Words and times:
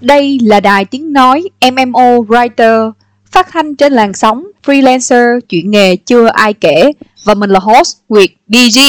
Đây 0.00 0.38
là 0.42 0.60
đài 0.60 0.84
tiếng 0.84 1.12
nói 1.12 1.42
MMO 1.72 2.16
Writer, 2.28 2.92
phát 3.30 3.48
thanh 3.50 3.76
trên 3.76 3.92
làn 3.92 4.12
sóng 4.12 4.46
freelancer 4.66 5.40
chuyện 5.40 5.70
nghề 5.70 5.96
chưa 5.96 6.26
ai 6.26 6.54
kể 6.54 6.92
và 7.24 7.34
mình 7.34 7.50
là 7.50 7.60
host 7.60 7.98
Nguyệt 8.08 8.30
DG. 8.48 8.80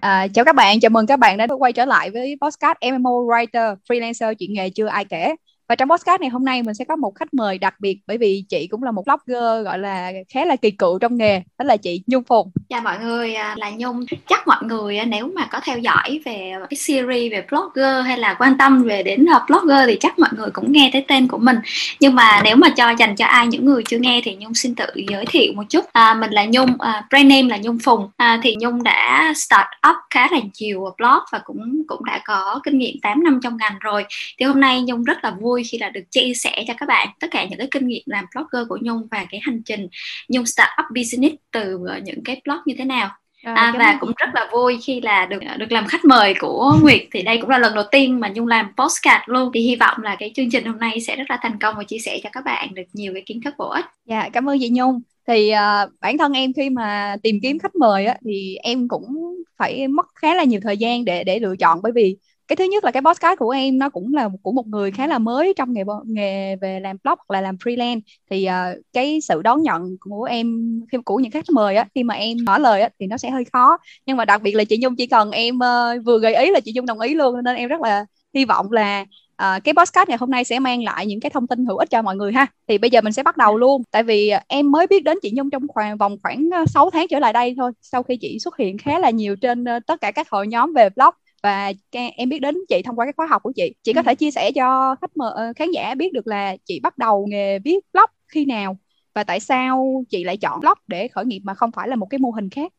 À, 0.00 0.26
chào 0.34 0.44
các 0.44 0.54
bạn, 0.54 0.80
chào 0.80 0.90
mừng 0.90 1.06
các 1.06 1.18
bạn 1.18 1.36
đã 1.36 1.46
quay 1.58 1.72
trở 1.72 1.84
lại 1.84 2.10
với 2.10 2.36
podcast 2.40 2.76
MMO 2.92 3.10
Writer 3.10 3.76
freelancer 3.88 4.34
chuyện 4.34 4.52
nghề 4.52 4.70
chưa 4.70 4.86
ai 4.86 5.04
kể. 5.04 5.34
Và 5.68 5.74
trong 5.74 5.88
podcast 5.88 6.20
này 6.20 6.30
hôm 6.30 6.44
nay 6.44 6.62
mình 6.62 6.74
sẽ 6.74 6.84
có 6.84 6.96
một 6.96 7.14
khách 7.14 7.34
mời 7.34 7.58
đặc 7.58 7.74
biệt 7.80 7.98
bởi 8.06 8.18
vì 8.18 8.44
chị 8.48 8.66
cũng 8.70 8.82
là 8.82 8.90
một 8.90 9.02
blogger 9.06 9.64
gọi 9.64 9.78
là 9.78 10.12
khá 10.28 10.44
là 10.44 10.56
kỳ 10.56 10.70
cựu 10.70 10.98
trong 10.98 11.16
nghề, 11.16 11.42
đó 11.58 11.64
là 11.64 11.76
chị 11.76 12.02
Nhung 12.06 12.24
Phùng. 12.24 12.50
Chào 12.68 12.80
mọi 12.80 12.98
người, 12.98 13.34
à, 13.34 13.54
là 13.58 13.70
Nhung. 13.70 14.04
Chắc 14.28 14.46
mọi 14.46 14.62
người 14.62 14.98
à, 14.98 15.04
nếu 15.04 15.30
mà 15.34 15.46
có 15.46 15.60
theo 15.64 15.78
dõi 15.78 16.20
về 16.24 16.52
cái 16.70 16.76
series 16.76 17.32
về 17.32 17.44
blogger 17.50 18.06
hay 18.06 18.18
là 18.18 18.36
quan 18.38 18.58
tâm 18.58 18.82
về 18.82 19.02
đến 19.02 19.26
à, 19.28 19.44
blogger 19.48 19.86
thì 19.86 19.96
chắc 20.00 20.18
mọi 20.18 20.28
người 20.36 20.50
cũng 20.50 20.72
nghe 20.72 20.90
tới 20.92 21.04
tên 21.08 21.28
của 21.28 21.38
mình. 21.38 21.56
Nhưng 22.00 22.14
mà 22.14 22.40
nếu 22.44 22.56
mà 22.56 22.68
cho 22.68 22.90
dành 22.90 23.16
cho 23.16 23.26
ai 23.26 23.46
những 23.46 23.64
người 23.64 23.82
chưa 23.88 23.98
nghe 23.98 24.20
thì 24.24 24.34
Nhung 24.34 24.54
xin 24.54 24.74
tự 24.74 24.86
giới 25.08 25.26
thiệu 25.26 25.52
một 25.56 25.64
chút. 25.68 25.84
À, 25.92 26.14
mình 26.14 26.30
là 26.30 26.44
Nhung, 26.44 26.80
à, 26.80 27.06
brand 27.10 27.28
name 27.28 27.48
là 27.48 27.56
Nhung 27.56 27.78
Phùng. 27.78 28.08
À, 28.16 28.40
thì 28.42 28.56
Nhung 28.60 28.82
đã 28.82 29.32
start 29.36 29.68
up 29.90 29.96
khá 30.10 30.28
là 30.30 30.40
nhiều 30.60 30.80
blog 30.98 31.18
và 31.32 31.38
cũng 31.44 31.82
cũng 31.86 32.04
đã 32.04 32.20
có 32.24 32.60
kinh 32.64 32.78
nghiệm 32.78 32.96
8 33.02 33.24
năm 33.24 33.40
trong 33.42 33.56
ngành 33.56 33.78
rồi. 33.80 34.04
Thì 34.38 34.46
hôm 34.46 34.60
nay 34.60 34.82
Nhung 34.82 35.04
rất 35.04 35.24
là 35.24 35.30
vui 35.40 35.53
vui 35.54 35.64
khi 35.64 35.78
là 35.78 35.90
được 35.90 36.10
chia 36.10 36.34
sẻ 36.34 36.64
cho 36.68 36.74
các 36.78 36.86
bạn 36.86 37.08
tất 37.20 37.28
cả 37.30 37.44
những 37.44 37.58
cái 37.58 37.68
kinh 37.70 37.86
nghiệm 37.86 38.02
làm 38.06 38.24
blogger 38.34 38.68
của 38.68 38.78
Nhung 38.80 39.08
và 39.10 39.26
cái 39.30 39.40
hành 39.42 39.62
trình 39.64 39.88
Nhung 40.28 40.46
start 40.46 40.68
up 40.80 40.96
business 40.96 41.34
từ 41.52 41.78
ờ, 41.88 41.98
những 42.04 42.24
cái 42.24 42.40
blog 42.44 42.58
như 42.66 42.74
thế 42.78 42.84
nào 42.84 43.10
à, 43.42 43.74
và 43.78 43.98
cũng 44.00 44.12
rất 44.16 44.28
là 44.34 44.48
vui 44.52 44.78
khi 44.82 45.00
là 45.00 45.26
được 45.26 45.38
được 45.58 45.72
làm 45.72 45.86
khách 45.86 46.04
mời 46.04 46.34
của 46.40 46.76
Nguyệt 46.82 47.00
thì 47.12 47.22
đây 47.22 47.38
cũng 47.40 47.50
là 47.50 47.58
lần 47.58 47.74
đầu 47.74 47.84
tiên 47.90 48.20
mà 48.20 48.28
Nhung 48.34 48.46
làm 48.46 48.66
postcard 48.76 49.22
luôn 49.26 49.50
thì 49.54 49.60
hy 49.60 49.76
vọng 49.76 50.02
là 50.02 50.16
cái 50.18 50.32
chương 50.34 50.50
trình 50.50 50.64
hôm 50.64 50.78
nay 50.78 51.00
sẽ 51.00 51.16
rất 51.16 51.24
là 51.28 51.38
thành 51.42 51.58
công 51.60 51.74
và 51.76 51.84
chia 51.84 51.98
sẻ 51.98 52.20
cho 52.22 52.30
các 52.32 52.44
bạn 52.44 52.74
được 52.74 52.82
nhiều 52.92 53.12
cái 53.12 53.22
kiến 53.26 53.40
thức 53.44 53.54
bổ 53.58 53.68
ích. 53.68 53.84
Dạ 54.06 54.28
cảm 54.32 54.48
ơn 54.48 54.58
chị 54.60 54.70
Nhung. 54.72 55.00
Thì 55.26 55.52
uh, 55.52 55.90
bản 56.00 56.18
thân 56.18 56.32
em 56.32 56.52
khi 56.52 56.70
mà 56.70 57.16
tìm 57.22 57.38
kiếm 57.42 57.58
khách 57.58 57.74
mời 57.74 58.06
á 58.06 58.16
thì 58.24 58.56
em 58.62 58.88
cũng 58.88 59.34
phải 59.58 59.88
mất 59.88 60.06
khá 60.14 60.34
là 60.34 60.44
nhiều 60.44 60.60
thời 60.62 60.76
gian 60.76 61.04
để 61.04 61.24
để 61.24 61.38
lựa 61.38 61.56
chọn 61.56 61.82
bởi 61.82 61.92
vì 61.92 62.16
cái 62.48 62.56
thứ 62.56 62.64
nhất 62.64 62.84
là 62.84 62.90
cái 62.90 63.02
podcast 63.02 63.38
của 63.38 63.50
em 63.50 63.78
nó 63.78 63.88
cũng 63.88 64.14
là 64.14 64.28
của 64.42 64.52
một 64.52 64.66
người 64.66 64.90
khá 64.90 65.06
là 65.06 65.18
mới 65.18 65.54
trong 65.56 65.72
nghề 65.72 65.82
nghề 66.06 66.56
về 66.56 66.80
làm 66.80 66.96
blog 67.04 67.18
hoặc 67.28 67.34
là 67.36 67.40
làm 67.40 67.56
freelance. 67.56 68.00
Thì 68.30 68.48
uh, 68.48 68.82
cái 68.92 69.20
sự 69.20 69.42
đón 69.42 69.62
nhận 69.62 69.96
của 70.00 70.24
em 70.24 70.70
khi 70.92 70.98
của 71.04 71.16
những 71.16 71.30
khách 71.30 71.50
mời 71.52 71.76
á 71.76 71.86
khi 71.94 72.02
mà 72.02 72.14
em 72.14 72.36
mở 72.46 72.58
lời 72.58 72.80
á 72.80 72.88
thì 73.00 73.06
nó 73.06 73.16
sẽ 73.16 73.30
hơi 73.30 73.44
khó. 73.52 73.78
Nhưng 74.06 74.16
mà 74.16 74.24
đặc 74.24 74.42
biệt 74.42 74.54
là 74.54 74.64
chị 74.64 74.78
Nhung 74.80 74.96
chỉ 74.96 75.06
cần 75.06 75.30
em 75.30 75.56
uh, 75.56 76.04
vừa 76.04 76.18
gợi 76.18 76.34
ý 76.34 76.50
là 76.50 76.60
chị 76.60 76.72
Nhung 76.74 76.86
đồng 76.86 77.00
ý 77.00 77.14
luôn 77.14 77.44
nên 77.44 77.56
em 77.56 77.68
rất 77.68 77.80
là 77.80 78.06
hy 78.34 78.44
vọng 78.44 78.72
là 78.72 79.04
uh, 79.42 79.64
cái 79.64 79.74
podcast 79.76 80.08
ngày 80.08 80.18
hôm 80.18 80.30
nay 80.30 80.44
sẽ 80.44 80.58
mang 80.58 80.82
lại 80.82 81.06
những 81.06 81.20
cái 81.20 81.30
thông 81.30 81.46
tin 81.46 81.66
hữu 81.66 81.76
ích 81.76 81.90
cho 81.90 82.02
mọi 82.02 82.16
người 82.16 82.32
ha. 82.32 82.46
Thì 82.68 82.78
bây 82.78 82.90
giờ 82.90 83.00
mình 83.00 83.12
sẽ 83.12 83.22
bắt 83.22 83.36
đầu 83.36 83.58
luôn. 83.58 83.82
Tại 83.90 84.02
vì 84.02 84.28
ờ, 84.28 84.40
em 84.48 84.70
mới 84.70 84.86
biết 84.86 85.04
đến 85.04 85.18
chị 85.22 85.32
Nhung 85.34 85.50
trong 85.50 85.68
khoảng 85.68 85.96
vòng 85.96 86.16
khoảng 86.22 86.50
6 86.66 86.90
tháng 86.90 87.06
trở 87.10 87.18
lại 87.18 87.32
đây 87.32 87.54
thôi 87.56 87.72
sau 87.80 88.02
khi 88.02 88.16
chị 88.16 88.38
xuất 88.38 88.56
hiện 88.56 88.78
khá 88.78 88.98
là 88.98 89.10
nhiều 89.10 89.36
trên 89.36 89.62
uh, 89.62 89.86
tất 89.86 90.00
cả 90.00 90.10
các 90.10 90.30
hội 90.30 90.46
nhóm 90.46 90.72
về 90.72 90.88
blog 90.96 91.14
và 91.44 91.72
em 92.16 92.30
biết 92.30 92.40
đến 92.40 92.56
chị 92.70 92.82
thông 92.86 92.96
qua 93.00 93.06
cái 93.06 93.14
khóa 93.18 93.26
học 93.28 93.42
của 93.44 93.52
chị 93.56 93.74
chị 93.84 93.94
có 93.94 94.02
ừ. 94.02 94.04
thể 94.04 94.16
chia 94.16 94.32
sẻ 94.32 94.52
cho 94.56 94.96
khách 95.02 95.18
mời 95.18 95.32
ờ, 95.36 95.54
khán 95.56 95.72
giả 95.72 95.96
biết 95.96 96.14
được 96.14 96.28
là 96.28 96.56
chị 96.66 96.80
bắt 96.80 96.98
đầu 96.98 97.26
nghề 97.30 97.60
viết 97.60 97.78
blog 97.94 98.10
khi 98.28 98.46
nào 98.46 98.78
và 99.14 99.24
tại 99.24 99.40
sao 99.40 100.04
chị 100.10 100.24
lại 100.24 100.38
chọn 100.38 100.60
blog 100.60 100.74
để 100.88 101.08
khởi 101.08 101.26
nghiệp 101.26 101.40
mà 101.44 101.54
không 101.54 101.72
phải 101.72 101.88
là 101.88 101.96
một 101.96 102.06
cái 102.10 102.18
mô 102.20 102.30
hình 102.30 102.50
khác 102.50 102.72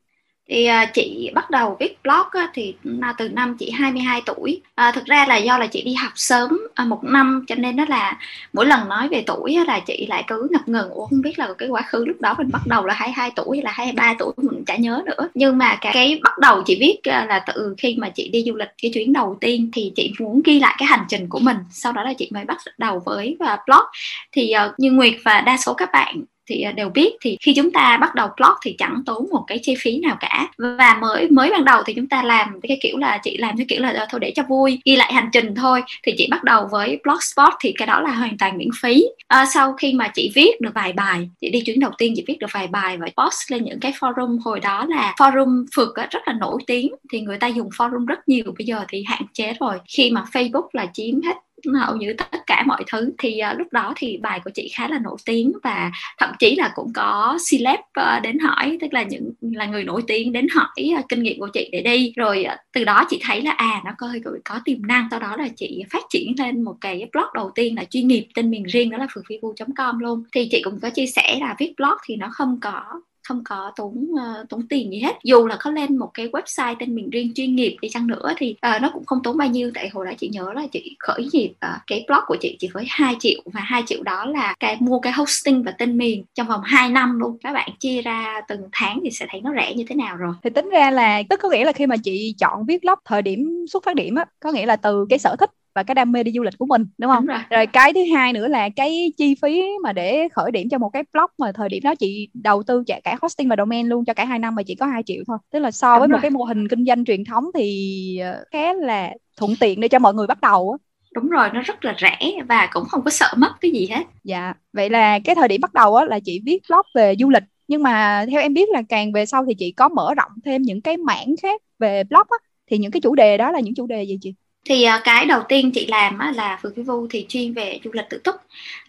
thì 0.49 0.65
à, 0.65 0.85
chị 0.85 1.31
bắt 1.33 1.49
đầu 1.49 1.77
viết 1.79 2.03
blog 2.03 2.27
á, 2.31 2.49
thì 2.53 2.75
từ 3.17 3.29
năm 3.29 3.57
chị 3.59 3.71
22 3.71 4.21
tuổi. 4.25 4.61
À, 4.75 4.91
thực 4.91 5.05
ra 5.05 5.25
là 5.27 5.37
do 5.37 5.57
là 5.57 5.67
chị 5.67 5.81
đi 5.81 5.93
học 5.93 6.11
sớm 6.15 6.67
à, 6.75 6.85
một 6.85 7.03
năm 7.03 7.45
cho 7.47 7.55
nên 7.55 7.75
đó 7.75 7.85
là 7.89 8.17
mỗi 8.53 8.65
lần 8.65 8.89
nói 8.89 9.07
về 9.09 9.23
tuổi 9.27 9.55
á, 9.55 9.63
là 9.67 9.79
chị 9.79 10.05
lại 10.09 10.23
cứ 10.27 10.47
ngập 10.51 10.67
ngừng. 10.67 10.89
Ủa 10.89 11.05
không 11.05 11.21
biết 11.21 11.39
là 11.39 11.53
cái 11.57 11.69
quá 11.69 11.81
khứ 11.81 12.05
lúc 12.05 12.21
đó 12.21 12.35
mình 12.37 12.49
bắt 12.51 12.61
đầu 12.67 12.85
là 12.85 12.93
22 12.93 13.31
tuổi 13.35 13.57
hay 13.57 13.63
là 13.63 13.71
23 13.71 14.15
tuổi 14.19 14.33
mình 14.37 14.65
chả 14.65 14.75
nhớ 14.75 15.01
nữa. 15.05 15.29
Nhưng 15.33 15.57
mà 15.57 15.77
cái, 15.81 15.91
cái 15.93 16.19
bắt 16.23 16.37
đầu 16.39 16.63
chị 16.65 16.77
viết 16.79 16.99
à, 17.03 17.25
là 17.29 17.39
từ 17.39 17.75
khi 17.77 17.95
mà 17.99 18.09
chị 18.09 18.29
đi 18.29 18.43
du 18.47 18.55
lịch 18.55 18.69
cái 18.81 18.91
chuyến 18.93 19.13
đầu 19.13 19.37
tiên 19.41 19.69
thì 19.73 19.91
chị 19.95 20.13
muốn 20.19 20.41
ghi 20.45 20.59
lại 20.59 20.75
cái 20.77 20.87
hành 20.87 21.05
trình 21.09 21.29
của 21.29 21.39
mình. 21.39 21.57
Sau 21.71 21.91
đó 21.91 22.03
là 22.03 22.13
chị 22.13 22.29
mới 22.33 22.45
bắt 22.45 22.57
đầu 22.77 23.01
với 23.05 23.37
và 23.39 23.57
blog. 23.67 23.85
Thì 24.31 24.53
uh, 24.65 24.79
như 24.79 24.91
Nguyệt 24.91 25.13
và 25.25 25.41
đa 25.41 25.57
số 25.57 25.73
các 25.73 25.89
bạn 25.93 26.23
thì 26.47 26.61
à, 26.61 26.71
đều 26.71 26.89
biết 26.89 27.13
thì 27.21 27.37
khi 27.41 27.53
chúng 27.53 27.71
ta 27.71 27.97
bắt 28.01 28.15
đầu 28.15 28.29
blog 28.37 28.53
thì 28.63 28.75
chẳng 28.77 29.03
tốn 29.05 29.27
một 29.31 29.43
cái 29.47 29.59
chi 29.63 29.75
phí 29.79 29.99
nào 29.99 30.17
cả. 30.19 30.47
Và 30.57 30.97
mới 31.01 31.29
mới 31.29 31.51
ban 31.51 31.65
đầu 31.65 31.83
thì 31.85 31.93
chúng 31.93 32.07
ta 32.07 32.23
làm 32.23 32.61
cái 32.61 32.77
kiểu 32.81 32.97
là 32.97 33.17
chị 33.23 33.37
làm 33.37 33.57
cái 33.57 33.65
kiểu 33.69 33.81
là 33.81 33.89
à, 33.89 34.07
thôi 34.09 34.19
để 34.19 34.31
cho 34.35 34.43
vui 34.43 34.79
ghi 34.85 34.95
lại 34.95 35.13
hành 35.13 35.29
trình 35.33 35.55
thôi. 35.55 35.81
Thì 36.03 36.13
chị 36.17 36.27
bắt 36.31 36.43
đầu 36.43 36.67
với 36.71 36.99
blogspot 37.03 37.53
thì 37.59 37.73
cái 37.77 37.87
đó 37.87 38.01
là 38.01 38.11
hoàn 38.11 38.37
toàn 38.37 38.57
miễn 38.57 38.69
phí. 38.81 39.05
À, 39.27 39.45
sau 39.53 39.73
khi 39.73 39.93
mà 39.93 40.07
chị 40.07 40.31
viết 40.35 40.61
được 40.61 40.71
vài 40.75 40.93
bài 40.93 41.29
chị 41.41 41.49
đi 41.49 41.61
chuyến 41.61 41.79
đầu 41.79 41.91
tiên 41.97 42.13
chị 42.15 42.23
viết 42.27 42.39
được 42.39 42.51
vài 42.53 42.67
bài 42.67 42.97
và 42.97 43.07
post 43.23 43.51
lên 43.51 43.63
những 43.63 43.79
cái 43.79 43.93
forum. 43.99 44.39
Hồi 44.43 44.59
đó 44.59 44.85
là 44.89 45.15
forum 45.17 45.65
phượt 45.75 45.89
rất 46.11 46.21
là 46.25 46.33
nổi 46.33 46.61
tiếng 46.67 46.91
thì 47.11 47.21
người 47.21 47.37
ta 47.37 47.47
dùng 47.47 47.69
forum 47.69 48.05
rất 48.05 48.29
nhiều. 48.29 48.45
Bây 48.57 48.65
giờ 48.65 48.85
thì 48.87 49.03
hạn 49.07 49.21
chế 49.33 49.53
rồi. 49.59 49.75
Khi 49.97 50.11
mà 50.11 50.25
facebook 50.33 50.67
là 50.73 50.85
chiếm 50.93 51.21
hết 51.21 51.35
hầu 51.73 51.95
như 51.95 52.13
tất 52.13 52.39
cả 52.47 52.63
mọi 52.67 52.83
thứ. 52.91 53.11
Thì 53.17 53.41
uh, 53.51 53.57
lúc 53.59 53.67
đó 53.71 53.93
thì 53.97 54.17
bài 54.17 54.39
của 54.43 54.51
chị 54.53 54.71
khá 54.73 54.87
là 54.87 54.99
nổi 54.99 55.17
tiếng 55.25 55.51
và 55.63 55.91
thậm 56.17 56.29
chí 56.39 56.55
là 56.55 56.71
cũng 56.75 56.93
có 56.93 57.37
celeb 57.51 57.79
uh, 57.79 57.85
ờ, 57.93 58.19
đến 58.19 58.39
hỏi 58.39 58.77
tức 58.81 58.93
là 58.93 59.03
những 59.03 59.31
là 59.41 59.65
người 59.65 59.83
nổi 59.83 60.01
tiếng 60.07 60.31
đến 60.31 60.47
hỏi 60.53 60.93
uh, 60.99 61.09
kinh 61.09 61.23
nghiệm 61.23 61.39
của 61.39 61.49
chị 61.53 61.69
để 61.71 61.81
đi. 61.81 62.13
Rồi 62.15 62.45
uh, 62.47 62.59
từ 62.73 62.83
đó 62.83 63.05
chị 63.09 63.19
thấy 63.23 63.41
là 63.41 63.51
à 63.51 63.81
nó 63.85 63.91
có 63.97 64.07
có 64.45 64.59
tiềm 64.65 64.87
năng. 64.87 65.07
Sau 65.11 65.19
đó 65.19 65.35
là 65.37 65.47
chị 65.55 65.83
phát 65.89 66.03
triển 66.09 66.33
lên 66.37 66.61
một 66.61 66.75
cái 66.81 67.09
blog 67.13 67.25
đầu 67.33 67.51
tiên 67.55 67.75
là 67.75 67.83
chuyên 67.83 68.07
nghiệp 68.07 68.27
tên 68.35 68.49
miền 68.49 68.63
riêng 68.63 68.89
đó 68.89 68.97
là 68.97 69.07
phượtvivu.com 69.13 69.99
luôn. 69.99 70.23
Thì 70.31 70.47
chị 70.51 70.61
cũng 70.63 70.79
có 70.79 70.89
chia 70.89 71.05
sẻ 71.05 71.37
là 71.39 71.55
viết 71.59 71.73
blog 71.77 71.97
thì 72.05 72.15
nó 72.15 72.29
không 72.31 72.59
có 72.61 72.83
không 73.27 73.43
có 73.43 73.71
tốn 73.75 74.07
uh, 74.13 74.49
tốn 74.49 74.67
tiền 74.67 74.91
gì 74.91 74.99
hết. 74.99 75.15
Dù 75.23 75.47
là 75.47 75.57
có 75.59 75.71
lên 75.71 75.97
một 75.97 76.09
cái 76.13 76.27
website 76.27 76.75
tên 76.79 76.95
miền 76.95 77.09
riêng 77.09 77.31
chuyên 77.35 77.55
nghiệp 77.55 77.77
đi 77.81 77.89
chăng 77.89 78.07
nữa 78.07 78.33
thì 78.37 78.55
uh, 78.75 78.81
nó 78.81 78.91
cũng 78.93 79.05
không 79.05 79.19
tốn 79.23 79.37
bao 79.37 79.47
nhiêu. 79.47 79.71
Tại 79.73 79.89
hồi 79.89 80.05
đó 80.05 80.11
chị 80.17 80.29
nhớ 80.33 80.53
là 80.55 80.67
chị 80.71 80.95
khởi 80.99 81.27
nghiệp 81.33 81.49
uh, 81.49 81.55
ờ, 81.59 81.77
cái 81.87 82.05
blog 82.07 82.19
của 82.27 82.37
chị 82.41 82.55
chỉ 82.59 82.69
với 82.73 82.85
2 82.89 83.15
triệu 83.19 83.39
và 83.45 83.61
2 83.61 83.83
triệu 83.85 84.03
đó 84.03 84.25
là 84.25 84.55
cái 84.59 84.77
mua 84.79 84.99
cái 84.99 85.13
hosting 85.13 85.63
và 85.63 85.71
tên 85.71 85.97
miền 85.97 86.23
trong 86.33 86.47
vòng 86.47 86.61
2 86.63 86.89
năm 86.89 87.19
luôn. 87.19 87.37
Các 87.43 87.53
bạn 87.53 87.69
chia 87.79 88.01
ra 88.01 88.41
từng 88.47 88.61
tháng 88.71 88.99
thì 89.03 89.11
sẽ 89.11 89.25
thấy 89.29 89.41
nó 89.41 89.51
rẻ 89.55 89.73
như 89.73 89.83
thế 89.87 89.95
nào 89.95 90.17
rồi. 90.17 90.33
Thì 90.43 90.49
tính 90.49 90.69
ra 90.69 90.91
là 90.91 91.23
tức 91.29 91.39
có 91.43 91.49
nghĩa 91.49 91.65
là 91.65 91.71
khi 91.71 91.87
mà 91.87 91.95
chị 92.03 92.35
chọn 92.39 92.65
viết 92.65 92.81
blog 92.81 92.99
thời 93.05 93.21
điểm 93.21 93.65
xuất 93.69 93.83
phát 93.83 93.95
điểm 93.95 94.15
á 94.15 94.25
có 94.39 94.51
nghĩa 94.51 94.65
là 94.65 94.75
từ 94.75 95.05
cái 95.09 95.19
sở 95.19 95.35
thích 95.39 95.49
và 95.75 95.83
cái 95.83 95.95
đam 95.95 96.11
mê 96.11 96.23
đi 96.23 96.31
du 96.31 96.43
lịch 96.43 96.57
của 96.57 96.65
mình 96.65 96.85
đúng 96.97 97.11
không? 97.11 97.25
Đúng 97.25 97.27
rồi. 97.27 97.39
rồi 97.49 97.67
cái 97.67 97.93
thứ 97.93 98.01
hai 98.15 98.33
nữa 98.33 98.47
là 98.47 98.69
cái 98.69 99.11
chi 99.17 99.35
phí 99.41 99.63
mà 99.83 99.93
để 99.93 100.27
khởi 100.33 100.51
điểm 100.51 100.69
cho 100.69 100.77
một 100.77 100.89
cái 100.89 101.03
blog 101.13 101.25
mà 101.37 101.51
thời 101.51 101.69
điểm 101.69 101.83
đó 101.83 101.95
chị 101.95 102.29
đầu 102.33 102.63
tư 102.63 102.83
trả 102.87 102.99
cả 103.03 103.17
hosting 103.21 103.49
và 103.49 103.55
domain 103.57 103.87
luôn 103.87 104.05
cho 104.05 104.13
cả 104.13 104.25
hai 104.25 104.39
năm 104.39 104.55
mà 104.55 104.63
chỉ 104.63 104.75
có 104.75 104.85
2 104.85 105.03
triệu 105.03 105.23
thôi. 105.27 105.37
Tức 105.51 105.59
là 105.59 105.71
so 105.71 105.93
đúng 105.95 105.99
với 105.99 106.07
rồi. 106.07 106.17
một 106.17 106.19
cái 106.21 106.31
mô 106.31 106.43
hình 106.43 106.67
kinh 106.67 106.85
doanh 106.85 107.05
truyền 107.05 107.23
thống 107.25 107.43
thì 107.55 108.17
ờ, 108.17 108.43
khá 108.51 108.73
là 108.73 109.13
thuận 109.37 109.55
tiện 109.59 109.79
để 109.79 109.87
cho 109.87 109.99
mọi 109.99 110.13
người 110.13 110.27
bắt 110.27 110.41
đầu 110.41 110.71
á. 110.71 110.77
Đúng 111.15 111.29
rồi 111.29 111.49
nó 111.53 111.61
rất 111.61 111.85
là 111.85 111.95
rẻ 112.01 112.31
và 112.49 112.69
cũng 112.73 112.85
không 112.85 113.01
có 113.03 113.11
sợ 113.11 113.33
mất 113.37 113.51
cái 113.61 113.71
gì 113.71 113.87
hết. 113.91 114.03
Dạ 114.23 114.53
vậy 114.73 114.89
là 114.89 115.19
cái 115.19 115.35
thời 115.35 115.47
điểm 115.47 115.61
bắt 115.61 115.73
đầu 115.73 115.95
á 115.95 116.05
là 116.05 116.19
chị 116.19 116.41
viết 116.45 116.59
blog 116.69 116.85
về 116.95 117.15
du 117.19 117.29
lịch. 117.29 117.43
Nhưng 117.67 117.83
mà 117.83 118.25
theo 118.31 118.41
em 118.41 118.53
biết 118.53 118.69
là 118.69 118.81
càng 118.89 119.11
về 119.11 119.25
sau 119.25 119.45
thì 119.45 119.53
chị 119.59 119.71
có 119.71 119.89
mở 119.89 120.13
rộng 120.13 120.31
thêm 120.45 120.61
những 120.61 120.81
cái 120.81 120.97
mảng 120.97 121.35
khác 121.41 121.61
về 121.79 122.03
blog 122.03 122.27
á. 122.29 122.37
Thì 122.67 122.77
những 122.77 122.91
cái 122.91 123.01
chủ 123.01 123.15
đề 123.15 123.37
đó 123.37 123.51
là 123.51 123.59
những 123.59 123.75
chủ 123.75 123.87
đề 123.87 124.03
gì 124.03 124.17
chị 124.21 124.33
thì 124.65 124.85
uh, 124.95 125.03
cái 125.03 125.25
đầu 125.25 125.43
tiên 125.49 125.71
chị 125.71 125.87
làm 125.87 126.17
á, 126.17 126.31
là 126.35 126.59
Phường 126.63 126.75
Phi 126.75 126.81
Vu 126.81 127.07
thì 127.09 127.25
chuyên 127.29 127.53
về 127.53 127.79
du 127.83 127.91
lịch 127.93 128.05
tự 128.09 128.17
túc. 128.17 128.35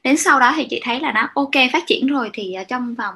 Đến 0.05 0.17
sau 0.17 0.41
đó 0.41 0.53
thì 0.57 0.67
chị 0.71 0.81
thấy 0.85 1.01
là 1.01 1.13
nó 1.13 1.29
ok 1.35 1.71
phát 1.73 1.87
triển 1.87 2.07
rồi 2.07 2.31
thì 2.33 2.57
uh, 2.61 2.69
trong 2.69 2.95
vòng 2.95 3.15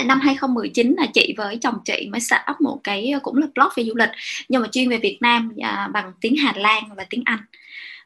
uh, 0.00 0.06
năm 0.06 0.20
2019 0.20 0.94
là 0.98 1.06
chị 1.14 1.34
với 1.36 1.58
chồng 1.62 1.74
chị 1.84 2.08
mới 2.12 2.20
start 2.20 2.42
up 2.50 2.60
một 2.60 2.80
cái 2.84 3.12
uh, 3.16 3.22
cũng 3.22 3.36
là 3.36 3.46
blog 3.54 3.68
về 3.76 3.84
du 3.84 3.94
lịch 3.94 4.10
nhưng 4.48 4.62
mà 4.62 4.68
chuyên 4.72 4.88
về 4.88 4.98
Việt 4.98 5.18
Nam 5.20 5.52
uh, 5.56 5.92
bằng 5.92 6.12
tiếng 6.20 6.36
Hà 6.36 6.52
Lan 6.56 6.82
và 6.96 7.06
tiếng 7.10 7.22
Anh 7.24 7.38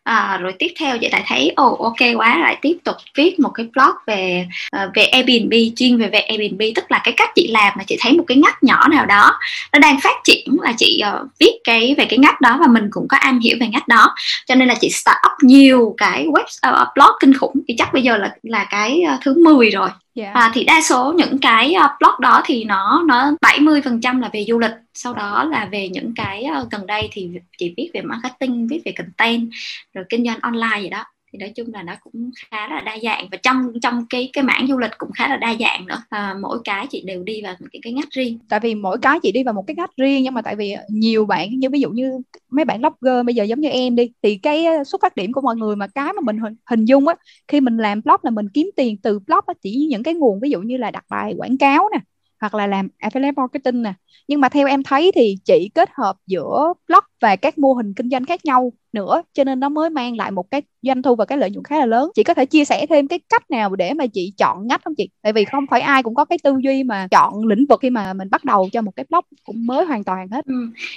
à, 0.05 0.39
rồi 0.41 0.53
tiếp 0.59 0.73
theo 0.79 0.99
chị 0.99 1.09
lại 1.13 1.25
thấy 1.27 1.53
ồ 1.57 1.71
oh, 1.73 1.81
ok 1.81 2.09
quá 2.17 2.39
lại 2.39 2.57
tiếp 2.63 2.77
tục 2.85 2.97
viết 3.17 3.41
một 3.41 3.51
cái 3.55 3.67
blog 3.75 3.95
về 4.07 4.47
uh, 4.77 4.91
về 4.95 5.05
Airbnb 5.05 5.53
chuyên 5.77 5.99
về 5.99 6.09
về 6.09 6.19
Airbnb 6.21 6.63
tức 6.75 6.85
là 6.89 7.01
cái 7.05 7.15
cách 7.17 7.31
chị 7.35 7.49
làm 7.51 7.73
mà 7.79 7.85
chị 7.85 7.97
thấy 8.01 8.13
một 8.13 8.25
cái 8.27 8.37
ngách 8.37 8.63
nhỏ 8.63 8.89
nào 8.89 9.07
đó 9.07 9.39
nó 9.73 9.79
đang 9.79 10.01
phát 10.01 10.17
triển 10.25 10.47
là 10.63 10.73
chị 10.79 11.03
uh, 11.09 11.29
viết 11.41 11.59
cái 11.65 11.95
về 11.99 12.05
cái 12.05 12.19
ngách 12.19 12.41
đó 12.41 12.57
và 12.61 12.67
mình 12.67 12.89
cũng 12.91 13.09
có 13.09 13.17
am 13.17 13.39
hiểu 13.39 13.57
về 13.61 13.67
ngách 13.69 13.89
đó. 13.89 14.15
Cho 14.47 14.55
nên 14.55 14.69
là 14.69 14.75
chị 14.81 14.91
start 14.91 15.17
up 15.27 15.33
nhiều 15.43 15.95
cái 15.97 16.27
web 16.27 16.73
uh, 16.83 16.89
blog 16.95 17.11
kinh 17.21 17.35
khủng. 17.35 17.55
Thì 17.69 17.75
chắc 17.79 17.93
bây 17.93 18.03
giờ 18.03 18.17
là 18.17 18.35
là 18.43 18.67
cái 18.71 19.03
uh, 19.15 19.21
thứ 19.25 19.35
10 19.45 19.71
rồi. 19.71 19.89
Yeah. 20.15 20.35
À, 20.35 20.51
thì 20.55 20.65
đa 20.65 20.81
số 20.81 21.13
những 21.17 21.39
cái 21.39 21.75
uh, 21.85 21.91
blog 22.01 22.21
đó 22.21 22.43
thì 22.45 22.65
nó 22.65 23.05
nó 23.09 23.33
70% 23.41 24.21
là 24.21 24.31
về 24.33 24.45
du 24.49 24.59
lịch 24.59 24.71
sau 24.95 25.15
đó 25.15 25.45
là 25.45 25.69
về 25.73 25.89
những 25.89 26.13
cái 26.17 26.47
uh, 26.63 26.71
gần 26.71 26.87
đây 26.87 27.09
thì 27.13 27.31
chỉ 27.59 27.75
viết 27.77 27.91
về 27.95 28.03
marketing 28.03 28.67
viết 28.67 28.83
về 28.85 28.93
content 28.99 29.51
rồi 29.95 30.05
kinh 30.09 30.25
doanh 30.25 30.39
online 30.41 30.81
gì 30.83 30.89
đó 30.89 31.05
thì 31.33 31.39
nói 31.39 31.53
chung 31.57 31.67
là 31.73 31.83
nó 31.83 31.93
cũng 32.01 32.31
khá 32.37 32.69
là 32.69 32.81
đa 32.81 32.99
dạng 33.03 33.29
và 33.31 33.37
trong 33.43 33.57
trong 33.83 34.07
cái 34.11 34.31
cái 34.33 34.45
mảng 34.45 34.67
du 34.69 34.79
lịch 34.79 34.91
cũng 34.99 35.11
khá 35.15 35.29
là 35.29 35.37
đa 35.37 35.55
dạng 35.61 35.87
nữa. 35.87 36.03
À, 36.09 36.35
mỗi 36.43 36.59
cái 36.65 36.87
chị 36.91 37.03
đều 37.07 37.23
đi 37.23 37.43
vào 37.43 37.55
một 37.61 37.67
cái, 37.73 37.81
cái 37.83 37.93
ngách 37.93 38.11
riêng. 38.11 38.39
Tại 38.49 38.61
vì 38.61 38.75
mỗi 38.75 38.99
cái 39.03 39.19
chị 39.23 39.33
đi 39.33 39.45
vào 39.45 39.55
một 39.55 39.65
cái 39.67 39.75
ngách 39.75 39.97
riêng 39.97 40.23
nhưng 40.23 40.35
mà 40.35 40.43
tại 40.43 40.57
vì 40.57 40.75
nhiều 40.89 41.27
bạn 41.27 41.59
như 41.59 41.71
ví 41.71 41.81
dụ 41.81 41.91
như 41.91 42.19
mấy 42.51 42.65
bạn 42.65 42.81
blogger 42.81 43.27
bây 43.27 43.35
giờ 43.35 43.45
giống 43.45 43.61
như 43.61 43.69
em 43.69 43.97
đi 43.97 44.13
thì 44.23 44.37
cái 44.37 44.67
xuất 44.87 45.03
phát 45.03 45.17
điểm 45.17 45.33
của 45.33 45.41
mọi 45.41 45.57
người 45.57 45.77
mà 45.77 45.87
cái 45.87 46.13
mà 46.13 46.21
mình 46.25 46.39
hình, 46.39 46.55
hình 46.71 46.85
dung 46.85 47.09
á 47.09 47.15
khi 47.49 47.61
mình 47.61 47.77
làm 47.77 48.01
blog 48.05 48.17
là 48.23 48.31
mình 48.31 48.49
kiếm 48.55 48.71
tiền 48.77 48.97
từ 48.97 49.19
blog 49.19 49.41
á 49.47 49.55
chỉ 49.63 49.87
những 49.91 50.03
cái 50.03 50.15
nguồn 50.15 50.41
ví 50.41 50.51
dụ 50.51 50.61
như 50.61 50.77
là 50.77 50.91
đặt 50.91 51.05
bài 51.11 51.35
quảng 51.37 51.59
cáo 51.59 51.89
nè 51.93 51.99
hoặc 52.41 52.55
là 52.55 52.67
làm 52.67 52.89
affiliate 52.99 53.35
marketing 53.37 53.83
nè. 53.83 53.95
Nhưng 54.29 54.41
mà 54.41 54.49
theo 54.49 54.67
em 54.67 54.83
thấy 54.83 55.13
thì 55.15 55.37
chị 55.45 55.71
kết 55.75 55.89
hợp 55.93 56.17
giữa 56.27 56.73
blog 56.89 57.05
và 57.21 57.37
các 57.37 57.59
mô 57.59 57.73
hình 57.73 57.95
kinh 57.95 58.11
doanh 58.11 58.25
khác 58.25 58.45
nhau 58.45 58.73
nữa. 58.93 59.23
Cho 59.35 59.45
nên 59.45 59.61
nó 59.61 59.69
mới 59.69 59.91
mang 59.91 60.17
lại 60.17 60.31
một 60.31 60.51
cái 60.51 60.63
doanh 60.83 61.03
thu 61.03 61.15
và 61.17 61.25
cái 61.25 61.39
lợi 61.39 61.51
nhuận 61.51 61.65
khá 61.65 61.79
là 61.79 61.87
lớn. 61.87 62.11
Chị 62.15 62.23
có 62.23 62.35
thể 62.35 62.47
chia 62.47 62.65
sẻ 62.65 62.87
thêm 62.87 63.09
cái 63.09 63.19
cách 63.29 63.51
nào 63.51 63.77
để 63.77 63.95
mà 63.95 64.07
chị 64.07 64.33
chọn 64.37 64.67
ngách 64.67 64.81
không 64.85 64.95
chị? 64.97 65.09
Tại 65.23 65.33
vì 65.33 65.45
không 65.45 65.67
phải 65.71 65.81
ai 65.81 66.03
cũng 66.03 66.15
có 66.15 66.25
cái 66.25 66.39
tư 66.43 66.59
duy 66.63 66.85
mà 66.85 67.09
chọn 67.11 67.47
lĩnh 67.47 67.67
vực 67.69 67.81
khi 67.83 67.91
mà 67.91 68.13
mình 68.13 68.31
bắt 68.31 68.45
đầu 68.45 68.69
cho 68.73 68.83
một 68.83 68.93
cái 68.97 69.07
blog 69.11 69.25
cũng 69.45 69.67
mới 69.67 69.85
hoàn 69.87 70.05
toàn 70.05 70.29
hết. 70.29 70.45
Ừ. 70.47 70.55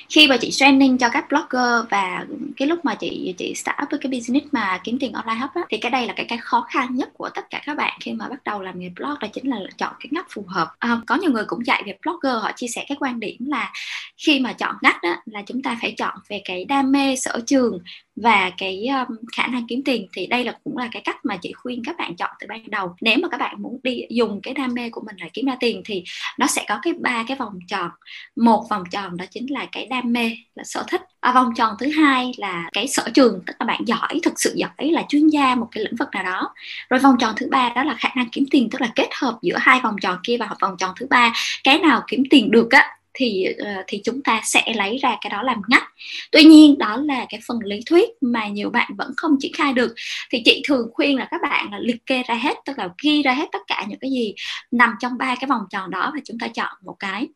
khi 0.10 0.28
mà 0.28 0.38
chị 0.38 0.52
training 0.52 0.98
cho 0.98 1.10
các 1.10 1.26
blogger 1.30 1.90
và 1.90 2.26
cái 2.58 2.68
lúc 2.68 2.86
mà 2.86 2.96
chị 2.96 3.36
chị 3.38 3.54
start 3.56 3.92
với 3.92 4.00
cái 4.00 4.12
business 4.12 4.46
mà 4.52 4.80
kiếm 4.84 4.98
tiền 5.00 5.14
online 5.14 5.40
hub 5.42 5.52
á, 5.54 5.62
thì 5.70 5.78
cái 5.78 5.92
đây 5.92 6.08
là 6.08 6.14
cái 6.14 6.26
cái 6.30 6.38
khó 6.42 6.66
khăn 6.70 6.96
nhất 6.96 7.10
của 7.14 7.30
tất 7.36 7.50
cả 7.50 7.62
các 7.66 7.78
bạn 7.78 7.98
khi 8.02 8.14
mà 8.14 8.28
bắt 8.30 8.44
đầu 8.44 8.62
làm 8.62 8.80
nghề 8.80 8.90
blog 8.90 9.20
đó 9.22 9.28
chính 9.34 9.50
là 9.50 9.58
chọn 9.78 9.94
cái 10.00 10.08
ngách 10.12 10.28
phù 10.30 10.46
hợp. 10.48 10.68
À, 10.80 11.02
có 11.08 11.16
nhiều 11.16 11.32
người 11.32 11.46
cũng 11.48 11.66
dạy 11.66 11.84
về 11.86 11.98
blogger 12.04 12.44
họ 12.44 12.52
chia 12.56 12.68
sẻ 12.68 12.86
cái 12.88 12.98
quan 13.00 13.20
điểm 13.20 13.38
là 13.40 13.72
khi 14.18 14.40
mà 14.40 14.54
chọn 14.54 14.76
ngách 14.82 15.04
đó 15.04 15.16
là 15.26 15.42
chúng 15.42 15.62
ta 15.62 15.78
phải 15.82 15.94
chọn 15.98 16.16
về 16.30 16.42
cái 16.46 16.66
đam 16.66 16.92
mê 16.92 17.16
sở 17.16 17.40
trường 17.48 17.80
và 18.16 18.52
cái 18.58 18.88
um, 18.88 19.16
khả 19.38 19.48
năng 19.48 19.68
kiếm 19.68 19.82
tiền 19.86 20.08
thì 20.14 20.28
đây 20.28 20.44
là 20.44 20.54
cũng 20.64 20.78
là 20.78 20.90
cái 20.92 21.02
cách 21.06 21.26
mà 21.26 21.38
chị 21.38 21.54
khuyên 21.54 21.82
các 21.86 21.98
bạn 21.98 22.16
chọn 22.16 22.30
từ 22.40 22.48
ban 22.50 22.70
đầu. 22.70 22.96
Nếu 23.02 23.18
mà 23.22 23.28
các 23.28 23.38
bạn 23.38 23.62
muốn 23.62 23.80
đi 23.84 24.02
dùng 24.10 24.40
cái 24.44 24.54
đam 24.54 24.74
mê 24.74 24.90
của 24.90 25.02
mình 25.06 25.16
để 25.20 25.30
kiếm 25.34 25.46
ra 25.46 25.58
tiền 25.60 25.82
thì 25.86 26.04
nó 26.38 26.48
sẽ 26.48 26.66
có 26.68 26.80
cái 26.82 26.94
ba 26.94 27.24
cái 27.28 27.38
vòng 27.38 27.60
tròn. 27.68 27.90
Một 28.36 28.66
vòng 28.70 28.84
tròn 28.92 29.18
đó 29.18 29.26
chính 29.32 29.52
là 29.52 29.66
cái 29.72 29.86
đam 29.86 30.14
mê 30.14 30.32
là 30.56 30.64
sở 30.64 30.84
thích. 30.88 31.02
À, 31.20 31.32
vòng 31.32 31.54
tròn 31.56 31.76
thứ 31.80 31.90
hai 31.90 32.32
là 32.38 32.70
cái 32.74 32.88
sở 32.88 33.04
trường 33.14 33.42
tức 33.46 33.54
là 33.60 33.66
bạn 33.66 33.82
giỏi 33.86 34.20
thực 34.24 34.34
sự 34.40 34.54
giỏi 34.56 34.92
là 34.92 35.04
chuyên 35.10 35.28
gia 35.28 35.56
một 35.56 35.68
cái 35.72 35.84
lĩnh 35.84 35.96
vực 35.96 36.10
nào 36.12 36.24
đó. 36.24 36.54
Rồi 36.90 37.00
vòng 37.00 37.16
tròn 37.20 37.34
thứ 37.38 37.48
ba 37.52 37.70
đó 37.76 37.84
là 37.84 37.96
khả 38.00 38.10
năng 38.16 38.30
kiếm 38.32 38.46
tiền 38.52 38.70
tức 38.72 38.82
là 38.82 38.92
kết 38.96 39.10
hợp 39.22 39.40
giữa 39.42 39.58
hai 39.60 39.80
vòng 39.84 39.96
tròn 40.02 40.18
kia 40.24 40.38
và 40.38 40.50
vòng 40.62 40.76
tròn 40.78 40.94
thứ 41.00 41.06
ba. 41.10 41.34
Cái 41.64 41.80
nào 41.80 42.02
kiếm 42.08 42.24
tiền 42.30 42.52
được 42.52 42.72
á 42.72 42.98
thì 43.14 43.46
ờ, 43.58 43.84
thì 43.88 44.02
chúng 44.04 44.24
ta 44.24 44.42
sẽ 44.44 44.74
lấy 44.76 44.98
ra 44.98 45.18
cái 45.22 45.30
đó 45.30 45.42
làm 45.44 45.62
ngách. 45.68 45.84
Tuy 46.32 46.44
nhiên, 46.44 46.78
đó 46.78 46.98
là 47.06 47.26
cái 47.30 47.40
phần 47.48 47.60
lý 47.64 47.80
thuyết 47.86 48.10
mà 48.22 48.48
nhiều 48.48 48.70
bạn 48.70 48.92
vẫn 48.98 49.12
không 49.18 49.36
triển 49.40 49.54
khai 49.54 49.74
được. 49.74 49.96
Thì 50.32 50.42
chị 50.46 50.62
thường 50.68 50.88
khuyên 50.94 51.18
là 51.18 51.28
các 51.32 51.42
bạn 51.42 51.72
là 51.72 51.80
liệt 51.80 52.06
kê 52.06 52.24
ra 52.28 52.36
hết, 52.36 52.58
tức 52.66 52.78
là 52.78 52.90
ghi 53.04 53.24
ra 53.24 53.34
hết 53.34 53.50
tất 53.52 53.62
cả 53.68 53.86
những 53.90 54.00
cái 54.00 54.12
gì 54.12 54.34
nằm 54.72 54.90
trong 55.00 55.18
ba 55.18 55.36
cái 55.36 55.48
vòng 55.48 55.62
tròn 55.70 55.90
đó 55.90 56.12
và 56.14 56.20
chúng 56.26 56.40
ta 56.40 56.48
chọn 56.48 56.74
một 56.86 56.96
cái. 57.00 57.28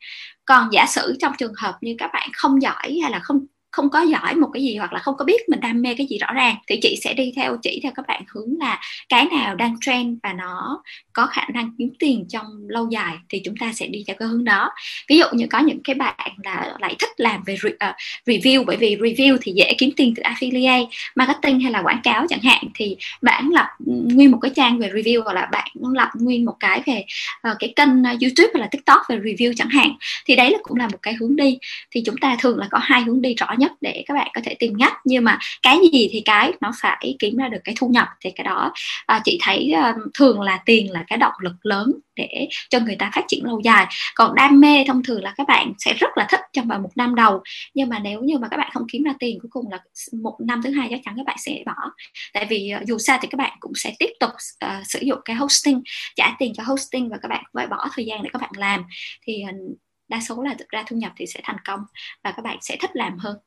Còn 0.46 0.70
giả 0.72 0.86
sử 0.86 1.18
trong 1.22 1.34
trường 1.38 1.54
hợp 1.58 1.78
như 1.82 1.96
các 1.98 2.10
bạn 2.14 2.30
không 2.34 2.62
giỏi 2.62 3.00
hay 3.02 3.12
là 3.12 3.20
không 3.20 3.46
không 3.72 3.90
có 3.90 4.02
giỏi 4.02 4.36
một 4.36 4.50
cái 4.54 4.64
gì 4.64 4.76
hoặc 4.76 4.94
là 4.94 5.00
không 5.00 5.16
có 5.18 5.26
biết 5.26 5.50
mình 5.50 5.60
đam 5.60 5.82
mê 5.82 5.94
cái 5.98 6.08
gì 6.08 6.18
rõ 6.18 6.34
ràng 6.34 6.56
thì 6.68 6.80
chị 6.82 7.00
sẽ 7.04 7.14
đi 7.14 7.34
theo 7.36 7.58
chỉ 7.62 7.80
theo 7.84 7.92
các 7.96 8.08
bạn 8.08 8.24
hướng 8.28 8.58
là 8.60 8.80
cái 9.10 9.26
nào 9.32 9.56
đang 9.56 9.76
trend 9.82 10.18
và 10.24 10.34
nó 10.34 10.84
có 11.14 11.26
khả 11.26 11.42
năng 11.54 11.72
kiếm 11.78 11.90
tiền 12.00 12.26
trong 12.30 12.46
lâu 12.68 12.90
dài 12.90 13.18
thì 13.30 13.42
chúng 13.46 13.58
ta 13.58 13.74
sẽ 13.74 13.88
đi 13.88 14.04
theo 14.08 14.16
cái 14.20 14.28
hướng 14.28 14.44
đó. 14.44 14.72
Ví 15.08 15.18
dụ 15.18 15.26
như 15.32 15.48
có 15.50 15.60
những 15.60 15.80
cái 15.84 15.96
bạn 15.96 16.32
là 16.44 16.74
lại 16.80 16.96
thích 17.00 17.10
làm 17.18 17.44
về 17.46 17.58
re, 17.64 17.70
uh, 17.70 17.96
review 18.26 18.64
bởi 18.66 18.78
vì 18.78 18.96
review 18.96 19.38
thì 19.42 19.52
dễ 19.52 19.76
kiếm 19.78 19.90
tiền 19.96 20.14
từ 20.16 20.24
affiliate 20.24 20.88
marketing 21.16 21.60
hay 21.60 21.72
là 21.72 21.82
quảng 21.82 22.02
cáo 22.04 22.26
chẳng 22.30 22.42
hạn 22.42 22.64
thì 22.76 22.98
bạn 23.22 23.50
lập 23.50 23.68
nguyên 23.86 24.32
một 24.32 24.38
cái 24.42 24.52
trang 24.56 24.78
về 24.78 24.90
review 24.90 25.24
hoặc 25.24 25.34
là 25.34 25.46
bạn 25.52 25.68
lập 25.94 26.10
nguyên 26.14 26.46
một 26.46 26.56
cái 26.60 26.82
về 26.86 27.06
uh, 27.52 27.58
cái 27.60 27.74
kênh 27.76 28.04
ờ, 28.04 28.10
youtube 28.10 28.50
hoặc 28.54 28.60
là 28.60 28.68
tiktok 28.68 29.02
về 29.10 29.18
review 29.18 29.54
chẳng 29.56 29.70
hạn 29.70 29.96
thì 30.26 30.36
đấy 30.36 30.52
là 30.52 30.58
cũng 30.64 30.78
là 30.78 30.88
một 30.88 30.98
cái 31.02 31.14
hướng 31.14 31.36
đi. 31.36 31.58
Thì 31.92 32.02
chúng 32.06 32.18
ta 32.18 32.38
thường 32.40 32.58
là 32.58 32.68
có 32.72 32.78
hai 32.82 33.02
hướng 33.02 33.22
đi 33.22 33.36
rõ 33.36 33.54
nhất 33.58 33.72
để 33.82 34.04
các 34.08 34.14
bạn 34.14 34.28
có 34.34 34.42
thể 34.44 34.56
tìm 34.60 34.74
ngách 34.78 34.94
nhưng 35.06 35.24
mà 35.24 35.40
cái 35.64 35.80
gì 35.94 36.10
thì 36.12 36.22
cái 36.26 36.54
nó 36.62 36.72
phải 36.82 37.16
kiếm 37.20 37.38
ra 37.38 37.48
được 37.48 37.62
cái 37.64 37.76
thu 37.78 37.88
nhập 37.88 38.08
thì 38.22 38.32
cái 38.32 38.44
đó. 38.44 38.72
À, 39.06 39.22
chị 39.24 39.40
thấy 39.42 39.74
uh, 39.78 40.14
thường 40.14 40.42
là 40.42 40.60
tiền 40.66 40.92
là 40.92 41.04
cái 41.08 41.18
động 41.18 41.34
lực 41.40 41.56
lớn 41.64 41.94
để 42.16 42.48
cho 42.70 42.80
người 42.80 42.96
ta 42.96 43.12
phát 43.16 43.26
triển 43.28 43.46
lâu 43.46 43.62
dài. 43.64 43.88
Còn 44.16 44.36
đam 44.36 44.60
mê 44.60 44.84
thông 44.88 45.04
thường 45.04 45.24
là 45.24 45.34
các 45.38 45.48
bạn 45.48 45.74
sẽ 45.78 45.94
rất 45.94 46.10
là 46.16 46.28
thích 46.30 46.40
trong 46.54 46.68
vòng 46.68 46.84
một 46.84 46.90
năm 46.96 47.16
đầu. 47.16 47.42
Nhưng 47.74 47.90
mà 47.90 48.00
nếu 48.00 48.22
như 48.22 48.38
mà 48.38 48.48
các 48.48 48.58
bạn 48.58 48.72
không 48.74 48.88
kiếm 48.92 49.04
ra 49.04 49.14
tiền 49.20 49.40
cuối 49.42 49.50
cùng 49.52 49.72
là 49.72 49.80
một 50.24 50.38
năm 50.40 50.62
thứ 50.64 50.72
hai 50.72 50.88
chắc 50.92 51.00
chắn 51.06 51.14
các 51.18 51.26
bạn 51.26 51.38
sẽ 51.40 51.64
bỏ. 51.66 51.92
Tại 52.34 52.46
vì 52.46 52.70
ờ, 52.70 52.82
dù 52.88 52.98
sao 52.98 53.18
thì 53.22 53.28
các 53.32 53.38
bạn 53.38 53.58
cũng 53.60 53.72
sẽ 53.76 53.94
tiếp 54.00 54.10
tục 54.20 54.32
uh, 54.66 54.88
sử 54.88 55.00
dụng 55.00 55.20
cái 55.26 55.36
hosting 55.36 55.82
trả 56.16 56.36
tiền 56.40 56.54
cho 56.58 56.64
hosting 56.64 57.10
và 57.10 57.18
các 57.22 57.28
bạn 57.28 57.44
phải 57.54 57.68
bỏ 57.68 57.88
thời 57.94 58.06
gian 58.06 58.24
để 58.24 58.30
các 58.34 58.42
bạn 58.42 58.52
làm. 58.56 58.84
Thì 59.24 59.44
uh, 59.50 59.78
đa 60.08 60.20
số 60.30 60.44
là 60.44 60.56
thực 60.60 60.70
ra 60.70 60.84
thu 60.88 60.96
nhập 60.96 61.12
thì 61.18 61.26
sẽ 61.26 61.40
thành 61.44 61.58
công 61.66 61.80
và 62.24 62.32
các 62.32 62.42
bạn 62.42 62.58
sẽ 62.62 62.78
thích 62.82 62.92
làm 62.94 63.18
hơn. 63.18 63.38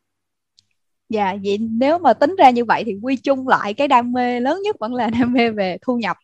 Dạ, 1.11 1.37
vậy 1.45 1.59
nếu 1.59 1.99
mà 1.99 2.13
tính 2.13 2.35
ra 2.39 2.51
như 2.51 2.65
vậy 2.65 2.85
thì 2.87 2.95
quy 3.03 3.17
chung 3.17 3.49
lại 3.49 3.75
cái 3.75 3.89
đam 3.89 4.13
mê 4.13 4.41
lớn 4.41 4.63
nhất 4.63 4.77
vẫn 4.81 4.95
là 4.95 5.11
đam 5.21 5.33
mê 5.33 5.51
về 5.51 5.79
thu 5.83 5.97
nhập. 5.97 6.17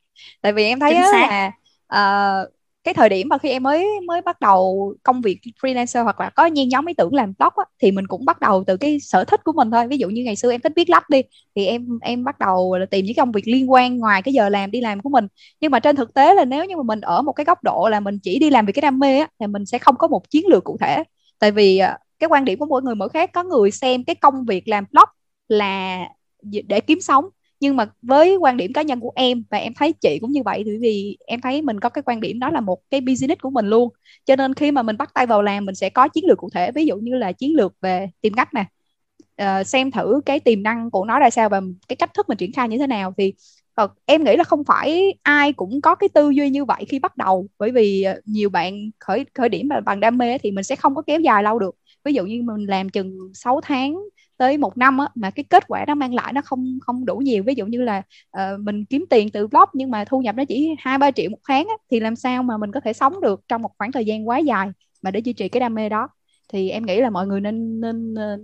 Tại 0.42 0.52
vì 0.52 0.64
em 0.64 0.80
thấy 0.80 0.94
á, 0.94 1.16
là 1.18 1.52
uh, 1.94 2.52
cái 2.84 2.94
thời 2.94 3.08
điểm 3.08 3.28
mà 3.28 3.38
khi 3.38 3.50
em 3.50 3.62
mới 3.62 3.86
mới 4.06 4.20
bắt 4.22 4.40
đầu 4.40 4.94
công 5.02 5.20
việc 5.22 5.40
freelancer 5.62 6.04
hoặc 6.04 6.20
là 6.20 6.30
có 6.30 6.46
nhen 6.46 6.68
nhóm 6.68 6.86
ý 6.86 6.94
tưởng 6.94 7.14
làm 7.14 7.32
blog 7.38 7.52
á, 7.56 7.64
thì 7.82 7.90
mình 7.92 8.06
cũng 8.06 8.24
bắt 8.24 8.40
đầu 8.40 8.64
từ 8.66 8.76
cái 8.76 9.00
sở 9.00 9.24
thích 9.24 9.44
của 9.44 9.52
mình 9.52 9.70
thôi. 9.70 9.88
Ví 9.88 9.98
dụ 9.98 10.08
như 10.08 10.24
ngày 10.24 10.36
xưa 10.36 10.50
em 10.50 10.60
thích 10.60 10.72
viết 10.76 10.90
lách 10.90 11.10
đi 11.10 11.22
thì 11.56 11.66
em 11.66 11.98
em 12.02 12.24
bắt 12.24 12.38
đầu 12.38 12.76
là 12.78 12.86
tìm 12.86 13.04
những 13.04 13.16
công 13.16 13.32
việc 13.32 13.48
liên 13.48 13.72
quan 13.72 13.98
ngoài 13.98 14.22
cái 14.22 14.34
giờ 14.34 14.48
làm 14.48 14.70
đi 14.70 14.80
làm 14.80 15.00
của 15.02 15.10
mình. 15.10 15.26
Nhưng 15.60 15.70
mà 15.70 15.80
trên 15.80 15.96
thực 15.96 16.14
tế 16.14 16.34
là 16.34 16.44
nếu 16.44 16.64
như 16.64 16.76
mà 16.76 16.82
mình 16.82 17.00
ở 17.00 17.22
một 17.22 17.32
cái 17.32 17.44
góc 17.44 17.64
độ 17.64 17.88
là 17.90 18.00
mình 18.00 18.18
chỉ 18.22 18.38
đi 18.38 18.50
làm 18.50 18.66
vì 18.66 18.72
cái 18.72 18.80
đam 18.82 18.98
mê 18.98 19.18
á, 19.18 19.28
thì 19.40 19.46
mình 19.46 19.66
sẽ 19.66 19.78
không 19.78 19.96
có 19.98 20.08
một 20.08 20.30
chiến 20.30 20.46
lược 20.48 20.64
cụ 20.64 20.76
thể. 20.80 21.02
Tại 21.38 21.50
vì 21.50 21.80
uh, 21.84 22.05
cái 22.18 22.28
quan 22.28 22.44
điểm 22.44 22.58
của 22.58 22.66
mỗi 22.66 22.82
người 22.82 22.94
mỗi 22.94 23.08
khác 23.08 23.30
có 23.32 23.42
người 23.42 23.70
xem 23.70 24.04
cái 24.04 24.14
công 24.14 24.44
việc 24.44 24.68
làm 24.68 24.84
blog 24.92 25.08
là 25.48 26.08
để 26.42 26.80
kiếm 26.80 27.00
sống. 27.00 27.24
Nhưng 27.60 27.76
mà 27.76 27.86
với 28.02 28.36
quan 28.36 28.56
điểm 28.56 28.72
cá 28.72 28.82
nhân 28.82 29.00
của 29.00 29.12
em 29.14 29.44
và 29.50 29.58
em 29.58 29.74
thấy 29.74 29.92
chị 29.92 30.18
cũng 30.20 30.32
như 30.32 30.42
vậy 30.44 30.62
bởi 30.66 30.78
vì 30.80 31.18
em 31.26 31.40
thấy 31.40 31.62
mình 31.62 31.80
có 31.80 31.88
cái 31.88 32.02
quan 32.02 32.20
điểm 32.20 32.38
đó 32.38 32.50
là 32.50 32.60
một 32.60 32.78
cái 32.90 33.00
business 33.00 33.40
của 33.40 33.50
mình 33.50 33.66
luôn. 33.66 33.88
Cho 34.24 34.36
nên 34.36 34.54
khi 34.54 34.70
mà 34.70 34.82
mình 34.82 34.96
bắt 34.96 35.14
tay 35.14 35.26
vào 35.26 35.42
làm 35.42 35.64
mình 35.64 35.74
sẽ 35.74 35.90
có 35.90 36.08
chiến 36.08 36.24
lược 36.26 36.38
cụ 36.38 36.48
thể. 36.54 36.72
Ví 36.72 36.86
dụ 36.86 36.96
như 36.96 37.14
là 37.14 37.32
chiến 37.32 37.56
lược 37.56 37.74
về 37.80 38.08
tìm 38.20 38.34
cách 38.34 38.48
nè. 38.54 38.64
Uh, 39.42 39.66
xem 39.66 39.90
thử 39.90 40.20
cái 40.26 40.40
tiềm 40.40 40.62
năng 40.62 40.90
của 40.90 41.04
nó 41.04 41.18
ra 41.18 41.30
sao 41.30 41.48
và 41.48 41.60
cái 41.88 41.96
cách 41.96 42.14
thức 42.14 42.28
mình 42.28 42.38
triển 42.38 42.52
khai 42.52 42.68
như 42.68 42.78
thế 42.78 42.86
nào. 42.86 43.14
Thì 43.18 43.34
uh, 43.82 43.90
em 44.06 44.24
nghĩ 44.24 44.36
là 44.36 44.44
không 44.44 44.64
phải 44.64 45.14
ai 45.22 45.52
cũng 45.52 45.80
có 45.80 45.94
cái 45.94 46.08
tư 46.08 46.30
duy 46.30 46.50
như 46.50 46.64
vậy 46.64 46.84
khi 46.88 46.98
bắt 46.98 47.16
đầu. 47.16 47.46
Bởi 47.58 47.70
vì 47.70 48.04
uh, 48.10 48.28
nhiều 48.28 48.50
bạn 48.50 48.90
khởi 48.98 49.24
khởi 49.34 49.48
điểm 49.48 49.68
bằng 49.84 50.00
đam 50.00 50.18
mê 50.18 50.38
thì 50.38 50.50
mình 50.50 50.64
sẽ 50.64 50.76
không 50.76 50.94
có 50.94 51.02
kéo 51.02 51.20
dài 51.20 51.42
lâu 51.42 51.58
được 51.58 51.76
ví 52.06 52.14
dụ 52.14 52.24
như 52.24 52.42
mình 52.42 52.66
làm 52.66 52.88
chừng 52.88 53.18
6 53.34 53.60
tháng 53.62 53.98
tới 54.36 54.58
một 54.58 54.78
năm 54.78 54.98
á, 54.98 55.08
mà 55.14 55.30
cái 55.30 55.44
kết 55.50 55.64
quả 55.68 55.84
nó 55.88 55.94
mang 55.94 56.14
lại 56.14 56.32
nó 56.32 56.40
không 56.44 56.78
không 56.82 57.04
đủ 57.06 57.16
nhiều. 57.16 57.42
Ví 57.46 57.54
dụ 57.54 57.66
như 57.66 57.82
là 57.82 58.02
uh, 58.38 58.60
mình 58.60 58.84
kiếm 58.84 59.04
tiền 59.10 59.30
từ 59.30 59.46
blog 59.46 59.68
nhưng 59.72 59.90
mà 59.90 60.04
thu 60.04 60.20
nhập 60.20 60.34
nó 60.34 60.44
chỉ 60.44 60.70
hai 60.78 60.98
ba 60.98 61.10
triệu 61.10 61.30
một 61.30 61.38
tháng 61.48 61.66
á, 61.68 61.74
thì 61.90 62.00
làm 62.00 62.16
sao 62.16 62.42
mà 62.42 62.56
mình 62.58 62.72
có 62.72 62.80
thể 62.80 62.92
sống 62.92 63.20
được 63.20 63.40
trong 63.48 63.62
một 63.62 63.70
khoảng 63.78 63.92
thời 63.92 64.04
gian 64.04 64.28
quá 64.28 64.38
dài 64.38 64.68
mà 65.02 65.10
để 65.10 65.20
duy 65.20 65.32
trì 65.32 65.48
cái 65.48 65.60
đam 65.60 65.74
mê 65.74 65.88
đó? 65.88 66.08
Thì 66.52 66.70
em 66.70 66.86
nghĩ 66.86 67.00
là 67.00 67.10
mọi 67.10 67.26
người 67.26 67.40
nên 67.40 67.80
nên 67.80 68.14
ờ, 68.14 68.38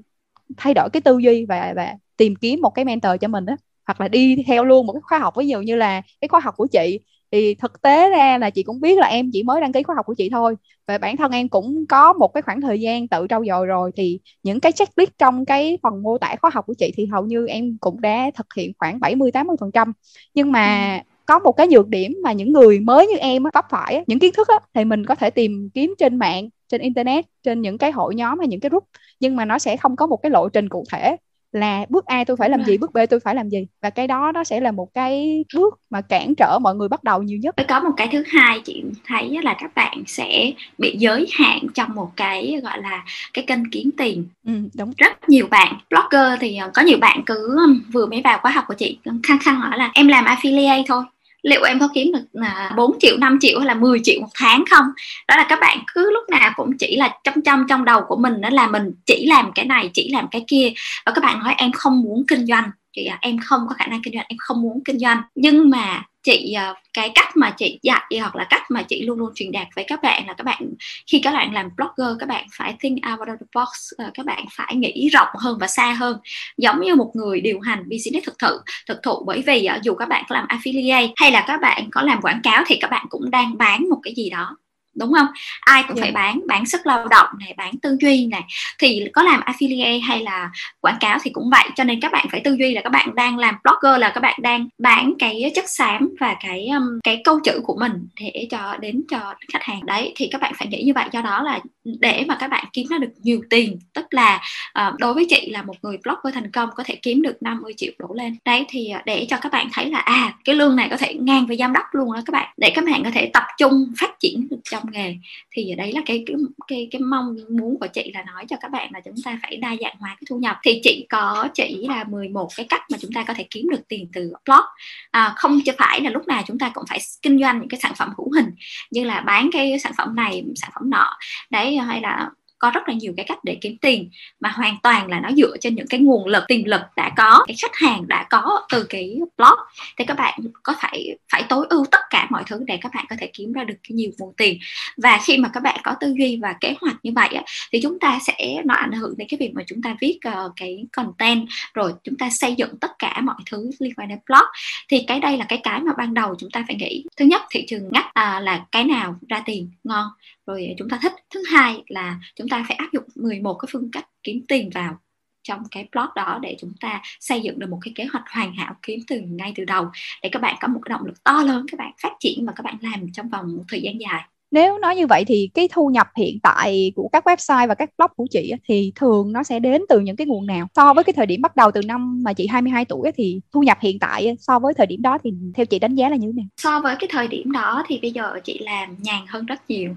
thay 0.56 0.74
đổi 0.74 0.88
cái 0.92 1.00
tư 1.00 1.18
duy 1.18 1.44
và 1.48 1.72
và 1.76 1.94
tìm 2.16 2.36
kiếm 2.36 2.60
một 2.60 2.70
cái 2.70 2.84
mentor 2.84 3.12
cho 3.20 3.28
mình 3.28 3.46
đó 3.46 3.56
hoặc 3.86 4.00
là 4.00 4.08
đi 4.08 4.36
theo 4.46 4.64
luôn 4.64 4.86
một 4.86 4.92
cái 4.92 5.00
khóa 5.02 5.18
học. 5.18 5.34
Ví 5.38 5.48
dụ 5.48 5.60
như 5.60 5.76
là 5.76 6.02
cái 6.20 6.28
khóa 6.28 6.40
học 6.40 6.54
của 6.56 6.66
chị 6.72 7.00
thì 7.32 7.54
thực 7.54 7.82
tế 7.82 8.10
ra 8.10 8.38
là 8.38 8.50
chị 8.50 8.62
cũng 8.62 8.80
biết 8.80 8.98
là 8.98 9.06
em 9.06 9.30
chỉ 9.32 9.42
mới 9.42 9.60
đăng 9.60 9.72
ký 9.72 9.82
khóa 9.82 9.96
học 9.96 10.06
của 10.06 10.14
chị 10.14 10.30
thôi. 10.30 10.56
Và 10.86 10.98
bản 10.98 11.16
thân 11.16 11.32
em 11.32 11.48
cũng 11.48 11.84
có 11.88 12.12
một 12.12 12.28
cái 12.34 12.42
khoảng 12.42 12.60
thời 12.60 12.80
gian 12.80 13.08
tự 13.08 13.26
trau 13.30 13.44
dồi 13.44 13.66
rồi. 13.66 13.90
Thì 13.96 14.20
những 14.42 14.60
cái 14.60 14.72
checklist 14.72 15.10
trong 15.18 15.44
cái 15.44 15.78
phần 15.82 16.02
mô 16.02 16.18
tả 16.18 16.36
khóa 16.40 16.50
học 16.54 16.66
của 16.66 16.74
chị 16.74 16.92
thì 16.96 17.06
hầu 17.06 17.26
như 17.26 17.46
em 17.46 17.76
cũng 17.80 18.00
đã 18.00 18.30
thực 18.34 18.46
hiện 18.56 18.72
khoảng 18.78 19.00
70 19.00 19.32
80 19.32 19.56
phần 19.60 19.70
trăm. 19.72 19.92
Nhưng 20.34 20.52
mà 20.52 20.96
ừ. 20.96 21.02
có 21.26 21.38
một 21.38 21.52
cái 21.52 21.68
nhược 21.68 21.88
điểm 21.88 22.16
mà 22.22 22.32
những 22.32 22.52
người 22.52 22.80
mới 22.80 23.06
như 23.06 23.16
em 23.16 23.42
vấp 23.54 23.64
phải 23.70 24.04
những 24.06 24.18
kiến 24.18 24.32
thức 24.36 24.48
á, 24.48 24.58
thì 24.74 24.84
mình 24.84 25.06
có 25.06 25.14
thể 25.14 25.30
tìm 25.30 25.70
kiếm 25.74 25.94
trên 25.98 26.16
mạng 26.16 26.48
trên 26.68 26.80
internet 26.80 27.24
trên 27.42 27.60
những 27.62 27.78
cái 27.78 27.92
hội 27.92 28.14
nhóm 28.14 28.38
hay 28.38 28.48
những 28.48 28.60
cái 28.60 28.70
group. 28.70 28.84
Nhưng 29.20 29.36
mà 29.36 29.44
nó 29.44 29.58
sẽ 29.58 29.76
không 29.76 29.96
có 29.96 30.06
một 30.06 30.16
cái 30.16 30.30
lộ 30.30 30.48
trình 30.48 30.68
cụ 30.68 30.84
thể 30.92 31.16
là 31.52 31.86
bước 31.88 32.06
A 32.06 32.24
tôi 32.24 32.36
phải 32.36 32.50
làm 32.50 32.64
gì 32.64 32.78
bước 32.78 32.92
B 32.92 32.98
tôi 33.10 33.20
phải 33.20 33.34
làm 33.34 33.48
gì? 33.48 33.66
Và 33.82 33.90
cái 33.90 34.06
đó 34.06 34.32
nó 34.34 34.44
sẽ 34.44 34.60
là 34.60 34.70
một 34.70 34.94
cái 34.94 35.44
bước 35.54 35.80
mà 35.90 36.00
cản 36.00 36.34
trở 36.34 36.58
mọi 36.62 36.74
người 36.74 36.88
bắt 36.88 37.04
đầu 37.04 37.22
nhiều 37.22 37.38
nhất. 37.38 37.54
Có 37.68 37.80
một 37.80 37.90
cái 37.96 38.08
thứ 38.12 38.24
hai 38.26 38.60
chị 38.60 38.82
thấy 39.06 39.38
là 39.42 39.54
các 39.58 39.74
bạn 39.74 40.02
sẽ 40.06 40.52
bị 40.78 40.96
giới 40.98 41.26
hạn 41.32 41.58
trong 41.74 41.94
một 41.94 42.10
cái 42.16 42.60
gọi 42.62 42.82
là 42.82 43.04
cái 43.34 43.44
kênh 43.46 43.70
kiếm 43.70 43.90
tiền. 43.96 44.24
Ừ, 44.46 44.52
đúng. 44.74 44.92
Rất 44.96 45.28
nhiều 45.28 45.46
bạn 45.50 45.74
blogger 45.90 46.40
thì 46.40 46.56
ờ, 46.56 46.70
có 46.74 46.82
nhiều 46.82 46.98
bạn 46.98 47.22
cứ 47.26 47.56
vừa 47.92 48.06
mới 48.06 48.20
vào 48.24 48.38
khóa 48.42 48.50
học 48.50 48.64
của 48.68 48.74
chị 48.74 48.98
khăng 49.22 49.38
khăng 49.38 49.60
hỏi 49.60 49.78
là 49.78 49.90
em 49.94 50.08
làm 50.08 50.24
affiliate 50.24 50.84
thôi 50.86 51.04
liệu 51.42 51.62
em 51.62 51.80
có 51.80 51.88
kiếm 51.94 52.12
được 52.12 52.24
là 52.32 52.72
4 52.76 52.98
triệu 53.00 53.16
5 53.16 53.38
triệu 53.40 53.58
hay 53.58 53.66
là 53.66 53.74
10 53.74 54.00
triệu 54.04 54.20
một 54.20 54.28
tháng 54.34 54.64
không? 54.70 54.86
Đó 55.28 55.36
là 55.36 55.46
các 55.48 55.58
bạn 55.60 55.78
cứ 55.94 56.10
lúc 56.12 56.24
nào 56.28 56.52
cũng 56.56 56.78
chỉ 56.78 56.96
là 56.96 57.16
trong 57.24 57.42
trong 57.42 57.64
trong 57.68 57.84
đầu 57.84 58.02
của 58.08 58.16
mình 58.16 58.40
đó 58.40 58.50
là 58.50 58.66
mình 58.66 58.92
chỉ 59.06 59.26
làm 59.26 59.52
cái 59.54 59.64
này 59.64 59.90
chỉ 59.94 60.10
làm 60.12 60.28
cái 60.30 60.44
kia. 60.46 60.72
Và 61.06 61.12
các 61.12 61.24
bạn 61.24 61.40
nói 61.40 61.54
em 61.58 61.72
không 61.72 62.02
muốn 62.02 62.24
kinh 62.28 62.46
doanh. 62.46 62.70
Chị 62.96 63.04
à, 63.04 63.18
em 63.20 63.38
không 63.38 63.60
có 63.68 63.74
khả 63.74 63.86
năng 63.86 64.02
kinh 64.02 64.14
doanh 64.14 64.26
em 64.28 64.36
không 64.38 64.62
muốn 64.62 64.82
kinh 64.84 64.98
doanh. 64.98 65.22
Nhưng 65.34 65.70
mà 65.70 66.02
chị 66.22 66.52
ờ, 66.52 66.74
cái 66.92 67.10
cách 67.14 67.36
mà 67.36 67.50
chị 67.50 67.78
dạy 67.82 68.18
hoặc 68.20 68.36
là 68.36 68.46
cách 68.50 68.62
mà 68.70 68.82
chị 68.82 69.02
luôn 69.02 69.18
luôn 69.18 69.30
truyền 69.34 69.52
đạt 69.52 69.66
với 69.76 69.84
các 69.88 70.02
bạn 70.02 70.26
là 70.26 70.32
các 70.32 70.44
bạn, 70.44 70.68
khi 71.06 71.20
các 71.24 71.32
bạn 71.32 71.54
làm 71.54 71.68
blogger, 71.76 72.16
các 72.20 72.28
bạn 72.28 72.46
phải 72.52 72.74
think 72.80 72.98
out 73.12 73.28
of 73.28 73.36
the 73.36 73.46
box 73.54 73.68
ờ, 73.98 74.10
các 74.14 74.26
bạn 74.26 74.44
phải 74.52 74.76
nghĩ 74.76 75.08
rộng 75.08 75.28
hơn 75.38 75.58
và 75.60 75.66
xa 75.66 75.92
hơn, 75.92 76.18
giống 76.56 76.80
như 76.80 76.94
một 76.94 77.10
người 77.14 77.40
điều 77.40 77.60
hành 77.60 77.88
business 77.88 78.26
thực 78.26 78.38
thụ 78.38 78.56
thực 78.88 79.02
thụ. 79.02 79.24
Bởi 79.26 79.42
vì 79.46 79.64
ờ, 79.64 79.78
dù 79.82 79.94
các 79.94 80.08
bạn 80.08 80.24
có 80.28 80.34
làm 80.36 80.46
affiliate 80.48 81.12
hay 81.16 81.30
là 81.30 81.44
các 81.46 81.60
bạn 81.60 81.88
có 81.92 82.02
làm 82.02 82.22
quảng 82.22 82.40
cáo 82.42 82.64
thì 82.66 82.76
các 82.80 82.90
bạn 82.90 83.06
cũng 83.10 83.30
đang 83.30 83.58
bán 83.58 83.88
một 83.90 83.98
cái 84.02 84.14
gì 84.14 84.30
đó 84.30 84.56
đúng 84.94 85.12
không? 85.12 85.26
Ai 85.60 85.82
cũng 85.88 85.96
yeah. 85.96 86.04
phải 86.04 86.12
dạ. 86.14 86.20
bán 86.20 86.46
bán 86.46 86.66
sức 86.66 86.86
lao 86.86 87.08
động 87.08 87.26
này 87.40 87.54
bán 87.56 87.78
tư 87.82 87.96
duy 88.00 88.26
này. 88.26 88.42
Thì 88.78 89.06
có 89.12 89.22
làm 89.22 89.40
affiliate 89.40 90.00
hay 90.02 90.22
là 90.22 90.50
quảng 90.80 90.96
cáo 91.00 91.18
thì 91.22 91.30
cũng 91.30 91.50
vậy. 91.50 91.68
Cho 91.74 91.84
nên 91.84 92.00
các 92.00 92.12
bạn 92.12 92.26
phải 92.30 92.40
tư 92.44 92.56
duy 92.58 92.74
là 92.74 92.80
các 92.80 92.90
bạn 92.90 93.14
đang 93.14 93.38
làm 93.38 93.54
blogger 93.64 94.00
là 94.00 94.10
các 94.10 94.20
bạn 94.20 94.38
đang 94.42 94.68
bán 94.78 95.12
cái 95.18 95.52
chất 95.54 95.64
xám 95.68 96.14
và 96.20 96.36
cái 96.40 96.68
um, 96.68 97.00
cái 97.04 97.20
câu 97.24 97.40
chữ 97.44 97.60
của 97.64 97.76
mình 97.80 97.92
để 98.20 98.46
cho 98.50 98.76
đến 98.80 99.02
cho 99.10 99.34
khách 99.52 99.62
hàng. 99.62 99.86
Đấy 99.86 100.12
thì 100.16 100.28
các 100.32 100.40
bạn 100.40 100.52
phải 100.58 100.68
nghĩ 100.68 100.82
như 100.82 100.92
vậy. 100.94 101.08
Do 101.12 101.22
đó 101.22 101.42
là 101.42 101.60
để 101.84 102.24
mà 102.28 102.36
các 102.40 102.48
bạn 102.48 102.64
kiếm 102.72 102.86
ra 102.86 102.98
được 102.98 103.12
nhiều 103.22 103.42
tiền. 103.50 103.78
Tức 103.94 104.06
là 104.10 104.40
uh, 104.88 104.98
đối 104.98 105.14
với 105.14 105.26
chị 105.28 105.50
là 105.50 105.62
một 105.62 105.74
người 105.82 105.98
blogger 106.04 106.34
thành 106.34 106.50
công 106.50 106.68
có 106.76 106.84
thể 106.86 106.94
kiếm 107.02 107.22
được 107.22 107.42
50 107.42 107.72
triệu 107.76 107.92
đổ 107.98 108.08
lên. 108.14 108.36
Đấy 108.44 108.64
thì 108.68 108.92
uh, 108.98 109.04
để 109.06 109.26
cho 109.28 109.36
các 109.40 109.52
bạn 109.52 109.68
thấy 109.72 109.90
là 109.90 109.98
à 109.98 110.32
cái 110.44 110.54
lương 110.54 110.76
này 110.76 110.88
có 110.90 110.96
thể 110.96 111.14
ngang 111.14 111.46
với 111.46 111.56
giám 111.56 111.72
đốc 111.72 111.84
luôn 111.92 112.12
đó 112.12 112.20
các 112.26 112.32
bạn. 112.32 112.48
Để 112.56 112.72
các 112.74 112.84
bạn 112.84 113.04
có 113.04 113.10
thể 113.14 113.30
tập 113.32 113.44
trung 113.58 113.92
phát 113.98 114.20
triển 114.20 114.48
được 114.50 114.60
trong 114.82 114.92
nghề 114.92 115.16
thì 115.50 115.74
đấy 115.76 115.92
là 115.92 116.00
cái 116.06 116.24
cái 116.26 116.36
cái 116.68 116.88
cái 116.90 117.00
mong 117.00 117.36
muốn 117.50 117.78
của 117.80 117.86
chị 117.86 118.10
là 118.14 118.22
nói 118.22 118.44
cho 118.48 118.56
các 118.60 118.70
bạn 118.70 118.90
là 118.92 119.00
chúng 119.00 119.14
ta 119.24 119.38
phải 119.42 119.56
đa 119.56 119.76
dạng 119.80 119.96
hóa 119.98 120.08
cái 120.08 120.24
thu 120.30 120.38
nhập. 120.38 120.56
Thì 120.62 120.80
chị 120.84 121.06
có 121.10 121.48
chỉ 121.54 121.86
là 121.88 122.04
11 122.04 122.48
cái 122.56 122.66
cách 122.68 122.82
mà 122.90 122.98
chúng 123.00 123.12
ta 123.12 123.24
có 123.24 123.34
thể 123.34 123.46
kiếm 123.50 123.68
được 123.70 123.88
tiền 123.88 124.08
từ 124.12 124.32
blog. 124.44 124.64
À, 125.10 125.32
không 125.36 125.60
chỉ 125.64 125.72
phải 125.78 126.00
là 126.00 126.10
lúc 126.10 126.26
nào 126.26 126.42
chúng 126.46 126.58
ta 126.58 126.70
cũng 126.74 126.84
phải 126.88 126.98
kinh 127.22 127.40
doanh 127.40 127.58
những 127.58 127.68
cái 127.68 127.80
sản 127.80 127.92
phẩm 127.96 128.12
hữu 128.18 128.32
hình 128.32 128.50
như 128.90 129.04
là 129.04 129.20
bán 129.20 129.50
cái 129.52 129.78
sản 129.78 129.92
phẩm 129.96 130.16
này 130.16 130.44
sản 130.56 130.70
phẩm 130.74 130.90
nọ. 130.90 131.16
Đấy 131.50 131.76
hay 131.76 132.00
là 132.00 132.30
có 132.62 132.70
rất 132.70 132.88
là 132.88 132.94
nhiều 132.94 133.12
cái 133.16 133.26
cách 133.28 133.38
để 133.44 133.58
kiếm 133.60 133.76
tiền 133.80 134.10
mà 134.40 134.48
hoàn 134.48 134.76
toàn 134.82 135.10
là 135.10 135.20
nó 135.20 135.30
dựa 135.36 135.56
trên 135.60 135.74
những 135.74 135.86
cái 135.90 136.00
nguồn 136.00 136.26
lực 136.26 136.44
tiền 136.48 136.68
lực 136.68 136.80
đã 136.96 137.10
có 137.16 137.44
cái 137.46 137.56
khách 137.62 137.74
hàng 137.74 138.08
đã 138.08 138.26
có 138.30 138.66
từ 138.72 138.86
cái 138.88 139.18
blog. 139.36 139.58
Thì 139.98 140.04
các 140.04 140.14
bạn 140.14 140.40
có 140.62 140.74
phải 140.82 141.16
phải 141.32 141.42
tối 141.48 141.66
ưu 141.70 141.84
tất 141.90 142.00
cả 142.10 142.26
mọi 142.30 142.42
thứ 142.46 142.64
để 142.66 142.76
các 142.76 142.92
bạn 142.94 143.04
có 143.10 143.16
thể 143.18 143.30
kiếm 143.32 143.52
ra 143.52 143.64
được 143.64 143.74
cái 143.88 143.94
nhiều 143.94 144.10
nguồn 144.18 144.32
tiền. 144.36 144.58
Và 144.96 145.20
khi 145.24 145.38
mà 145.38 145.50
các 145.52 145.62
bạn 145.62 145.80
có 145.82 145.94
tư 146.00 146.14
duy 146.18 146.38
và 146.42 146.54
kế 146.60 146.74
hoạch 146.80 146.96
như 147.02 147.12
vậy 147.14 147.28
thì 147.72 147.80
chúng 147.82 147.98
ta 147.98 148.18
sẽ 148.22 148.62
nó 148.64 148.74
ảnh 148.74 148.92
hưởng 148.92 149.14
đến 149.16 149.28
cái 149.30 149.38
việc 149.38 149.50
mà 149.54 149.62
chúng 149.66 149.82
ta 149.82 149.96
viết 150.00 150.18
uh, 150.28 150.52
cái 150.56 150.84
content 150.92 151.48
rồi 151.74 151.92
chúng 152.04 152.16
ta 152.16 152.30
xây 152.30 152.54
dựng 152.54 152.78
tất 152.80 152.90
cả 152.98 153.20
mọi 153.22 153.36
thứ 153.50 153.70
liên 153.78 153.94
quan 153.96 154.08
đến 154.08 154.18
blog. 154.28 154.46
Thì 154.88 155.04
cái 155.06 155.20
đây 155.20 155.36
là 155.36 155.44
cái 155.48 155.60
cái 155.62 155.80
mà 155.80 155.92
ban 155.98 156.14
đầu 156.14 156.34
chúng 156.38 156.50
ta 156.50 156.64
phải 156.66 156.76
nghĩ. 156.76 157.04
Thứ 157.16 157.24
nhất 157.24 157.42
thị 157.50 157.64
trường 157.68 157.88
ngắt 157.90 158.04
à, 158.14 158.40
là 158.40 158.64
cái 158.72 158.84
nào 158.84 159.16
ra 159.28 159.42
tiền 159.46 159.70
ngon? 159.84 160.08
Rồi 160.46 160.74
chúng 160.78 160.88
ta 160.88 160.98
thích. 161.02 161.12
Thứ 161.34 161.42
hai 161.52 161.82
là 161.88 162.20
chúng 162.36 162.48
ta 162.48 162.64
phải 162.68 162.76
áp 162.76 162.88
dụng 162.92 163.04
11 163.14 163.54
cái 163.54 163.68
phương 163.72 163.90
cách 163.92 164.08
kiếm 164.22 164.44
tiền 164.48 164.70
vào 164.74 164.98
trong 165.42 165.62
cái 165.70 165.88
plot 165.92 166.08
đó 166.16 166.38
để 166.42 166.56
chúng 166.60 166.72
ta 166.80 167.02
xây 167.20 167.40
dựng 167.40 167.58
được 167.58 167.70
một 167.70 167.78
cái 167.82 167.92
kế 167.94 168.04
hoạch 168.04 168.24
hoàn 168.28 168.54
hảo 168.54 168.76
kiếm 168.82 169.00
tiền 169.06 169.36
ngay 169.36 169.52
từ 169.56 169.64
đầu. 169.64 169.90
Để 170.22 170.28
các 170.32 170.42
bạn 170.42 170.56
có 170.60 170.68
một 170.68 170.80
cái 170.84 170.90
động 170.90 171.06
lực 171.06 171.24
to 171.24 171.42
lớn, 171.42 171.66
các 171.72 171.78
bạn 171.78 171.92
phát 172.02 172.12
triển 172.20 172.46
và 172.46 172.52
các 172.56 172.62
bạn 172.62 172.76
làm 172.80 173.12
trong 173.12 173.28
vòng 173.28 173.56
một 173.56 173.64
thời 173.68 173.82
gian 173.82 174.00
dài 174.00 174.22
nếu 174.52 174.78
nói 174.78 174.96
như 174.96 175.06
vậy 175.06 175.24
thì 175.24 175.50
cái 175.54 175.68
thu 175.72 175.88
nhập 175.88 176.08
hiện 176.16 176.40
tại 176.42 176.92
của 176.96 177.08
các 177.12 177.26
website 177.26 177.68
và 177.68 177.74
các 177.74 177.90
blog 177.98 178.10
của 178.16 178.26
chị 178.30 178.52
thì 178.68 178.92
thường 178.94 179.32
nó 179.32 179.42
sẽ 179.42 179.58
đến 179.58 179.82
từ 179.88 180.00
những 180.00 180.16
cái 180.16 180.26
nguồn 180.26 180.46
nào? 180.46 180.66
So 180.76 180.94
với 180.94 181.04
cái 181.04 181.12
thời 181.12 181.26
điểm 181.26 181.42
bắt 181.42 181.56
đầu 181.56 181.70
từ 181.70 181.80
năm 181.86 182.22
mà 182.22 182.32
chị 182.32 182.46
22 182.46 182.84
tuổi 182.84 183.12
thì 183.14 183.40
thu 183.52 183.60
nhập 183.62 183.78
hiện 183.80 183.98
tại 183.98 184.36
so 184.40 184.58
với 184.58 184.74
thời 184.74 184.86
điểm 184.86 185.02
đó 185.02 185.18
thì 185.24 185.32
theo 185.54 185.66
chị 185.66 185.78
đánh 185.78 185.94
giá 185.94 186.08
là 186.08 186.16
như 186.16 186.26
thế 186.26 186.32
nào? 186.36 186.46
So 186.56 186.80
với 186.80 186.96
cái 186.98 187.08
thời 187.12 187.28
điểm 187.28 187.52
đó 187.52 187.84
thì 187.86 187.98
bây 188.02 188.10
giờ 188.10 188.40
chị 188.44 188.58
làm 188.64 188.96
nhàn 189.00 189.20
hơn 189.28 189.46
rất 189.46 189.70
nhiều 189.70 189.90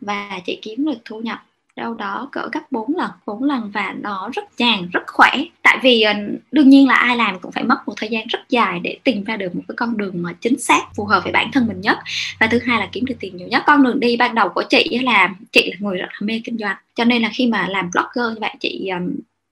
và 0.00 0.40
chị 0.46 0.58
kiếm 0.62 0.84
được 0.84 0.98
thu 1.04 1.20
nhập 1.20 1.38
đâu 1.80 1.94
đó 1.94 2.28
cỡ 2.32 2.48
gấp 2.52 2.60
4 2.72 2.96
lần 2.96 3.10
4 3.26 3.42
lần 3.42 3.70
và 3.74 3.94
nó 4.00 4.30
rất 4.32 4.44
nhàn, 4.58 4.88
rất 4.92 5.02
khỏe. 5.06 5.30
Tại 5.62 5.78
vì 5.82 6.02
ờ, 6.02 6.12
đương 6.52 6.68
nhiên 6.68 6.88
là 6.88 6.94
ai 6.94 7.16
làm 7.16 7.38
cũng 7.38 7.52
phải 7.52 7.64
mất 7.64 7.76
một 7.86 7.94
thời 7.96 8.08
gian 8.08 8.26
rất 8.26 8.38
dài 8.48 8.80
để 8.80 8.98
tìm 9.04 9.24
ra 9.24 9.36
được 9.36 9.56
một 9.56 9.62
cái 9.68 9.74
con 9.76 9.96
đường 9.96 10.22
mà 10.22 10.32
chính 10.32 10.58
xác, 10.58 10.94
phù 10.96 11.04
hợp 11.04 11.20
với 11.22 11.32
bản 11.32 11.50
thân 11.52 11.66
mình 11.66 11.80
nhất. 11.80 11.98
Và 12.40 12.46
thứ 12.46 12.58
hai 12.64 12.80
là 12.80 12.88
kiếm 12.92 13.04
được 13.04 13.14
tiền 13.20 13.36
nhiều 13.36 13.48
nhất. 13.48 13.62
Con 13.66 13.82
đường 13.82 14.00
đi 14.00 14.16
ban 14.16 14.34
đầu 14.34 14.48
của 14.48 14.62
chị 14.68 14.98
là 15.02 15.34
chị 15.52 15.70
là 15.70 15.76
người 15.78 15.98
rất 15.98 16.08
là 16.12 16.18
mê 16.20 16.40
kinh 16.44 16.58
doanh. 16.58 16.76
Cho 16.94 17.04
nên 17.04 17.22
là 17.22 17.30
khi 17.32 17.46
mà 17.46 17.66
làm 17.68 17.90
blogger 17.90 18.34
như 18.34 18.40
vậy, 18.40 18.54
chị 18.60 18.90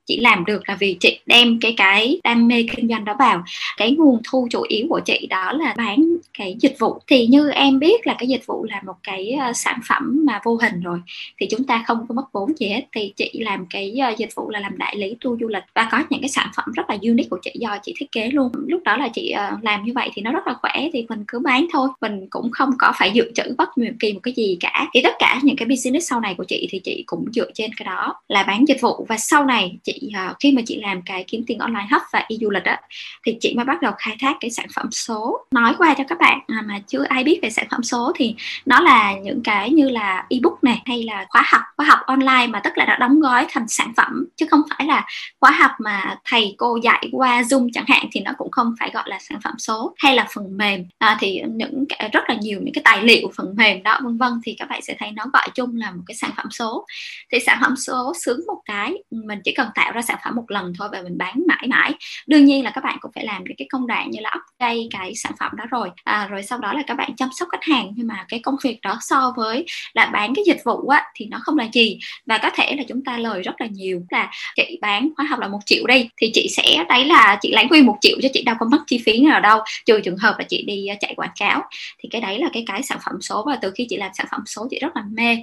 chị 0.08 0.20
làm 0.20 0.44
được 0.44 0.68
là 0.68 0.76
vì 0.80 0.96
chị 1.00 1.18
đem 1.26 1.60
cái 1.60 1.74
cái 1.76 2.20
đam 2.24 2.48
mê 2.48 2.66
kinh 2.76 2.88
doanh 2.88 3.04
đó 3.04 3.14
vào. 3.18 3.42
Cái 3.76 3.90
nguồn 3.90 4.20
thu 4.30 4.48
chủ 4.50 4.62
yếu 4.68 4.86
của 4.88 5.00
chị 5.04 5.26
đó 5.30 5.52
là 5.52 5.74
bán 5.76 5.96
cái 6.38 6.56
dịch 6.60 6.76
vụ. 6.78 6.98
Thì 7.06 7.26
như 7.26 7.50
em 7.50 7.78
biết 7.78 8.06
là 8.06 8.14
cái 8.18 8.28
dịch 8.28 8.46
vụ 8.46 8.64
là 8.64 8.82
một 8.86 8.94
cái 9.02 9.30
ờ, 9.30 9.52
sản 9.52 9.80
phẩm 9.88 10.24
mà 10.26 10.40
vô 10.44 10.58
hình 10.62 10.80
rồi, 10.80 11.00
thì 11.40 11.46
chúng 11.50 11.64
ta 11.64 11.84
không 11.86 11.98
có 12.08 12.14
mất 12.14 12.32
vốn 12.32 12.56
gì 12.56 12.68
hết. 12.68 12.82
Thì 12.92 13.12
chị 13.16 13.30
làm 13.34 13.66
cái 13.70 13.94
ờ, 14.02 14.14
dịch 14.18 14.34
vụ 14.34 14.50
là 14.50 14.60
làm 14.60 14.78
đại 14.78 14.96
lý 14.96 15.14
tour 15.20 15.40
du 15.40 15.48
lịch 15.48 15.62
và 15.74 15.88
có 15.92 16.02
những 16.10 16.20
cái 16.20 16.28
sản 16.28 16.48
phẩm 16.56 16.64
rất 16.74 16.90
là 16.90 16.96
unique 17.02 17.28
của 17.28 17.38
chị 17.42 17.50
do 17.54 17.78
chị 17.82 17.94
thiết 17.98 18.12
kế 18.12 18.30
luôn. 18.30 18.52
Lúc 18.66 18.82
đó 18.84 18.96
là 18.96 19.08
chị 19.08 19.30
ờ, 19.30 19.50
làm 19.62 19.84
như 19.84 19.92
vậy 19.94 20.10
thì 20.14 20.22
nó 20.22 20.32
rất 20.32 20.46
là 20.46 20.54
khỏe 20.54 20.88
thì 20.92 21.06
mình 21.08 21.24
cứ 21.28 21.38
bán 21.38 21.66
thôi. 21.72 21.88
Mình 22.00 22.26
cũng 22.30 22.50
không 22.50 22.70
có 22.78 22.92
phải 22.98 23.10
dự 23.10 23.32
trữ 23.34 23.54
bất 23.58 23.68
kỳ 24.00 24.12
một 24.12 24.20
cái 24.22 24.34
gì 24.36 24.56
cả. 24.60 24.86
Thì 24.94 25.00
tất 25.02 25.14
cả 25.18 25.40
những 25.42 25.56
cái 25.56 25.68
business 25.68 26.10
sau 26.10 26.20
này 26.20 26.34
của 26.34 26.44
chị 26.44 26.68
thì 26.70 26.78
chị 26.84 27.04
cũng 27.06 27.24
dựa 27.32 27.50
trên 27.54 27.70
cái 27.76 27.84
đó 27.84 28.14
là 28.28 28.42
bán 28.42 28.68
dịch 28.68 28.80
vụ. 28.80 29.06
Và 29.08 29.18
sau 29.18 29.44
này 29.44 29.76
chị 29.82 29.97
uh, 30.06 30.36
khi 30.40 30.52
mà 30.52 30.62
chị 30.66 30.80
làm 30.80 31.02
cái 31.02 31.24
kiếm 31.28 31.44
tiền 31.46 31.58
online 31.58 31.86
hub 31.90 32.02
và 32.12 32.18
e 32.18 32.36
du 32.40 32.50
lịch 32.50 32.64
á 32.64 32.80
thì 33.26 33.36
chị 33.40 33.54
mới 33.56 33.64
bắt 33.64 33.82
đầu 33.82 33.92
khai 33.98 34.16
thác 34.20 34.36
cái 34.40 34.50
sản 34.50 34.66
phẩm 34.74 34.90
số. 34.90 35.46
Nói 35.50 35.74
qua 35.78 35.94
cho 35.98 36.04
các 36.08 36.18
bạn 36.18 36.40
à, 36.46 36.62
mà 36.66 36.78
chưa 36.86 37.04
ai 37.08 37.24
biết 37.24 37.38
về 37.42 37.50
sản 37.50 37.66
phẩm 37.70 37.82
số 37.82 38.12
thì 38.14 38.34
nó 38.66 38.80
là 38.80 39.14
những 39.22 39.42
cái 39.42 39.70
như 39.70 39.88
là 39.88 40.26
ebook 40.30 40.64
này 40.64 40.82
hay 40.86 41.02
là 41.02 41.26
khóa 41.28 41.42
học 41.46 41.62
khóa 41.76 41.86
học 41.86 41.98
online 42.06 42.46
mà 42.46 42.60
tức 42.60 42.72
là 42.76 42.84
đã 42.84 42.96
đóng 43.00 43.20
gói 43.20 43.46
thành 43.50 43.68
sản 43.68 43.92
phẩm 43.96 44.26
chứ 44.36 44.46
không 44.50 44.62
phải 44.70 44.86
là 44.86 45.06
khóa 45.40 45.50
học 45.50 45.70
mà 45.78 46.16
thầy 46.24 46.54
cô 46.58 46.76
dạy 46.82 47.08
qua 47.12 47.42
zoom 47.42 47.68
chẳng 47.72 47.84
hạn 47.88 48.06
thì 48.12 48.20
nó 48.20 48.32
cũng 48.38 48.50
không 48.50 48.74
phải 48.80 48.90
gọi 48.94 49.04
là 49.06 49.18
sản 49.18 49.38
phẩm 49.44 49.54
số 49.58 49.94
hay 49.98 50.14
là 50.14 50.26
phần 50.34 50.56
mềm. 50.56 50.84
À, 50.98 51.16
thì 51.20 51.42
những 51.48 51.84
cái, 51.88 52.10
rất 52.12 52.24
là 52.28 52.34
nhiều 52.34 52.60
những 52.62 52.74
cái 52.74 52.82
tài 52.84 53.02
liệu 53.02 53.32
phần 53.36 53.54
mềm 53.56 53.82
đó 53.82 54.00
vân 54.02 54.18
vân 54.18 54.32
thì 54.44 54.54
các 54.58 54.68
bạn 54.68 54.82
sẽ 54.82 54.96
thấy 54.98 55.12
nó 55.12 55.24
gọi 55.32 55.48
chung 55.54 55.76
là 55.76 55.90
một 55.90 56.02
cái 56.06 56.14
sản 56.14 56.30
phẩm 56.36 56.46
số. 56.50 56.86
Thì 57.32 57.38
sản 57.46 57.58
phẩm 57.60 57.76
số 57.76 58.12
sướng 58.20 58.40
một 58.46 58.60
cái 58.64 58.94
mình 59.10 59.38
chỉ 59.44 59.52
cần 59.52 59.68
tạo 59.74 59.87
tạo 59.88 59.94
ra 59.94 60.02
sản 60.02 60.18
phẩm 60.24 60.34
một 60.36 60.44
lần 60.48 60.72
thôi 60.78 60.88
và 60.92 61.02
mình 61.02 61.18
bán 61.18 61.42
mãi 61.48 61.66
mãi. 61.68 61.92
Đương 62.26 62.44
nhiên 62.44 62.64
là 62.64 62.70
các 62.70 62.84
bạn 62.84 62.96
cũng 63.00 63.10
phải 63.14 63.24
làm 63.24 63.44
những 63.44 63.56
cái 63.56 63.68
công 63.70 63.86
đoạn 63.86 64.10
như 64.10 64.20
là 64.20 64.34
update 64.36 64.88
cái 64.90 65.12
sản 65.14 65.32
phẩm 65.40 65.52
đó 65.56 65.64
rồi. 65.70 65.90
À, 66.04 66.26
rồi 66.30 66.42
sau 66.42 66.58
đó 66.58 66.72
là 66.72 66.82
các 66.86 66.94
bạn 66.94 67.16
chăm 67.16 67.28
sóc 67.32 67.48
khách 67.52 67.64
hàng 67.64 67.92
nhưng 67.96 68.06
mà 68.06 68.24
cái 68.28 68.40
công 68.40 68.54
việc 68.62 68.78
đó 68.82 68.98
so 69.00 69.32
với 69.36 69.66
là 69.94 70.06
bán 70.06 70.34
cái 70.34 70.44
dịch 70.46 70.60
vụ 70.64 70.88
á 70.88 71.04
thì 71.14 71.26
nó 71.26 71.38
không 71.42 71.58
là 71.58 71.68
gì. 71.72 71.98
Và 72.26 72.38
có 72.38 72.50
thể 72.54 72.74
là 72.76 72.82
chúng 72.88 73.04
ta 73.04 73.18
lời 73.18 73.42
rất 73.42 73.54
là 73.58 73.66
nhiều 73.66 74.02
là 74.10 74.30
chị 74.56 74.78
bán 74.80 75.08
khóa 75.16 75.26
học 75.26 75.40
là 75.40 75.48
một 75.48 75.60
triệu 75.66 75.86
đi 75.86 76.08
thì 76.16 76.30
chị 76.34 76.48
sẽ 76.50 76.84
đấy 76.88 77.04
là 77.04 77.38
chị 77.40 77.52
lấy 77.52 77.64
nguyên 77.64 77.86
một 77.86 77.96
triệu 78.00 78.16
cho 78.22 78.28
chị 78.32 78.42
đâu 78.42 78.56
có 78.60 78.66
mất 78.70 78.78
chi 78.86 79.02
phí 79.06 79.20
nào 79.20 79.40
đâu 79.40 79.60
trừ 79.86 80.00
trường 80.00 80.16
hợp 80.16 80.34
là 80.38 80.44
chị 80.48 80.64
đi 80.66 80.86
ờ, 80.86 80.96
chạy 81.00 81.14
quảng 81.16 81.32
cáo. 81.40 81.62
Thì 81.98 82.08
cái 82.12 82.20
đấy 82.20 82.38
là 82.38 82.48
cái 82.52 82.64
cái 82.66 82.82
sản 82.82 82.98
phẩm 83.06 83.20
số 83.20 83.44
và 83.46 83.58
từ 83.62 83.72
khi 83.76 83.86
chị 83.90 83.96
làm 83.96 84.10
sản 84.14 84.26
phẩm 84.30 84.42
số 84.46 84.66
chị 84.70 84.78
rất 84.80 84.96
là 84.96 85.02
mê 85.12 85.36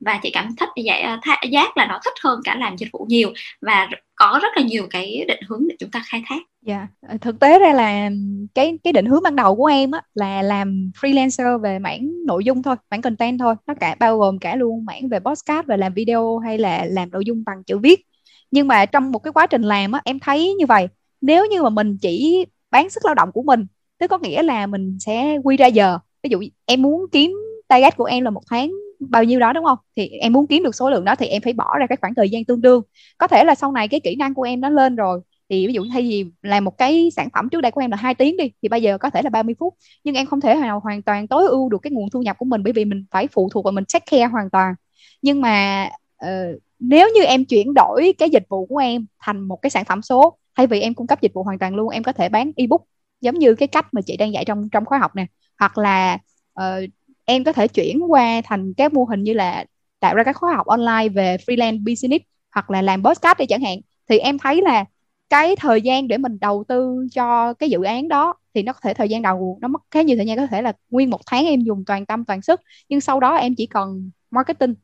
và 0.00 0.20
chị 0.22 0.30
cảm 0.30 0.56
thích 0.60 0.68
vậy 0.86 1.00
à, 1.00 1.20
giác 1.50 1.76
là 1.76 1.86
nó 1.86 2.00
thích 2.04 2.14
hơn 2.22 2.40
cả 2.44 2.54
làm 2.54 2.76
dịch 2.76 2.88
vụ 2.92 3.06
nhiều 3.08 3.32
và 3.60 3.88
có 4.14 4.38
rất 4.42 4.48
là 4.56 4.62
nhiều 4.62 4.86
cái 4.90 5.24
định 5.28 5.40
hướng 5.48 5.68
để 5.68 5.76
chúng 5.78 5.90
ta 5.90 6.02
khai 6.06 6.22
thác. 6.26 6.42
Dạ, 6.62 6.86
yeah. 7.08 7.20
thực 7.20 7.40
tế 7.40 7.58
ra 7.58 7.72
là 7.72 8.10
cái 8.54 8.78
cái 8.84 8.92
định 8.92 9.06
hướng 9.06 9.22
ban 9.22 9.36
đầu 9.36 9.56
của 9.56 9.66
em 9.66 9.90
á 9.90 10.02
là 10.14 10.42
làm 10.42 10.90
freelancer 11.00 11.58
về 11.58 11.78
mảng 11.78 12.26
nội 12.26 12.44
dung 12.44 12.62
thôi, 12.62 12.76
mảng 12.90 13.02
content 13.02 13.38
thôi. 13.38 13.54
Nó 13.66 13.74
cả 13.74 13.96
bao 13.98 14.18
gồm 14.18 14.38
cả 14.38 14.56
luôn 14.56 14.84
mảng 14.84 15.08
về 15.08 15.18
podcast 15.18 15.66
và 15.66 15.76
làm 15.76 15.94
video 15.94 16.38
hay 16.38 16.58
là 16.58 16.84
làm 16.84 17.10
nội 17.10 17.24
dung 17.24 17.44
bằng 17.46 17.64
chữ 17.64 17.78
viết. 17.78 18.06
Nhưng 18.50 18.68
mà 18.68 18.86
trong 18.86 19.12
một 19.12 19.18
cái 19.18 19.32
quá 19.32 19.46
trình 19.46 19.62
làm 19.62 19.92
á 19.92 20.00
em 20.04 20.18
thấy 20.18 20.54
như 20.54 20.66
vậy, 20.66 20.88
nếu 21.20 21.46
như 21.46 21.62
mà 21.62 21.70
mình 21.70 21.98
chỉ 21.98 22.44
bán 22.70 22.90
sức 22.90 23.04
lao 23.04 23.14
động 23.14 23.32
của 23.32 23.42
mình, 23.42 23.66
tức 23.98 24.06
có 24.06 24.18
nghĩa 24.18 24.42
là 24.42 24.66
mình 24.66 24.98
sẽ 25.00 25.38
quy 25.44 25.56
ra 25.56 25.66
giờ. 25.66 25.98
Ví 26.22 26.30
dụ 26.30 26.42
em 26.66 26.82
muốn 26.82 27.06
kiếm 27.12 27.36
target 27.68 27.96
của 27.96 28.04
em 28.04 28.24
là 28.24 28.30
một 28.30 28.42
tháng 28.50 28.70
bao 29.00 29.24
nhiêu 29.24 29.40
đó 29.40 29.52
đúng 29.52 29.64
không? 29.64 29.78
Thì 29.96 30.08
em 30.08 30.32
muốn 30.32 30.46
kiếm 30.46 30.62
được 30.62 30.74
số 30.74 30.90
lượng 30.90 31.04
đó 31.04 31.14
thì 31.14 31.26
em 31.26 31.42
phải 31.42 31.52
bỏ 31.52 31.78
ra 31.78 31.86
cái 31.86 31.96
khoảng 32.00 32.14
thời 32.14 32.30
gian 32.30 32.44
tương 32.44 32.60
đương. 32.60 32.82
Có 33.18 33.26
thể 33.26 33.44
là 33.44 33.54
sau 33.54 33.72
này 33.72 33.88
cái 33.88 34.00
kỹ 34.00 34.16
năng 34.16 34.34
của 34.34 34.42
em 34.42 34.60
nó 34.60 34.68
lên 34.68 34.96
rồi 34.96 35.20
thì 35.48 35.66
ví 35.66 35.72
dụ 35.72 35.86
thay 35.92 36.02
vì 36.02 36.24
làm 36.42 36.64
một 36.64 36.78
cái 36.78 37.10
sản 37.16 37.28
phẩm 37.34 37.48
trước 37.48 37.60
đây 37.60 37.70
của 37.72 37.80
em 37.80 37.90
là 37.90 37.96
hai 37.96 38.14
tiếng 38.14 38.36
đi 38.36 38.50
thì 38.62 38.68
bây 38.68 38.82
giờ 38.82 38.98
có 38.98 39.10
thể 39.10 39.22
là 39.22 39.30
30 39.30 39.54
phút. 39.58 39.74
Nhưng 40.04 40.14
em 40.14 40.26
không 40.26 40.40
thể 40.40 40.54
nào 40.54 40.80
hoàn 40.80 41.02
toàn 41.02 41.28
tối 41.28 41.48
ưu 41.48 41.68
được 41.68 41.78
cái 41.82 41.90
nguồn 41.90 42.10
thu 42.10 42.22
nhập 42.22 42.38
của 42.38 42.44
mình 42.44 42.62
bởi 42.62 42.72
vì 42.72 42.84
mình 42.84 43.04
phải 43.10 43.28
phụ 43.32 43.48
thuộc 43.52 43.64
vào 43.64 43.72
mình 43.72 43.84
check 43.84 44.10
care 44.10 44.24
hoàn 44.26 44.50
toàn. 44.50 44.74
Nhưng 45.22 45.40
mà 45.40 45.88
uh, 46.24 46.62
nếu 46.78 47.08
như 47.14 47.22
em 47.24 47.44
chuyển 47.44 47.74
đổi 47.74 48.14
cái 48.18 48.30
dịch 48.30 48.46
vụ 48.48 48.66
của 48.66 48.78
em 48.78 49.06
thành 49.20 49.40
một 49.40 49.62
cái 49.62 49.70
sản 49.70 49.84
phẩm 49.84 50.02
số 50.02 50.38
thay 50.56 50.66
vì 50.66 50.80
em 50.80 50.94
cung 50.94 51.06
cấp 51.06 51.20
dịch 51.22 51.34
vụ 51.34 51.42
hoàn 51.42 51.58
toàn 51.58 51.74
luôn 51.74 51.88
em 51.88 52.02
có 52.02 52.12
thể 52.12 52.28
bán 52.28 52.52
ebook 52.56 52.82
giống 53.20 53.38
như 53.38 53.54
cái 53.54 53.68
cách 53.68 53.94
mà 53.94 54.00
chị 54.06 54.16
đang 54.16 54.32
dạy 54.32 54.44
trong 54.44 54.68
trong 54.68 54.84
khóa 54.84 54.98
học 54.98 55.16
nè. 55.16 55.26
Hoặc 55.58 55.78
là 55.78 56.18
uh, 56.60 56.90
em 57.30 57.44
có 57.44 57.52
thể 57.52 57.68
chuyển 57.68 58.00
qua 58.08 58.40
thành 58.44 58.72
các 58.76 58.92
mô 58.92 59.04
hình 59.04 59.22
như 59.22 59.32
là 59.32 59.64
tạo 60.00 60.14
ra 60.14 60.24
các 60.24 60.36
khóa 60.36 60.54
học 60.54 60.66
online 60.66 61.08
về 61.08 61.36
freelance 61.36 61.84
business 61.84 62.24
hoặc 62.54 62.70
là 62.70 62.82
làm 62.82 63.04
podcast 63.04 63.38
đi 63.38 63.46
chẳng 63.46 63.60
hạn. 63.60 63.78
Thì 64.08 64.18
em 64.18 64.38
thấy 64.38 64.62
là 64.62 64.84
cái 65.28 65.56
thời 65.56 65.82
gian 65.82 66.08
để 66.08 66.18
mình 66.18 66.38
đầu 66.40 66.64
tư 66.68 67.06
cho 67.12 67.54
cái 67.54 67.70
dự 67.70 67.82
án 67.82 68.08
đó 68.08 68.34
thì 68.54 68.62
nó 68.62 68.72
có 68.72 68.80
thể 68.82 68.94
thời 68.94 69.08
gian 69.08 69.22
đầu 69.22 69.58
nó 69.60 69.68
mất 69.68 69.82
khá 69.90 70.02
nhiều 70.02 70.16
thời 70.16 70.26
gian, 70.26 70.36
có 70.36 70.46
thể 70.46 70.62
là 70.62 70.72
nguyên 70.90 71.10
một 71.10 71.20
tháng 71.26 71.46
em 71.46 71.60
dùng 71.60 71.84
toàn 71.86 72.06
tâm 72.06 72.24
toàn 72.24 72.42
sức, 72.42 72.60
nhưng 72.88 73.00
sau 73.00 73.20
đó 73.20 73.34
em 73.34 73.54
chỉ 73.54 73.66
cần 73.66 74.10
marketing 74.30 74.74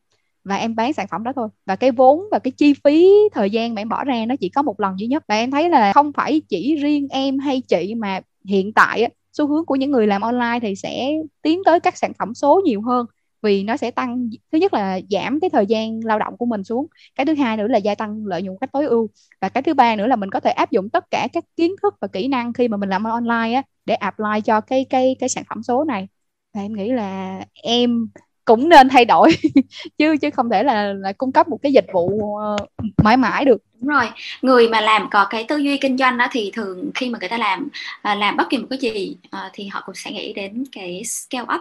và 0.45 0.57
em 0.57 0.75
bán 0.75 0.93
sản 0.93 1.07
phẩm 1.11 1.25
đó 1.25 1.33
thôi. 1.37 1.49
Và 1.67 1.77
cái 1.77 1.91
vốn 1.91 2.21
và 2.31 2.39
cái 2.39 2.51
chi 2.51 2.75
phí 2.85 3.09
thời 3.33 3.51
gian 3.51 3.75
mà 3.75 3.81
em 3.81 3.89
bỏ 3.89 4.05
ra 4.05 4.25
nó 4.29 4.37
chỉ 4.41 4.49
có 4.49 4.63
một 4.63 4.81
lần 4.81 4.99
duy 4.99 5.07
nhất. 5.07 5.25
Và 5.29 5.37
em 5.37 5.51
thấy 5.51 5.71
là 5.71 5.93
không 5.93 6.13
phải 6.13 6.41
chỉ 6.49 6.77
riêng 6.77 7.09
em 7.11 7.39
hay 7.39 7.61
chị 7.61 7.95
mà 7.95 8.21
hiện 8.45 8.73
tại 8.73 9.09
xu 9.39 9.47
hướng 9.47 9.67
của 9.67 9.77
những 9.77 9.91
người 9.91 10.07
làm 10.07 10.23
online 10.23 10.59
thì 10.63 10.77
sẽ 10.77 11.11
tiến 11.43 11.63
tới 11.65 11.81
các 11.81 11.97
sản 11.97 12.13
phẩm 12.19 12.35
số 12.35 12.61
nhiều 12.65 12.83
hơn 12.83 13.07
vì 13.43 13.63
nó 13.65 13.77
sẽ 13.77 13.91
tăng 13.91 14.31
thứ 14.53 14.59
nhất 14.59 14.75
là 14.75 15.01
giảm 15.11 15.41
cái 15.41 15.51
thời 15.51 15.67
gian 15.67 16.01
lao 16.05 16.19
động 16.19 16.37
của 16.37 16.47
mình 16.47 16.65
xuống 16.65 16.87
cái 17.15 17.27
thứ 17.27 17.35
hai 17.35 17.57
nữa 17.57 17.69
là 17.69 17.79
gia 17.79 17.95
tăng 17.95 18.27
lợi 18.27 18.43
nhuận 18.43 18.57
cách 18.61 18.73
tối 18.73 18.87
ưu 18.87 19.09
và 19.41 19.49
cái 19.49 19.63
thứ 19.63 19.75
ba 19.75 19.97
nữa 19.97 20.07
là 20.07 20.17
mình 20.17 20.31
có 20.31 20.41
thể 20.41 20.51
áp 20.51 20.71
dụng 20.71 20.89
tất 20.89 21.05
cả 21.11 21.29
các 21.33 21.45
kiến 21.57 21.75
thức 21.83 21.95
và 22.01 22.09
kỹ 22.09 22.29
năng 22.29 22.53
khi 22.53 22.69
mà 22.69 22.77
mình 22.77 22.89
làm 22.89 23.05
online 23.05 23.55
á 23.55 23.63
để 23.85 23.95
apply 23.95 24.41
cho 24.45 24.61
cái 24.61 24.87
cái 24.91 25.17
cái 25.19 25.29
sản 25.29 25.45
phẩm 25.49 25.63
số 25.63 25.85
này. 25.85 26.09
Và 26.55 26.61
em 26.61 26.73
nghĩ 26.73 26.93
là 26.93 27.41
em 27.63 28.09
cũng 28.45 28.69
nên 28.69 28.89
thay 28.89 29.05
đổi 29.05 29.31
chứ 29.99 30.17
chứ 30.17 30.31
không 30.31 30.51
thể 30.51 30.63
là 30.63 30.93
là 30.93 31.13
cung 31.13 31.33
cấp 31.33 31.49
một 31.49 31.59
cái 31.63 31.73
dịch 31.73 31.87
vụ 31.93 32.07
uh, 32.07 32.61
mãi 33.05 33.17
mãi 33.17 33.45
được 33.45 33.63
đúng 33.81 33.91
rồi. 33.91 34.05
Người 34.43 34.69
mà 34.69 34.81
làm 34.81 35.11
có 35.11 35.25
cái 35.25 35.45
tư 35.45 35.57
duy 35.57 35.79
kinh 35.79 35.99
doanh 35.99 36.19
đó 36.19 36.27
thì 36.31 36.51
thường 36.55 36.91
khi 36.95 37.11
mà 37.11 37.19
người 37.19 37.29
ta 37.29 37.39
làm 37.39 37.69
à, 38.03 38.15
làm 38.15 38.37
bất 38.37 38.51
kỳ 38.51 38.59
một 38.59 38.67
cái 38.71 38.79
gì 38.79 39.17
à, 39.31 39.51
thì 39.53 39.67
họ 39.67 39.83
cũng 39.87 39.95
sẽ 39.95 40.11
nghĩ 40.11 40.33
đến 40.33 40.65
cái 40.73 41.03
scale 41.05 41.43
up. 41.55 41.61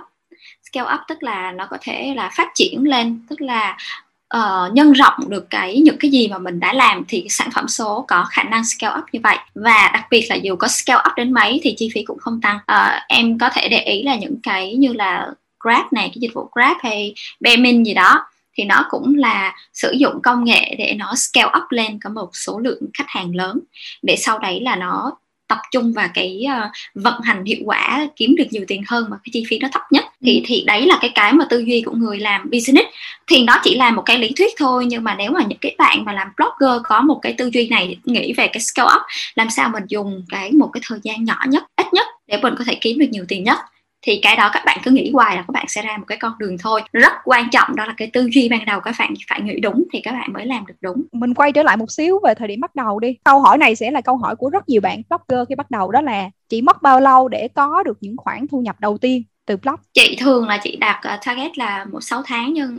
Scale 0.72 0.94
up 0.94 1.00
tức 1.08 1.24
là 1.24 1.52
nó 1.52 1.68
có 1.70 1.78
thể 1.82 2.14
là 2.16 2.30
phát 2.36 2.48
triển 2.56 2.84
lên 2.84 3.20
tức 3.30 3.42
là 3.42 3.78
uh, 4.38 4.74
nhân 4.74 4.94
rộng 4.94 5.30
được 5.30 5.50
cái 5.50 5.80
những 5.80 5.98
cái 6.00 6.12
gì 6.12 6.28
mà 6.28 6.38
mình 6.38 6.60
đã 6.60 6.74
làm 6.74 7.04
thì 7.08 7.26
sản 7.30 7.50
phẩm 7.56 7.68
số 7.68 8.06
có 8.08 8.26
khả 8.30 8.44
năng 8.44 8.66
scale 8.66 8.98
up 8.98 9.06
như 9.12 9.20
vậy. 9.24 9.38
Và 9.56 9.90
đặc 9.94 10.06
biệt 10.10 10.26
là 10.30 10.36
dù 10.36 10.56
có 10.56 10.68
scale 10.68 11.04
up 11.08 11.16
đến 11.16 11.34
mấy 11.34 11.60
thì 11.64 11.76
chi 11.78 11.90
phí 11.94 12.04
cũng 12.04 12.20
không 12.20 12.42
tăng. 12.42 12.56
Uh, 12.56 13.02
em 13.08 13.38
có 13.38 13.50
thể 13.50 13.68
để 13.70 13.80
ý 13.80 14.04
là 14.04 14.16
những 14.16 14.36
cái 14.44 14.76
như 14.76 14.94
là 14.94 15.28
Grab 15.60 15.86
này 15.92 16.12
cái 16.14 16.20
dịch 16.20 16.34
vụ 16.34 16.50
Grab 16.54 16.78
hay 16.80 17.14
Bemin 17.40 17.84
gì 17.84 17.94
đó 17.94 18.26
thì 18.56 18.64
nó 18.64 18.86
cũng 18.90 19.16
là 19.16 19.56
sử 19.74 19.92
dụng 19.98 20.22
công 20.24 20.44
nghệ 20.44 20.76
để 20.78 20.94
nó 20.98 21.14
scale 21.16 21.52
up 21.58 21.64
lên 21.70 22.00
có 22.04 22.10
một 22.10 22.30
số 22.34 22.60
lượng 22.60 22.82
khách 22.94 23.08
hàng 23.08 23.36
lớn. 23.36 23.60
Để 24.02 24.16
sau 24.16 24.40
đấy 24.40 24.62
là 24.62 24.76
nó 24.76 25.12
tập 25.48 25.58
trung 25.72 25.94
vào 25.94 26.08
cái 26.14 26.46
uh, 26.46 26.72
vận 26.96 27.22
hành 27.22 27.46
hiệu 27.46 27.60
quả 27.66 28.08
kiếm 28.16 28.36
được 28.36 28.46
nhiều 28.52 28.66
tiền 28.68 28.84
hơn 28.88 29.06
mà 29.10 29.18
cái 29.24 29.30
chi 29.34 29.44
phí 29.50 29.60
nó 29.60 29.68
thấp 29.72 29.82
nhất. 29.92 30.06
Thì 30.22 30.36
ừ. 30.36 30.42
thì 30.46 30.64
đấy 30.68 30.86
là 30.86 30.98
cái 31.02 31.12
cái 31.16 31.34
mà 31.34 31.46
tư 31.50 31.60
duy 31.60 31.82
của 31.82 31.92
người 31.92 32.20
làm 32.20 32.50
business. 32.50 32.88
Thì 33.28 33.44
nó 33.44 33.60
chỉ 33.64 33.76
là 33.76 33.92
một 33.92 34.04
cái 34.06 34.18
lý 34.18 34.32
thuyết 34.36 34.54
thôi 34.58 34.86
nhưng 34.86 35.04
mà 35.04 35.16
nếu 35.16 35.32
mà 35.32 35.40
những 35.48 35.60
cái 35.62 35.76
bạn 35.78 36.06
mà 36.06 36.14
làm 36.14 36.28
blogger 36.38 36.82
có 36.84 37.02
một 37.02 37.20
cái 37.22 37.34
tư 37.34 37.50
duy 37.54 37.68
này 37.70 37.98
nghĩ 38.04 38.34
về 38.34 38.48
cái 38.48 38.62
scale 38.62 38.90
up 38.96 39.02
làm 39.36 39.50
sao 39.50 39.70
mình 39.70 39.84
dùng 39.88 40.26
cái 40.30 40.52
một 40.52 40.70
cái 40.74 40.82
thời 40.88 41.00
gian 41.04 41.26
nhỏ 41.26 41.38
nhất 41.48 41.64
ít 41.76 41.94
nhất 41.94 42.08
để 42.28 42.38
mình 42.42 42.54
có 42.58 42.64
thể 42.68 42.76
kiếm 42.82 43.00
được 43.00 43.08
nhiều 43.10 43.26
tiền 43.28 43.44
nhất 43.44 43.58
thì 44.06 44.20
cái 44.22 44.36
đó 44.36 44.50
các 44.54 44.64
bạn 44.66 44.78
cứ 44.84 44.92
nghĩ 44.92 45.12
hoài 45.14 45.36
là 45.36 45.42
các 45.42 45.52
bạn 45.52 45.66
sẽ 45.68 45.82
ra 45.82 45.98
một 45.98 46.06
cái 46.08 46.18
con 46.18 46.34
đường 46.38 46.58
thôi. 46.58 46.82
Rất 46.94 47.14
quan 47.24 47.50
trọng 47.52 47.76
đó 47.76 47.86
là 47.86 47.94
cái 47.98 48.10
tư 48.14 48.30
duy 48.32 48.50
ban 48.50 48.66
đầu 48.66 48.80
các 48.80 48.96
bạn 49.00 49.14
phải 49.28 49.42
nghĩ 49.42 49.60
đúng 49.60 49.84
thì 49.94 50.02
các 50.04 50.12
bạn 50.12 50.34
mới 50.34 50.46
làm 50.46 50.66
được 50.66 50.74
đúng. 50.82 51.04
Mình 51.12 51.34
quay 51.34 51.52
trở 51.52 51.64
lại 51.64 51.78
một 51.78 51.92
xíu 51.92 52.20
về 52.24 52.34
thời 52.34 52.48
điểm 52.48 52.60
bắt 52.60 52.76
đầu 52.76 53.00
đi. 53.00 53.18
Câu 53.24 53.40
hỏi 53.40 53.58
này 53.58 53.76
sẽ 53.76 53.92
là 53.92 54.02
câu 54.02 54.18
hỏi 54.18 54.36
của 54.36 54.50
rất 54.50 54.70
nhiều 54.70 54.82
bạn 54.82 55.02
blogger 55.10 55.48
khi 55.50 55.56
bắt 55.56 55.72
đầu 55.72 55.92
đó 55.92 56.02
là 56.02 56.30
chỉ 56.50 56.62
mất 56.62 56.82
bao 56.82 57.00
lâu 57.00 57.28
để 57.28 57.48
có 57.56 57.84
được 57.84 57.98
những 58.02 58.18
khoản 58.18 58.48
thu 58.48 58.62
nhập 58.62 58.76
đầu 58.80 58.98
tiên 58.98 59.24
từ 59.46 59.58
blog? 59.58 59.76
Chị 59.94 60.18
thường 60.20 60.48
là 60.48 60.58
chị 60.64 60.76
đặt 60.76 61.02
uh, 61.14 61.26
target 61.26 61.58
là 61.58 61.86
một 61.92 62.00
sáu 62.02 62.22
tháng 62.26 62.54
nhưng 62.54 62.78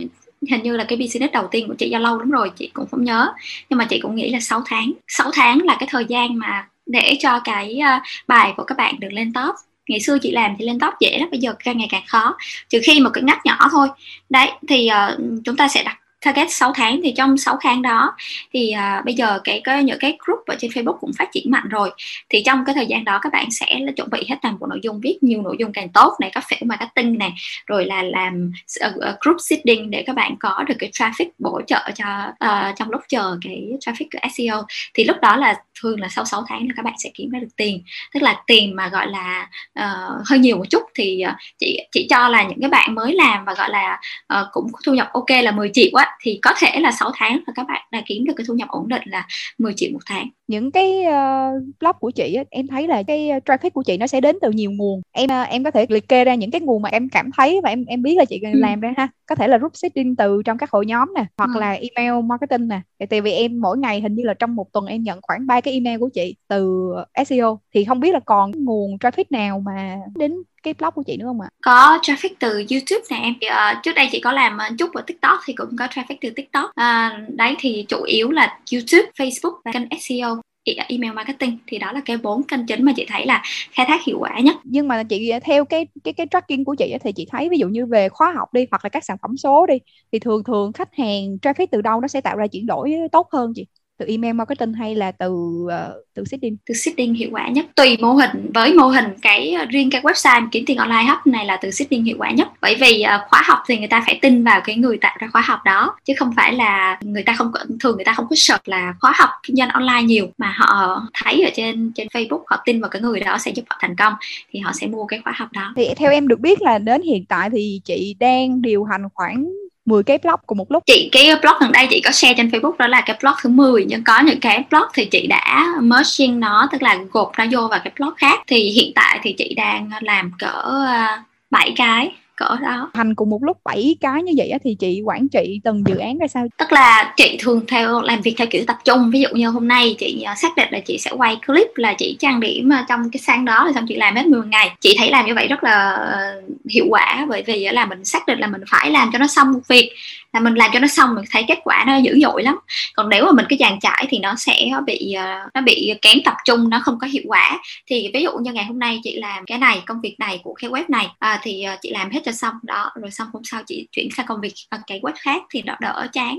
hình 0.51 0.63
như 0.63 0.77
là 0.77 0.85
cái 0.85 0.99
business 0.99 1.33
đầu 1.33 1.47
tiên 1.51 1.69
của 1.69 1.75
chị 1.75 1.91
do 1.91 1.99
lâu 1.99 2.19
lắm 2.19 2.31
rồi 2.31 2.51
chị 2.57 2.71
cũng 2.75 2.87
không 2.91 3.05
nhớ. 3.05 3.33
Nhưng 3.69 3.79
mà 3.79 3.85
chị 3.85 4.01
cũng 4.03 4.15
nghĩ 4.15 4.31
là 4.31 4.41
6 4.41 4.63
tháng. 4.67 4.93
6 5.09 5.31
tháng 5.35 5.63
là 5.65 5.77
cái 5.81 5.89
thời 5.93 6.05
gian 6.05 6.39
mà 6.39 6.69
để 6.87 7.17
cho 7.19 7.41
cái 7.45 7.81
uh, 7.97 8.03
bài 8.27 8.53
của 8.57 8.65
các 8.65 8.79
bạn 8.79 9.01
được 9.01 9.13
lên 9.13 9.33
top 9.33 9.55
ngày 9.89 10.01
xưa 10.01 10.19
chị 10.23 10.31
làm 10.31 10.55
thì 10.59 10.65
lên 10.65 10.79
top 10.79 10.95
dễ 11.01 11.19
lắm 11.19 11.29
bây 11.31 11.41
giờ 11.41 11.55
càng 11.65 11.79
ngày 11.79 11.89
càng 11.91 12.05
khó. 12.07 12.37
Trừ 12.69 12.81
khi 12.85 13.01
một 13.01 13.11
cái 13.15 13.25
ngách 13.25 13.47
nhỏ 13.47 13.69
thôi. 13.71 13.89
Đấy 14.29 14.51
thì 14.69 14.89
uh, 15.13 15.21
chúng 15.45 15.57
ta 15.57 15.69
sẽ 15.69 15.83
đặt 15.83 15.99
target 16.27 16.51
6 16.51 16.73
tháng 16.75 17.01
thì 17.03 17.13
trong 17.17 17.37
6 17.37 17.59
tháng 17.61 17.83
đó 17.83 18.17
thì 18.53 18.75
uh, 18.75 19.05
bây 19.05 19.15
giờ 19.15 19.39
cái 19.45 19.63
có 19.65 19.79
những 19.79 19.99
cái 20.01 20.19
group 20.27 20.47
ở 20.47 20.57
trên 20.59 20.71
Facebook 20.71 20.99
cũng 21.01 21.11
phát 21.19 21.29
triển 21.33 21.51
mạnh 21.51 21.69
rồi. 21.69 21.91
Thì 22.29 22.43
trong 22.47 22.65
cái 22.67 22.75
thời 22.75 22.87
gian 22.87 23.05
đó 23.05 23.19
các 23.23 23.33
bạn 23.33 23.51
sẽ 23.51 23.79
là 23.81 23.93
chuẩn 23.93 24.11
bị 24.11 24.27
hết 24.29 24.37
toàn 24.43 24.59
bộ 24.61 24.67
nội 24.67 24.81
dung 24.83 25.01
viết 25.01 25.19
nhiều 25.21 25.43
nội 25.43 25.57
dung 25.59 25.73
càng 25.73 25.89
tốt 25.89 26.17
này 26.21 26.31
các 26.35 26.45
phễu 26.51 26.59
marketing 26.65 27.19
này 27.19 27.33
rồi 27.67 27.85
là 27.85 28.03
làm 28.03 28.53
uh, 28.87 29.21
group 29.21 29.37
seeding 29.41 29.91
để 29.91 30.03
các 30.07 30.17
bạn 30.17 30.37
có 30.41 30.65
được 30.69 30.75
cái 30.79 30.91
traffic 30.91 31.27
bổ 31.39 31.61
trợ 31.67 31.91
cho 31.95 32.33
uh, 32.45 32.77
trong 32.77 32.91
lúc 32.91 33.01
chờ 33.09 33.39
cái 33.43 33.69
traffic 33.81 34.07
của 34.13 34.29
SEO 34.37 34.63
thì 34.95 35.05
lúc 35.05 35.17
đó 35.23 35.37
là 35.37 35.55
thường 35.83 36.01
là 36.01 36.09
sau 36.09 36.25
6 36.25 36.45
tháng 36.49 36.69
là 36.69 36.75
các 36.77 36.85
bạn 36.85 36.95
sẽ 36.99 37.11
kiếm 37.15 37.31
ra 37.31 37.39
được 37.39 37.57
tiền. 37.57 37.83
Tức 38.15 38.23
là 38.23 38.43
tiền 38.47 38.77
mà 38.77 38.89
gọi 38.89 39.07
là 39.07 39.49
uh, 39.81 40.27
hơi 40.27 40.39
nhiều 40.39 40.57
một 40.57 40.65
chút 40.71 40.83
thì 40.95 41.23
uh, 41.29 41.35
chị 41.59 41.81
chị 41.93 42.07
cho 42.11 42.29
là 42.29 42.43
những 42.43 42.61
cái 42.61 42.71
bạn 42.71 42.95
mới 42.95 43.13
làm 43.15 43.45
và 43.45 43.55
gọi 43.55 43.71
là 43.71 44.01
uh, 44.41 44.47
cũng 44.53 44.67
thu 44.87 44.95
nhập 44.95 45.09
ok 45.13 45.31
là 45.43 45.51
10 45.51 45.71
triệu 45.75 45.91
á 45.95 46.16
thì 46.23 46.39
có 46.43 46.51
thể 46.59 46.81
là 46.81 46.93
6 46.93 47.11
tháng 47.15 47.41
là 47.47 47.53
các 47.57 47.67
bạn 47.69 47.83
đã 47.93 48.03
kiếm 48.07 48.25
được 48.25 48.33
cái 48.37 48.45
thu 48.49 48.55
nhập 48.55 48.69
ổn 48.69 48.89
định 48.89 49.03
là 49.05 49.27
10 49.59 49.73
triệu 49.77 49.91
một 49.93 50.01
tháng. 50.07 50.29
Những 50.47 50.71
cái 50.71 51.05
uh, 51.07 51.63
blog 51.81 51.97
của 52.01 52.11
chị 52.11 52.37
em 52.51 52.67
thấy 52.67 52.89
là 52.89 53.03
cái 53.03 53.31
traffic 53.45 53.71
của 53.71 53.83
chị 53.83 53.97
nó 53.97 54.07
sẽ 54.07 54.21
đến 54.21 54.39
từ 54.43 54.51
nhiều 54.51 54.71
nguồn. 54.71 55.01
Em 55.13 55.31
uh, 55.43 55.49
em 55.49 55.65
có 55.65 55.71
thể 55.71 55.87
liệt 55.89 56.09
kê 56.09 56.25
ra 56.25 56.35
những 56.35 56.51
cái 56.51 56.61
nguồn 56.61 56.83
mà 56.83 56.89
em 56.89 57.09
cảm 57.09 57.31
thấy 57.37 57.61
và 57.63 57.71
em 57.71 57.85
em 57.85 58.03
biết 58.03 58.15
là 58.19 58.25
chị 58.25 58.41
ừ. 58.43 58.49
làm 58.53 58.81
ra 58.81 58.95
ha. 58.97 59.09
Có 59.27 59.35
thể 59.35 59.49
là 59.49 59.59
group 59.59 59.77
setting 59.77 60.17
từ 60.17 60.43
trong 60.45 60.59
các 60.59 60.71
hội 60.71 60.87
nhóm 60.87 61.15
nè 61.15 61.25
hoặc 61.39 61.51
ừ. 61.55 61.61
là 61.61 61.73
email 61.73 62.25
marketing 62.25 62.69
nè. 62.69 62.81
Tại 63.11 63.21
vì 63.21 63.33
em 63.33 63.61
mỗi 63.61 63.79
ngày 63.79 64.01
hình 64.01 64.15
như 64.15 64.23
là 64.23 64.35
trong 64.35 64.57
một 64.57 64.73
tuần 64.73 64.87
em 64.87 65.03
nhận 65.03 65.19
khoảng 65.23 65.47
ba 65.47 65.61
cái 65.61 65.75
email 65.75 65.99
của 65.99 66.09
chị 66.15 66.37
từ 66.49 66.93
SEO 67.27 67.61
thì 67.75 67.85
không 67.85 68.01
biết 68.01 68.13
là 68.13 68.21
còn 68.21 68.65
nguồn 68.65 68.97
traffic 68.97 69.25
nào 69.31 69.61
mà 69.61 69.97
đến 70.15 70.33
cái 70.67 70.75
blog 70.75 70.95
của 70.95 71.03
chị 71.03 71.17
nữa 71.17 71.25
không 71.27 71.41
ạ? 71.41 71.49
Có 71.63 71.99
traffic 72.03 72.31
từ 72.39 72.49
YouTube 72.51 73.05
nè 73.11 73.17
em. 73.17 73.35
Uh, 73.35 73.83
trước 73.83 73.93
đây 73.97 74.09
chị 74.13 74.21
có 74.21 74.33
làm 74.33 74.57
uh, 74.57 74.79
chút 74.79 74.95
ở 74.95 75.03
TikTok 75.03 75.39
thì 75.47 75.53
cũng 75.53 75.77
có 75.79 75.87
traffic 75.87 76.17
từ 76.21 76.31
TikTok. 76.31 76.71
Uh, 76.71 77.29
đấy 77.29 77.57
thì 77.59 77.85
chủ 77.89 78.03
yếu 78.03 78.31
là 78.31 78.59
YouTube, 78.73 79.11
Facebook 79.19 79.55
và 79.65 79.73
kênh 79.73 80.01
SEO 80.01 80.41
email 80.89 81.13
marketing 81.13 81.59
thì 81.67 81.79
đó 81.79 81.93
là 81.93 82.01
cái 82.05 82.17
bốn 82.17 82.43
kênh 82.43 82.67
chính 82.67 82.85
mà 82.85 82.93
chị 82.97 83.07
thấy 83.09 83.27
là 83.27 83.43
khai 83.73 83.87
thác 83.89 84.05
hiệu 84.05 84.19
quả 84.21 84.41
nhất 84.41 84.57
nhưng 84.65 84.89
mà 84.89 85.03
chị 85.03 85.33
theo 85.43 85.65
cái 85.65 85.87
cái 86.05 86.15
cái 86.15 86.27
tracking 86.31 86.65
của 86.65 86.75
chị 86.75 86.95
thì 87.05 87.13
chị 87.13 87.27
thấy 87.31 87.49
ví 87.49 87.59
dụ 87.59 87.69
như 87.69 87.87
về 87.87 88.09
khóa 88.09 88.33
học 88.37 88.55
đi 88.55 88.67
hoặc 88.71 88.85
là 88.85 88.89
các 88.89 89.05
sản 89.05 89.17
phẩm 89.23 89.37
số 89.37 89.67
đi 89.67 89.75
thì 90.13 90.19
thường 90.19 90.45
thường 90.45 90.73
khách 90.73 90.95
hàng 90.95 91.37
traffic 91.43 91.67
từ 91.71 91.81
đâu 91.81 92.01
nó 92.01 92.09
sẽ 92.09 92.21
tạo 92.21 92.37
ra 92.37 92.47
chuyển 92.47 92.67
đổi 92.67 92.95
tốt 93.13 93.29
hơn 93.33 93.53
chị 93.57 93.67
từ 93.99 94.07
email 94.07 94.35
marketing 94.35 94.73
hay 94.73 94.95
là 94.95 95.13
từ 95.13 95.31
uh, 95.65 95.71
từ 96.15 96.25
seeding 96.25 96.57
từ 96.67 96.75
seeding 96.75 97.15
hiệu 97.15 97.29
quả 97.33 97.49
nhất. 97.49 97.67
Tùy 97.75 97.97
mô 98.01 98.13
hình 98.13 98.51
với 98.55 98.75
mô 98.75 98.87
hình 98.87 99.05
cái 99.23 99.53
ờ, 99.53 99.65
riêng 99.65 99.91
cái 99.91 100.03
website 100.03 100.49
kiếm 100.53 100.65
tiền 100.67 100.77
online 100.77 101.05
hub 101.05 101.33
này 101.33 101.47
là 101.47 101.59
từ 101.63 101.71
seeding 101.71 102.05
hiệu 102.05 102.17
quả 102.19 102.31
nhất. 102.31 102.49
Bởi 102.61 102.75
vì 102.81 103.05
uh, 103.05 103.31
khóa 103.31 103.43
học 103.45 103.59
thì 103.69 103.79
người 103.79 103.89
ta 103.89 104.03
phải 104.07 104.19
tin 104.23 104.45
vào 104.45 104.61
cái 104.65 104.77
người 104.77 104.99
tạo 104.99 105.17
ra 105.21 105.29
khóa 105.33 105.41
học 105.41 105.61
đó 105.65 105.97
chứ 106.05 106.13
không 106.17 106.33
phải 106.37 106.53
là 106.53 106.99
người 107.01 107.23
ta 107.23 107.33
không 107.33 107.53
thường 107.81 107.97
người 107.97 108.05
ta 108.05 108.13
không 108.13 108.27
có 108.31 108.37
search 108.37 108.69
là 108.69 108.95
khóa 109.01 109.13
học 109.17 109.31
kinh 109.43 109.57
doanh 109.57 109.69
online 109.69 110.03
nhiều 110.03 110.29
mà 110.39 110.55
họ 110.57 111.03
thấy 111.15 111.45
ở 111.45 111.51
trên 111.55 111.93
trên 111.95 112.09
Facebook 112.09 112.43
họ 112.47 112.63
tin 112.65 112.81
vào 112.81 112.91
cái 112.91 113.03
người 113.03 113.21
đó 113.21 113.39
sẽ 113.39 113.51
giúp 113.51 113.63
họ 113.69 113.77
thành 113.81 113.97
công 113.97 114.13
thì 114.51 114.61
họ 114.61 114.73
sẽ 114.73 114.87
mua 114.87 115.07
cái 115.07 115.21
khóa 115.25 115.33
học 115.37 115.49
đó. 115.53 115.73
Thì 115.77 115.89
theo 115.97 116.11
em 116.11 116.29
được 116.29 116.41
biết 116.41 116.63
là 116.63 116.79
đến 116.79 117.03
hiện 117.03 117.25
tại 117.25 117.51
thì 117.51 117.81
chị 117.85 118.17
đang 118.21 118.63
điều 118.63 118.85
hành 118.85 119.03
khoảng 119.15 119.47
10 119.87 120.03
cái 120.03 120.19
blog 120.19 120.41
cùng 120.47 120.59
một 120.59 120.73
lúc. 120.73 120.83
Chị, 120.87 121.09
cái 121.13 121.37
blog 121.43 121.55
gần 121.61 121.73
đây 121.73 121.87
chị 121.91 122.01
có 122.05 122.11
share 122.11 122.35
trên 122.35 122.49
Facebook 122.49 122.77
đó 122.77 122.87
là 122.87 123.03
cái 123.07 123.17
blog 123.23 123.35
thứ 123.43 123.51
10 123.51 123.85
nhưng 123.89 124.05
có 124.05 124.21
những 124.21 124.41
cái 124.41 124.65
blog 124.71 124.87
thì 124.95 125.05
chị 125.05 125.27
đã 125.27 125.67
merging 125.81 126.41
nó, 126.41 126.69
tức 126.73 126.83
là 126.83 126.99
gộp 127.13 127.33
nó 127.39 127.45
vô 127.51 127.69
vào 127.69 127.81
cái 127.85 127.93
blog 127.99 128.15
khác. 128.17 128.41
Thì 128.47 128.71
hiện 128.71 128.93
tại 128.95 129.21
thì 129.23 129.33
chị 129.33 129.55
đang 129.55 129.91
làm 130.01 130.31
cỡ 130.39 130.85
à, 130.87 131.23
7 131.51 131.73
cái 131.77 132.13
cỡ 132.37 132.57
đó. 132.63 132.91
Thành 132.95 133.15
cùng 133.15 133.31
một 133.31 133.43
lúc 133.43 133.57
7 133.65 133.97
cái 134.01 134.23
như 134.23 134.33
vậy 134.37 134.53
thì 134.65 134.77
chị 134.79 135.03
quản 135.05 135.29
trị 135.29 135.61
từng 135.65 135.85
dự 135.87 135.97
án 135.97 136.19
ra 136.19 136.27
sao? 136.27 136.47
Tức 136.59 136.73
là 136.73 137.15
chị 137.17 137.37
thường 137.41 137.61
theo 137.69 138.01
làm 138.01 138.21
việc 138.21 138.35
theo 138.39 138.47
kiểu 138.51 138.65
tập 138.67 138.77
trung. 138.85 139.11
Ví 139.11 139.21
dụ 139.21 139.29
như 139.33 139.49
hôm 139.49 139.69
nay 139.69 139.97
chị 139.99 140.23
à, 140.23 140.35
xác 140.35 140.57
định 140.57 140.69
là 140.71 140.81
chị 140.81 140.99
sẽ 140.99 141.11
quay 141.17 141.37
clip 141.47 141.69
là 141.75 141.95
chị 141.99 142.17
trang 142.19 142.41
điểm 142.41 142.71
trong 142.89 143.11
cái 143.11 143.21
sang 143.21 143.45
đó 143.45 143.65
rồi 143.65 143.73
xong 143.75 143.87
chị 143.89 143.97
làm 143.97 144.17
hết 144.17 144.27
10 144.27 144.43
ngày. 144.47 144.71
Chị 144.81 144.97
thấy 144.99 145.11
làm 145.11 145.27
như 145.27 145.35
vậy 145.35 145.49
rất 145.49 145.65
là 145.65 145.91
ờ, 145.93 146.43
hiệu 146.71 146.87
quả 146.89 147.27
bởi 147.29 147.43
vì 147.47 147.69
là 147.73 147.87
mình 147.87 148.05
xác 148.05 148.27
định 148.27 148.39
là 148.39 148.47
mình 148.47 148.63
phải 148.71 148.91
làm 148.91 149.11
cho 149.13 149.19
nó 149.19 149.27
xong 149.27 149.53
một 149.53 149.61
việc 149.69 149.93
là 150.33 150.41
mình 150.41 150.55
làm 150.55 150.71
cho 150.73 150.79
nó 150.79 150.87
xong 150.87 151.15
mình 151.15 151.25
thấy 151.31 151.45
kết 151.49 151.59
quả 151.65 151.85
nó 151.87 151.97
dữ 151.97 152.19
dội 152.23 152.43
lắm. 152.43 152.59
Còn 152.95 153.09
nếu 153.09 153.25
mà 153.27 153.33
mình 153.33 153.47
cứ 153.49 153.57
dàn 153.61 153.79
trải 153.81 154.07
thì 154.11 154.19
nó 154.19 154.35
sẽ 154.39 154.71
bị 154.87 155.13
ờ, 155.13 155.41
nó 155.55 155.61
bị 155.61 155.95
kém 156.03 156.19
tập 156.25 156.35
trung 156.45 156.71
nó 156.71 156.81
không 156.85 156.99
có 157.01 157.07
hiệu 157.07 157.23
quả. 157.27 157.59
Thì 157.87 158.11
ví 158.15 158.23
dụ 158.23 158.31
như 158.43 158.53
ngày 158.53 158.65
hôm 158.65 158.79
nay 158.79 159.01
chị 159.03 159.17
làm 159.17 159.45
cái 159.45 159.59
này 159.59 159.83
công 159.87 160.01
việc 160.01 160.17
này 160.19 160.41
của 160.43 160.55
cái 160.55 160.71
web 160.71 160.85
này 160.89 161.09
à, 161.19 161.41
thì 161.43 161.63
ờ, 161.63 161.77
chị 161.81 161.91
làm 161.91 162.11
hết 162.11 162.21
cho 162.25 162.33
xong. 162.33 162.55
Đó 162.63 162.91
rồi 163.01 163.11
xong 163.11 163.29
hôm 163.33 163.45
sau 163.45 163.63
chị 163.67 163.89
chuyển 163.93 164.09
sang 164.17 164.27
công 164.27 164.41
việc 164.41 164.55
cái 164.87 165.01
web 165.01 165.13
khác 165.19 165.43
thì 165.51 165.63
nó 165.63 165.77
đỡ 165.81 166.07
chán. 166.13 166.39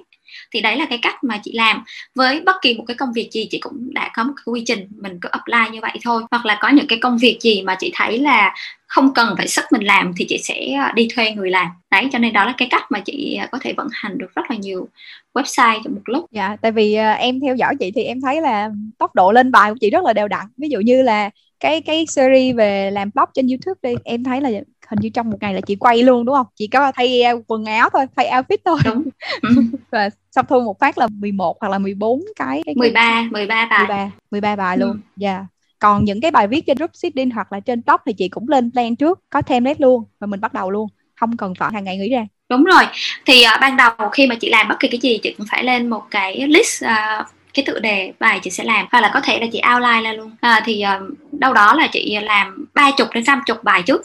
Thì 0.51 0.61
đấy 0.61 0.75
là 0.77 0.85
cái 0.85 0.99
cách 1.01 1.23
mà 1.23 1.39
chị 1.43 1.51
làm. 1.53 1.83
Với 2.15 2.41
bất 2.41 2.55
kỳ 2.61 2.73
một 2.73 2.83
cái 2.87 2.95
công 2.95 3.13
việc 3.13 3.29
gì 3.31 3.47
chị 3.51 3.59
cũng 3.59 3.93
đã 3.93 4.11
có 4.13 4.23
một 4.23 4.33
cái 4.35 4.43
quy 4.45 4.63
trình 4.65 4.87
mình 5.01 5.19
cứ 5.21 5.29
apply 5.29 5.71
như 5.71 5.79
vậy 5.81 5.97
thôi. 6.03 6.23
Hoặc 6.31 6.45
là 6.45 6.57
có 6.61 6.69
những 6.69 6.87
cái 6.87 6.99
công 7.01 7.17
việc 7.17 7.37
gì 7.41 7.61
mà 7.61 7.75
chị 7.79 7.91
thấy 7.95 8.19
là 8.19 8.53
không 8.87 9.13
cần 9.13 9.33
phải 9.37 9.47
sức 9.47 9.65
mình 9.71 9.83
làm 9.83 10.13
thì 10.17 10.25
chị 10.29 10.37
sẽ 10.43 10.73
à, 10.73 10.91
đi 10.95 11.07
thuê 11.15 11.31
người 11.31 11.49
làm. 11.49 11.67
Đấy 11.91 12.07
cho 12.11 12.19
nên 12.19 12.33
đó 12.33 12.45
là 12.45 12.53
cái 12.57 12.67
cách 12.71 12.83
mà 12.89 12.99
chị 12.99 13.35
à, 13.35 13.47
có 13.51 13.59
thể 13.61 13.73
vận 13.77 13.87
hành 13.91 14.17
được 14.17 14.35
rất 14.35 14.41
là 14.49 14.55
nhiều 14.55 14.87
website 15.33 15.81
trong 15.83 15.95
một 15.95 16.01
lúc. 16.05 16.25
Dạ 16.31 16.55
tại 16.61 16.71
vì 16.71 16.97
uh, 16.99 17.19
em 17.19 17.39
theo 17.39 17.55
dõi 17.55 17.75
chị 17.79 17.91
thì 17.95 18.03
em 18.03 18.21
thấy 18.21 18.41
là 18.41 18.69
tốc 18.97 19.15
độ 19.15 19.31
lên 19.31 19.51
bài 19.51 19.71
của 19.71 19.77
chị 19.81 19.89
rất 19.89 20.03
là 20.03 20.13
đều 20.13 20.27
đặn. 20.27 20.45
Ví 20.57 20.69
dụ 20.69 20.79
như 20.79 21.01
là 21.01 21.29
cái 21.59 21.81
cái 21.81 22.05
series 22.07 22.55
về 22.55 22.91
làm 22.91 23.09
blog 23.13 23.25
trên 23.33 23.47
YouTube 23.47 23.79
đi 23.83 23.95
em 24.03 24.23
thấy 24.23 24.41
là 24.41 24.49
hình 24.89 24.99
như 25.01 25.09
trong 25.09 25.29
một 25.29 25.37
ngày 25.41 25.53
là 25.53 25.61
chị 25.61 25.75
quay 25.75 26.03
luôn 26.03 26.25
đúng 26.25 26.35
không? 26.35 26.47
Chị 26.55 26.67
có 26.67 26.91
thay 26.95 27.21
quần 27.47 27.65
áo 27.65 27.89
thôi 27.93 28.05
thay 28.15 28.27
outfit 28.31 28.57
thôi. 28.65 28.79
Đúng. 28.85 29.03
Và 29.91 30.09
xong 30.31 30.45
thu 30.49 30.61
một 30.61 30.79
phát 30.79 30.97
là 30.97 31.07
11 31.11 31.57
hoặc 31.61 31.69
là 31.69 31.79
14 31.79 32.25
cái, 32.35 32.61
cái 32.65 32.75
13 32.75 33.27
13 33.31 33.67
bài. 33.69 33.79
13 33.79 34.11
13 34.31 34.55
bài 34.55 34.77
luôn. 34.77 34.99
Dạ. 35.15 35.31
yeah 35.31 35.45
còn 35.79 36.05
những 36.05 36.21
cái 36.21 36.31
bài 36.31 36.47
viết 36.47 36.65
trên 36.67 36.77
group 36.77 36.91
hoặc 37.33 37.53
là 37.53 37.59
trên 37.59 37.81
blog 37.85 37.97
thì 38.05 38.13
chị 38.13 38.29
cũng 38.29 38.49
lên 38.49 38.71
plan 38.71 38.95
trước 38.95 39.19
có 39.29 39.41
thêm 39.41 39.63
template 39.63 39.81
luôn 39.81 40.03
và 40.19 40.27
mình 40.27 40.41
bắt 40.41 40.53
đầu 40.53 40.71
luôn 40.71 40.89
không 41.15 41.37
cần 41.37 41.53
phải 41.55 41.71
hàng 41.73 41.83
ngày 41.83 41.97
nghĩ 41.97 42.09
ra. 42.09 42.25
Đúng 42.49 42.63
rồi. 42.63 42.83
Thì 43.25 43.43
uh, 43.55 43.61
ban 43.61 43.77
đầu 43.77 43.91
khi 44.11 44.27
mà 44.27 44.35
chị 44.35 44.49
làm 44.49 44.67
bất 44.67 44.79
kỳ 44.79 44.87
cái 44.87 44.99
gì 44.99 45.19
chị 45.23 45.35
cũng 45.37 45.47
phải 45.51 45.63
lên 45.63 45.87
một 45.87 46.03
cái 46.11 46.47
list 46.47 46.83
uh, 46.85 47.27
cái 47.53 47.65
tựa 47.65 47.79
đề 47.79 48.13
bài 48.19 48.39
chị 48.43 48.49
sẽ 48.49 48.63
làm 48.63 48.85
hoặc 48.91 49.01
là 49.01 49.11
có 49.13 49.21
thể 49.21 49.39
là 49.39 49.45
chị 49.51 49.61
outline 49.73 50.01
ra 50.01 50.13
luôn. 50.13 50.31
À, 50.41 50.61
thì 50.65 50.83
uh, 50.97 51.17
đâu 51.31 51.53
đó 51.53 51.73
là 51.73 51.87
chị 51.91 52.19
làm 52.21 52.65
ba 52.73 52.91
chục 52.97 53.07
đến 53.13 53.23
năm 53.27 53.41
chục 53.45 53.63
bài 53.63 53.83
trước 53.85 54.01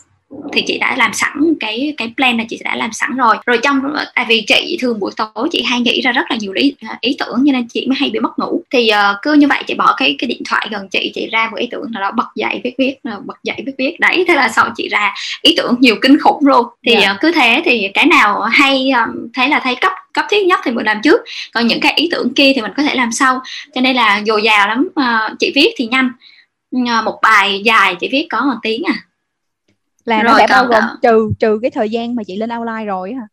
thì 0.53 0.63
chị 0.67 0.79
đã 0.79 0.97
làm 0.97 1.13
sẵn 1.13 1.33
cái 1.61 1.95
cái 1.97 2.13
plan 2.17 2.39
là 2.39 2.45
chị 2.49 2.59
đã 2.65 2.77
làm 2.77 2.93
sẵn 2.93 3.17
rồi. 3.17 3.37
Rồi 3.47 3.59
trong 3.63 3.83
tại 4.15 4.27
vì 4.29 4.45
chị 4.47 4.79
thường 4.81 5.01
buổi 5.01 5.11
tối 5.17 5.49
chị 5.51 5.63
hay 5.63 5.81
nghĩ 5.81 6.01
ra 6.01 6.13
rất 6.13 6.31
là 6.31 6.37
nhiều 6.41 6.53
ý, 6.53 6.75
ý 7.01 7.17
tưởng 7.19 7.45
cho 7.47 7.53
nên 7.53 7.69
chị 7.69 7.87
mới 7.87 7.97
hay 8.01 8.11
bị 8.11 8.19
mất 8.19 8.39
ngủ. 8.39 8.63
Thì 8.71 8.91
uh, 8.93 9.17
cứ 9.23 9.33
như 9.33 9.47
vậy 9.49 9.63
chị 9.67 9.75
bỏ 9.75 9.95
cái 9.97 10.17
cái 10.19 10.29
điện 10.29 10.43
thoại 10.49 10.69
gần 10.71 10.89
chị 10.89 11.13
chị 11.15 11.29
ra 11.33 11.49
một 11.51 11.57
ý 11.57 11.69
tưởng 11.71 11.85
nào 11.91 12.03
đó 12.03 12.11
bật 12.11 12.27
dậy 12.37 12.61
viết 12.65 12.75
viết 12.79 12.95
bật 13.25 13.37
dậy 13.43 13.57
viết 13.67 13.73
viết. 13.79 14.01
Đấy 14.01 14.25
thế 14.29 14.35
là 14.35 14.49
sau 14.49 14.71
chị 14.77 14.89
ra 14.89 15.15
ý 15.43 15.55
tưởng 15.57 15.77
nhiều 15.81 15.97
kinh 16.03 16.19
khủng 16.19 16.47
luôn. 16.47 16.67
Thì 16.87 16.93
yeah. 16.93 17.05
Dạ. 17.05 17.13
uh, 17.13 17.21
cứ 17.21 17.33
thế 17.33 17.63
thì 17.65 17.89
cái 17.95 18.07
nào 18.07 18.41
hay 18.41 18.91
um, 18.91 19.29
thấy 19.35 19.49
là 19.49 19.61
thấy 19.65 19.75
cấp 19.75 19.93
cấp 20.15 20.25
thiết 20.31 20.47
nhất 20.47 20.61
thì 20.65 20.71
mình 20.71 20.87
làm 20.87 21.01
trước. 21.03 21.21
Còn 21.55 21.67
những 21.67 21.81
cái 21.81 21.93
ý 21.97 22.09
tưởng 22.11 22.35
kia 22.35 22.53
thì 22.55 22.61
mình 22.61 22.73
có 22.77 22.83
thể 22.83 22.95
làm 22.95 23.13
sau. 23.13 23.41
Cho 23.75 23.81
nên 23.81 23.97
là 23.97 24.23
dồi 24.27 24.43
dào 24.43 24.69
lắm 24.69 24.89
uh, 25.01 25.39
chị 25.39 25.53
viết 25.55 25.75
thì 25.77 25.87
nhanh. 25.87 26.11
Uh, 26.77 27.05
một 27.05 27.19
bài 27.23 27.63
dài 27.65 27.95
chị 28.01 28.09
viết 28.13 28.27
có 28.31 28.41
một 28.41 28.57
tiếng 28.63 28.83
à 28.87 28.95
là 30.05 30.23
rồi, 30.23 30.33
nó 30.33 30.39
sẽ 30.39 30.47
bao 30.51 30.67
gồm 30.67 30.83
trừ 31.03 31.33
trừ 31.39 31.59
cái 31.63 31.71
thời 31.71 31.91
gian 31.91 32.15
mà 32.15 32.23
chị 32.27 32.37
lên 32.37 32.51
outline 32.51 32.85
rồi 32.85 33.15
hả? 33.15 33.27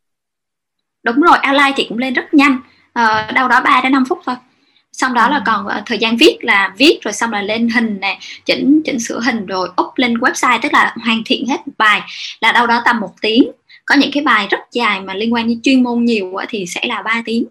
Đúng 1.04 1.22
rồi 1.22 1.38
outline 1.50 1.72
chị 1.76 1.86
cũng 1.90 1.98
lên 1.98 2.14
rất 2.14 2.34
nhanh. 2.34 2.58
Uh, 3.00 3.34
đâu 3.34 3.48
đó 3.48 3.62
3 3.62 3.82
đến 3.84 3.92
5 3.92 4.06
phút 4.10 4.20
thôi. 4.26 4.36
Xong 4.92 5.14
đó 5.14 5.22
à. 5.22 5.30
là 5.30 5.42
còn 5.46 5.66
uh, 5.66 5.86
thời 5.86 5.98
gian 5.98 6.18
viết 6.18 6.38
là 6.42 6.74
viết 6.78 7.00
rồi 7.02 7.14
xong 7.14 7.32
là 7.32 7.42
lên 7.42 7.70
hình 7.70 8.00
nè 8.00 8.20
chỉnh 8.46 8.82
chỉnh 8.86 9.00
sửa 9.00 9.20
hình 9.20 9.46
rồi 9.46 9.70
up 9.82 9.94
lên 9.96 10.14
website 10.14 10.60
tức 10.62 10.74
là 10.74 10.96
hoàn 11.06 11.22
thiện 11.26 11.48
hết 11.48 11.62
bài. 11.78 12.02
Là 12.42 12.52
đâu 12.52 12.68
đó 12.68 12.82
tầm 12.86 13.00
một 13.00 13.14
tiếng. 13.22 13.52
Có 13.86 13.96
những 13.96 14.12
cái 14.14 14.24
bài 14.24 14.48
rất 14.50 14.60
dài 14.72 15.02
mà 15.02 15.14
liên 15.14 15.34
quan 15.34 15.48
đến 15.48 15.62
chuyên 15.64 15.84
môn 15.84 16.06
nhiều 16.06 16.34
thì 16.50 16.66
sẽ 16.68 16.82
là 16.84 17.02
3 17.02 17.22
tiếng 17.26 17.46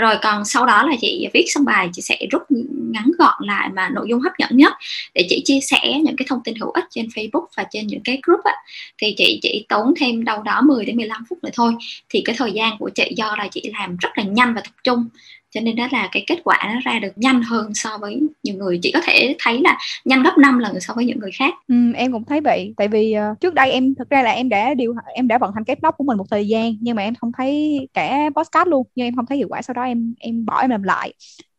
rồi 0.00 0.14
còn 0.22 0.44
sau 0.44 0.66
đó 0.66 0.82
là 0.82 0.96
chị 1.00 1.28
viết 1.34 1.44
xong 1.48 1.64
bài, 1.64 1.88
chị 1.92 2.02
sẽ 2.02 2.18
rút 2.30 2.42
ngắn 2.90 3.10
gọn 3.18 3.34
lại 3.40 3.68
mà 3.74 3.88
nội 3.88 4.06
dung 4.08 4.20
hấp 4.20 4.32
dẫn 4.38 4.50
nhất 4.52 4.72
để 5.14 5.26
chị 5.28 5.42
chia 5.44 5.60
sẻ 5.60 5.98
những 6.04 6.16
cái 6.16 6.26
thông 6.28 6.42
tin 6.44 6.54
hữu 6.54 6.70
ích 6.70 6.84
trên 6.90 7.06
Facebook 7.06 7.46
và 7.56 7.64
trên 7.70 7.86
những 7.86 8.00
cái 8.04 8.20
group 8.22 8.40
á. 8.44 8.54
Thì 8.98 9.14
chị 9.16 9.38
chỉ 9.42 9.66
tốn 9.68 9.94
thêm 10.00 10.24
đâu 10.24 10.42
đó 10.42 10.60
10 10.60 10.84
đến 10.84 10.96
15 10.96 11.24
phút 11.28 11.44
nữa 11.44 11.50
thôi. 11.52 11.74
Thì 12.08 12.22
cái 12.24 12.36
thời 12.38 12.52
gian 12.52 12.78
của 12.78 12.90
chị 12.94 13.12
do 13.16 13.36
là 13.38 13.48
chị 13.50 13.70
làm 13.78 13.96
rất 13.96 14.08
là 14.14 14.24
nhanh 14.24 14.54
và 14.54 14.60
tập 14.60 14.74
trung 14.84 15.08
cho 15.50 15.60
nên 15.60 15.76
đó 15.76 15.88
là 15.92 16.08
cái 16.12 16.24
kết 16.26 16.38
quả 16.44 16.58
nó 16.74 16.80
ra 16.84 16.98
được 16.98 17.12
nhanh 17.16 17.42
hơn 17.42 17.74
so 17.74 17.98
với 18.00 18.20
nhiều 18.42 18.54
người. 18.54 18.78
Chỉ 18.82 18.92
có 18.92 19.00
thể 19.06 19.36
thấy 19.38 19.60
là 19.60 19.78
nhanh 20.04 20.22
gấp 20.22 20.38
5 20.38 20.58
lần 20.58 20.80
so 20.80 20.94
với 20.94 21.04
những 21.04 21.18
người 21.18 21.30
khác. 21.32 21.54
Ừ, 21.68 21.74
em 21.94 22.12
cũng 22.12 22.24
thấy 22.24 22.40
vậy. 22.40 22.74
Tại 22.76 22.88
vì 22.88 23.16
uh, 23.32 23.40
trước 23.40 23.54
đây 23.54 23.72
em 23.72 23.94
thực 23.94 24.10
ra 24.10 24.22
là 24.22 24.30
em 24.30 24.48
đã 24.48 24.74
điều 24.74 24.94
em 25.14 25.28
đã 25.28 25.38
vận 25.38 25.52
hành 25.54 25.64
cái 25.64 25.76
blog 25.82 25.94
của 25.98 26.04
mình 26.04 26.18
một 26.18 26.26
thời 26.30 26.48
gian 26.48 26.74
nhưng 26.80 26.96
mà 26.96 27.02
em 27.02 27.14
không 27.14 27.32
thấy 27.38 27.78
cả 27.94 28.30
podcast 28.36 28.68
luôn 28.68 28.86
nhưng 28.94 29.06
em 29.06 29.16
không 29.16 29.26
thấy 29.26 29.38
hiệu 29.38 29.48
quả. 29.50 29.62
Sau 29.62 29.74
đó 29.74 29.82
em 29.82 30.14
em 30.18 30.46
bỏ 30.46 30.60
em 30.60 30.70
làm 30.70 30.82
lại. 30.82 31.12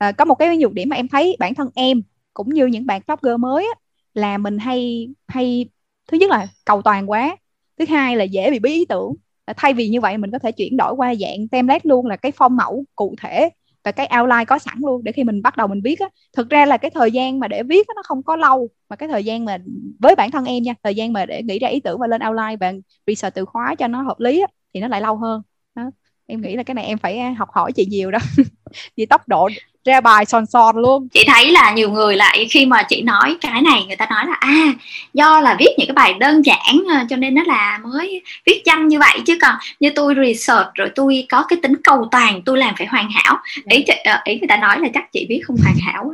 Uh, 0.09 0.17
có 0.17 0.25
một 0.25 0.35
cái 0.35 0.57
nhược 0.57 0.73
điểm 0.73 0.89
mà 0.89 0.95
em 0.95 1.07
thấy 1.07 1.35
bản 1.39 1.55
thân 1.55 1.69
em 1.75 2.01
cũng 2.33 2.49
như 2.53 2.65
những 2.65 2.85
bạn 2.85 3.01
blogger 3.07 3.39
mới 3.39 3.65
á, 3.65 3.79
là 4.13 4.37
mình 4.37 4.57
hay 4.57 5.09
hay 5.27 5.65
thứ 6.11 6.17
nhất 6.17 6.29
là 6.29 6.47
cầu 6.65 6.81
toàn 6.81 7.09
quá 7.09 7.37
thứ 7.79 7.85
hai 7.89 8.15
là 8.17 8.23
dễ 8.23 8.51
bị 8.51 8.59
bí 8.59 8.71
ý 8.73 8.85
tưởng. 8.85 9.13
Ờ, 9.45 9.53
thay 9.57 9.73
vì 9.73 9.89
như 9.89 10.01
vậy 10.01 10.17
mình 10.17 10.31
có 10.31 10.39
thể 10.39 10.51
chuyển 10.51 10.77
đổi 10.77 10.93
qua 10.93 11.15
dạng 11.15 11.47
template 11.47 11.81
luôn 11.83 12.05
là 12.05 12.15
cái 12.15 12.31
phong 12.35 12.55
mẫu 12.55 12.85
cụ 12.95 13.15
thể 13.21 13.49
và 13.83 13.91
cái 13.91 14.09
outline 14.19 14.45
có 14.45 14.59
sẵn 14.59 14.77
luôn 14.81 15.03
để 15.03 15.11
khi 15.11 15.23
mình 15.23 15.41
bắt 15.41 15.57
đầu 15.57 15.67
mình 15.67 15.81
viết 15.83 15.99
á 15.99 16.07
thực 16.37 16.49
ra 16.49 16.65
là 16.65 16.77
cái 16.77 16.91
thời 16.91 17.11
gian 17.11 17.39
mà 17.39 17.47
để 17.47 17.63
viết 17.63 17.87
á, 17.87 17.93
nó 17.95 18.01
không 18.05 18.23
có 18.23 18.35
lâu 18.35 18.69
mà 18.89 18.95
cái 18.95 19.09
thời 19.09 19.23
gian 19.25 19.45
mà 19.45 19.57
với 19.99 20.15
bản 20.15 20.31
thân 20.31 20.45
em 20.45 20.63
nha 20.63 20.73
thời 20.83 20.95
gian 20.95 21.13
mà 21.13 21.25
để 21.25 21.43
nghĩ 21.43 21.59
ra 21.59 21.67
ý 21.67 21.79
tưởng 21.79 21.99
và 21.99 22.07
lên 22.07 22.21
outline 22.27 22.55
và 22.59 22.73
research 23.07 23.35
từ 23.35 23.45
khóa 23.45 23.75
cho 23.75 23.87
nó 23.87 24.01
hợp 24.01 24.19
lý 24.19 24.41
á, 24.41 24.47
thì 24.73 24.79
nó 24.79 24.87
lại 24.87 25.01
lâu 25.01 25.17
hơn 25.17 25.41
đó. 25.75 25.91
em 26.25 26.41
nghĩ 26.41 26.55
là 26.55 26.63
cái 26.63 26.75
này 26.75 26.85
em 26.85 26.97
phải 26.97 27.33
học 27.33 27.49
hỏi 27.51 27.71
chị 27.71 27.85
nhiều 27.85 28.11
đó 28.11 28.19
vì 28.97 29.05
tốc 29.05 29.27
độ 29.27 29.49
ra 29.85 30.01
bài 30.01 30.25
sòn 30.25 30.45
sòn 30.45 30.75
luôn. 30.77 31.07
Chị 31.13 31.23
thấy 31.27 31.51
là 31.51 31.71
nhiều 31.71 31.89
người 31.89 32.15
lại 32.15 32.47
khi 32.49 32.65
mà 32.65 32.83
chị 32.83 33.01
nói 33.01 33.37
cái 33.41 33.61
này 33.61 33.83
người 33.87 33.95
ta 33.95 34.07
nói 34.09 34.25
là 34.27 34.33
à 34.39 34.73
do 35.13 35.39
là 35.39 35.55
viết 35.59 35.75
những 35.77 35.87
cái 35.87 35.93
bài 35.93 36.13
đơn 36.13 36.45
giản 36.45 36.83
ờ, 36.89 36.97
cho 37.09 37.15
nên 37.15 37.35
nó 37.35 37.41
là 37.45 37.79
mới 37.83 38.21
viết 38.45 38.61
nhanh 38.65 38.87
như 38.87 38.99
vậy. 38.99 39.19
Chứ 39.25 39.37
còn 39.41 39.55
như 39.79 39.89
tôi 39.95 40.15
research 40.25 40.67
rồi 40.75 40.89
tôi 40.95 41.25
có 41.29 41.45
cái 41.49 41.59
tính 41.61 41.73
cầu 41.83 42.07
toàn 42.11 42.41
tôi 42.45 42.57
làm 42.57 42.75
phải 42.77 42.87
hoàn 42.87 43.09
hảo. 43.11 43.37
Ý 43.69 43.85
ờ, 44.03 44.19
ý 44.23 44.39
người 44.39 44.47
ta 44.47 44.57
nói 44.57 44.79
là 44.79 44.87
chắc 44.93 45.11
chị 45.11 45.25
viết 45.29 45.41
không 45.47 45.57
hoàn 45.63 45.75
hảo 45.81 46.11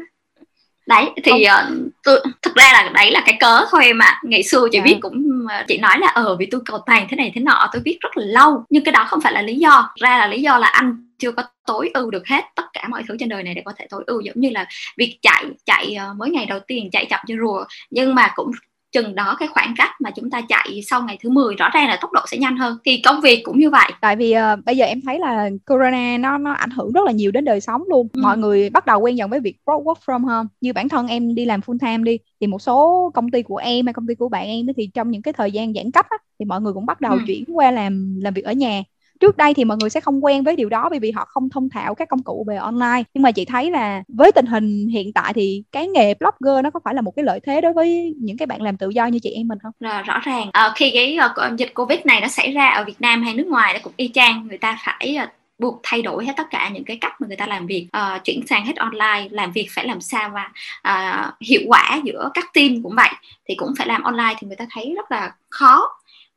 đấy 0.87 1.09
thì 1.23 1.31
uh, 1.31 1.91
tôi 2.03 2.19
thực 2.41 2.55
ra 2.55 2.69
là 2.73 2.91
đấy 2.93 3.11
là 3.11 3.23
cái 3.25 3.37
cớ 3.39 3.65
thôi 3.71 3.93
mà 3.93 4.19
ngày 4.23 4.43
xưa 4.43 4.67
chị 4.71 4.77
yeah. 4.77 4.87
Dạ. 4.87 4.93
viết 4.93 4.99
cũng 5.01 5.47
chị 5.67 5.77
nói 5.77 5.99
là 5.99 6.07
ờ 6.07 6.35
vì 6.39 6.45
tôi 6.45 6.61
cầu 6.65 6.79
toàn 6.85 7.07
thế 7.09 7.17
này 7.17 7.31
thế 7.35 7.41
nọ 7.41 7.69
tôi 7.73 7.81
viết 7.85 7.97
rất 8.01 8.17
là 8.17 8.25
lâu 8.25 8.65
nhưng 8.69 8.83
cái 8.83 8.91
đó 8.91 9.05
không 9.07 9.21
phải 9.21 9.33
là 9.33 9.41
lý 9.41 9.55
do 9.55 9.89
ra 10.01 10.17
là 10.17 10.27
lý 10.27 10.41
do 10.41 10.57
là 10.57 10.67
anh 10.67 11.05
chưa 11.17 11.31
có 11.31 11.43
tối 11.65 11.91
ưu 11.93 12.11
được 12.11 12.27
hết 12.27 12.45
tất 12.55 12.63
cả 12.73 12.87
mọi 12.89 13.03
thứ 13.07 13.15
trên 13.19 13.29
đời 13.29 13.43
này 13.43 13.53
để 13.53 13.61
có 13.65 13.73
thể 13.77 13.87
tối 13.89 14.03
ưu 14.07 14.21
giống 14.21 14.39
như 14.39 14.49
là 14.49 14.65
việc 14.97 15.17
chạy 15.21 15.45
chạy 15.65 15.97
uh, 16.11 16.17
mới 16.17 16.29
ngày 16.29 16.45
đầu 16.45 16.59
tiên 16.59 16.89
chạy 16.91 17.05
chậm 17.05 17.19
như 17.27 17.37
rùa 17.41 17.65
nhưng 17.89 18.15
mà 18.15 18.31
cũng 18.35 18.51
chừng 18.95 19.15
đó 19.15 19.35
cái 19.39 19.47
khoảng 19.47 19.73
cách 19.77 20.01
mà 20.01 20.11
chúng 20.11 20.29
ta 20.29 20.41
chạy 20.49 20.81
sau 20.89 21.01
ngày 21.01 21.17
thứ 21.23 21.29
10 21.29 21.55
rõ 21.55 21.69
ràng 21.73 21.87
là 21.87 21.97
tốc 22.01 22.11
độ 22.11 22.21
sẽ 22.27 22.37
nhanh 22.37 22.57
hơn. 22.57 22.77
Thì 22.85 23.01
công 23.05 23.21
việc 23.21 23.41
cũng 23.43 23.59
như 23.59 23.69
vậy. 23.69 23.91
Tại 24.01 24.15
vì 24.15 24.35
uh, 24.35 24.65
bây 24.65 24.77
giờ 24.77 24.85
em 24.85 25.01
thấy 25.01 25.19
là 25.19 25.49
corona 25.65 26.17
nó 26.17 26.37
nó 26.37 26.51
ảnh 26.51 26.69
hưởng 26.69 26.91
rất 26.91 27.01
là 27.05 27.11
nhiều 27.11 27.31
đến 27.31 27.45
đời 27.45 27.61
sống 27.61 27.83
luôn. 27.89 28.07
Ừ. 28.13 28.21
mọi 28.21 28.37
người 28.37 28.69
bắt 28.69 28.85
đầu 28.85 28.99
quen 28.99 29.17
dần 29.17 29.29
với 29.29 29.39
việc 29.39 29.57
work 29.65 29.95
from 30.05 30.25
home. 30.25 30.47
Như 30.61 30.73
bản 30.73 30.89
thân 30.89 31.07
em 31.07 31.35
đi 31.35 31.45
làm 31.45 31.59
full 31.59 31.77
time 31.79 32.03
đi 32.03 32.17
thì 32.41 32.47
một 32.47 32.61
số 32.61 33.11
công 33.13 33.31
ty 33.31 33.43
của 33.43 33.57
em 33.57 33.85
hay 33.85 33.93
công 33.93 34.07
ty 34.07 34.15
của 34.15 34.29
bạn 34.29 34.47
em 34.47 34.65
thì 34.77 34.89
trong 34.93 35.11
những 35.11 35.21
cái 35.21 35.33
thời 35.33 35.51
gian 35.51 35.73
giãn 35.73 35.91
cách 35.91 36.07
á, 36.09 36.17
thì 36.39 36.45
mọi 36.45 36.61
người 36.61 36.73
cũng 36.73 36.85
bắt 36.85 37.01
đầu 37.01 37.13
ừ. 37.13 37.19
chuyển 37.27 37.43
qua 37.47 37.71
làm 37.71 38.19
làm 38.21 38.33
việc 38.33 38.45
ở 38.45 38.51
nhà 38.51 38.83
trước 39.19 39.37
đây 39.37 39.53
thì 39.53 39.65
mọi 39.65 39.77
người 39.77 39.89
sẽ 39.89 39.99
không 39.99 40.25
quen 40.25 40.43
với 40.43 40.55
điều 40.55 40.69
đó 40.69 40.89
bởi 40.89 40.99
vì 40.99 41.11
họ 41.11 41.25
không 41.25 41.49
thông 41.49 41.69
thạo 41.69 41.95
các 41.95 42.09
công 42.09 42.23
cụ 42.23 42.45
về 42.47 42.55
online. 42.55 43.03
Nhưng 43.13 43.21
mà 43.21 43.31
chị 43.31 43.45
thấy 43.45 43.71
là 43.71 44.03
với 44.07 44.31
tình 44.31 44.45
hình 44.45 44.87
hiện 44.87 45.13
tại 45.13 45.33
thì 45.33 45.63
cái 45.71 45.87
nghề 45.87 46.13
blogger 46.13 46.63
nó 46.63 46.69
có 46.69 46.79
phải 46.83 46.93
là 46.93 47.01
một 47.01 47.11
cái 47.15 47.25
lợi 47.25 47.39
thế 47.45 47.61
đối 47.61 47.73
với 47.73 48.13
những 48.19 48.37
cái 48.37 48.45
bạn 48.45 48.61
làm 48.61 48.77
tự 48.77 48.89
do 48.89 49.05
như 49.05 49.19
chị 49.19 49.29
em 49.29 49.47
mình 49.47 49.59
không? 49.63 49.71
Rồi, 49.79 50.03
rõ 50.03 50.19
ràng. 50.19 50.49
À, 50.53 50.73
khi 50.75 50.91
cái 50.93 51.17
uh, 51.25 51.57
dịch 51.57 51.71
covid 51.73 51.99
này 52.05 52.21
nó 52.21 52.27
xảy 52.27 52.51
ra 52.51 52.69
ở 52.69 52.83
Việt 52.83 53.01
Nam 53.01 53.23
hay 53.23 53.33
nước 53.33 53.47
ngoài 53.47 53.73
nó 53.73 53.79
cũng 53.83 53.93
y 53.97 54.11
chang. 54.13 54.47
Người 54.47 54.57
ta 54.57 54.77
phải 54.85 55.17
uh, 55.23 55.29
buộc 55.59 55.79
thay 55.83 56.01
đổi 56.01 56.25
hết 56.25 56.33
tất 56.37 56.47
cả 56.51 56.69
những 56.73 56.83
cái 56.83 56.97
cách 57.01 57.21
mà 57.21 57.27
người 57.27 57.37
ta 57.37 57.47
làm 57.47 57.67
việc 57.67 57.87
uh, 57.97 58.23
chuyển 58.23 58.47
sang 58.47 58.65
hết 58.65 58.75
online 58.75 59.27
làm 59.29 59.51
việc 59.51 59.67
phải 59.71 59.87
làm 59.87 60.01
sao 60.01 60.31
và 60.33 60.51
uh, 60.87 61.33
hiệu 61.41 61.61
quả 61.67 62.01
giữa 62.03 62.29
các 62.33 62.45
team 62.53 62.83
cũng 62.83 62.95
vậy. 62.95 63.09
Thì 63.47 63.55
cũng 63.55 63.73
phải 63.77 63.87
làm 63.87 64.03
online 64.03 64.33
thì 64.39 64.47
người 64.47 64.55
ta 64.55 64.65
thấy 64.71 64.93
rất 64.95 65.11
là 65.11 65.31
khó 65.49 65.87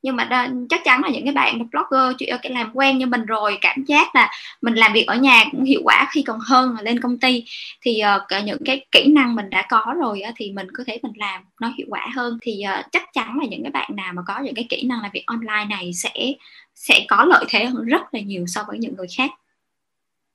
nhưng 0.03 0.17
mà 0.17 0.25
đa, 0.25 0.51
chắc 0.69 0.81
chắn 0.85 1.03
là 1.05 1.11
những 1.11 1.25
cái 1.25 1.35
bạn 1.35 1.71
blogger 1.71 2.17
cái 2.43 2.53
làm 2.53 2.71
quen 2.75 2.99
như 2.99 3.07
mình 3.07 3.27
rồi 3.27 3.59
cảm 3.61 3.85
giác 3.85 4.15
là 4.15 4.31
mình 4.63 4.75
làm 4.75 4.93
việc 4.93 5.07
ở 5.07 5.17
nhà 5.17 5.45
cũng 5.51 5.65
hiệu 5.65 5.81
quả 5.85 6.09
khi 6.13 6.23
còn 6.23 6.39
hơn 6.41 6.75
là 6.77 6.83
lên 6.83 7.01
công 7.01 7.19
ty 7.19 7.45
thì 7.83 8.03
uh, 8.17 8.45
những 8.45 8.59
cái 8.65 8.87
kỹ 8.91 9.07
năng 9.09 9.35
mình 9.35 9.51
đã 9.51 9.67
có 9.69 9.95
rồi 10.01 10.23
uh, 10.29 10.35
thì 10.37 10.53
mình 10.53 10.67
có 10.73 10.85
thể 10.87 10.99
mình 11.03 11.13
làm 11.17 11.43
nó 11.61 11.73
hiệu 11.79 11.87
quả 11.91 12.07
hơn 12.15 12.39
thì 12.43 12.63
uh, 12.79 12.87
chắc 12.93 13.03
chắn 13.13 13.39
là 13.39 13.47
những 13.51 13.63
cái 13.63 13.71
bạn 13.71 13.97
nào 13.97 14.13
mà 14.13 14.23
có 14.27 14.41
những 14.41 14.55
cái 14.55 14.67
kỹ 14.69 14.83
năng 14.83 15.03
làm 15.03 15.11
việc 15.15 15.25
online 15.27 15.67
này 15.71 15.93
sẽ 15.95 16.33
sẽ 16.75 17.05
có 17.09 17.25
lợi 17.25 17.45
thế 17.49 17.65
hơn 17.65 17.85
rất 17.85 18.15
là 18.15 18.21
nhiều 18.21 18.47
so 18.47 18.65
với 18.69 18.79
những 18.79 18.97
người 18.97 19.07
khác 19.17 19.31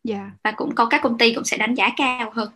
yeah. 0.10 0.22
Dạ. 0.22 0.32
và 0.44 0.52
cũng 0.52 0.76
có 0.76 0.86
các 0.86 1.02
công 1.04 1.18
ty 1.18 1.34
cũng 1.34 1.44
sẽ 1.44 1.58
đánh 1.58 1.76
giá 1.76 1.90
cao 1.98 2.32
hơn 2.36 2.50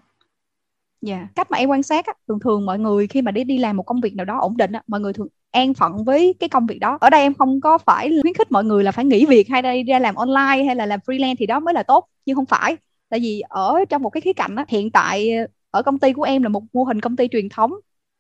Dạ, 1.02 1.15
yeah. 1.15 1.28
cách 1.36 1.52
mà 1.52 1.58
em 1.58 1.70
quan 1.70 1.84
sát 1.84 2.06
á, 2.06 2.13
thường 2.28 2.39
thường 2.39 2.65
mọi 2.65 2.80
người 2.80 3.08
khi 3.08 3.22
mà 3.22 3.32
đi 3.32 3.43
đi 3.43 3.58
làm 3.58 3.78
một 3.78 3.84
công 3.84 4.02
việc 4.02 4.15
nào 4.15 4.26
đó 4.26 4.39
ổn 4.41 4.58
định 4.58 4.72
á, 4.72 4.82
mọi 4.88 5.00
người 5.00 5.13
thường 5.13 5.28
an 5.58 5.74
phận 5.74 6.04
với 6.06 6.36
cái 6.39 6.50
công 6.50 6.65
việc 6.67 6.80
đó. 6.80 6.98
Ở 7.02 7.10
đây 7.10 7.22
em 7.22 7.34
không 7.34 7.62
có 7.62 7.78
phải 7.78 8.12
khuyến 8.22 8.34
khích 8.34 8.52
mọi 8.52 8.63
người 8.63 8.84
là 8.84 8.91
phải 8.91 9.06
nghỉ 9.06 9.26
việc 9.26 9.50
hay 9.50 9.62
đi 9.62 9.84
ra 9.84 10.00
làm 10.00 10.15
online 10.15 10.63
hay 10.65 10.76
là 10.76 10.86
làm 10.86 11.00
freelance 11.06 11.36
thì 11.39 11.46
đó 11.46 11.60
mới 11.60 11.74
là 11.74 11.84
tốt, 11.84 12.08
nhưng 12.26 12.36
không 12.36 12.46
phải. 12.46 12.78
Tại 13.10 13.20
vì 13.20 13.41
ở 13.50 13.86
trong 13.89 14.02
một 14.02 14.10
cái 14.10 14.22
khía 14.22 14.34
cạnh 14.34 14.56
á, 14.56 14.65
hiện 14.67 14.91
tại 14.91 15.32
ờ, 15.38 15.48
ở 15.72 15.82
công 15.84 16.00
ty 16.00 16.13
của 16.13 16.24
em 16.24 16.43
là 16.43 16.50
một 16.50 16.63
mô 16.74 16.84
hình 16.84 17.02
công 17.02 17.15
ty 17.15 17.28
truyền 17.32 17.50
thống 17.50 17.72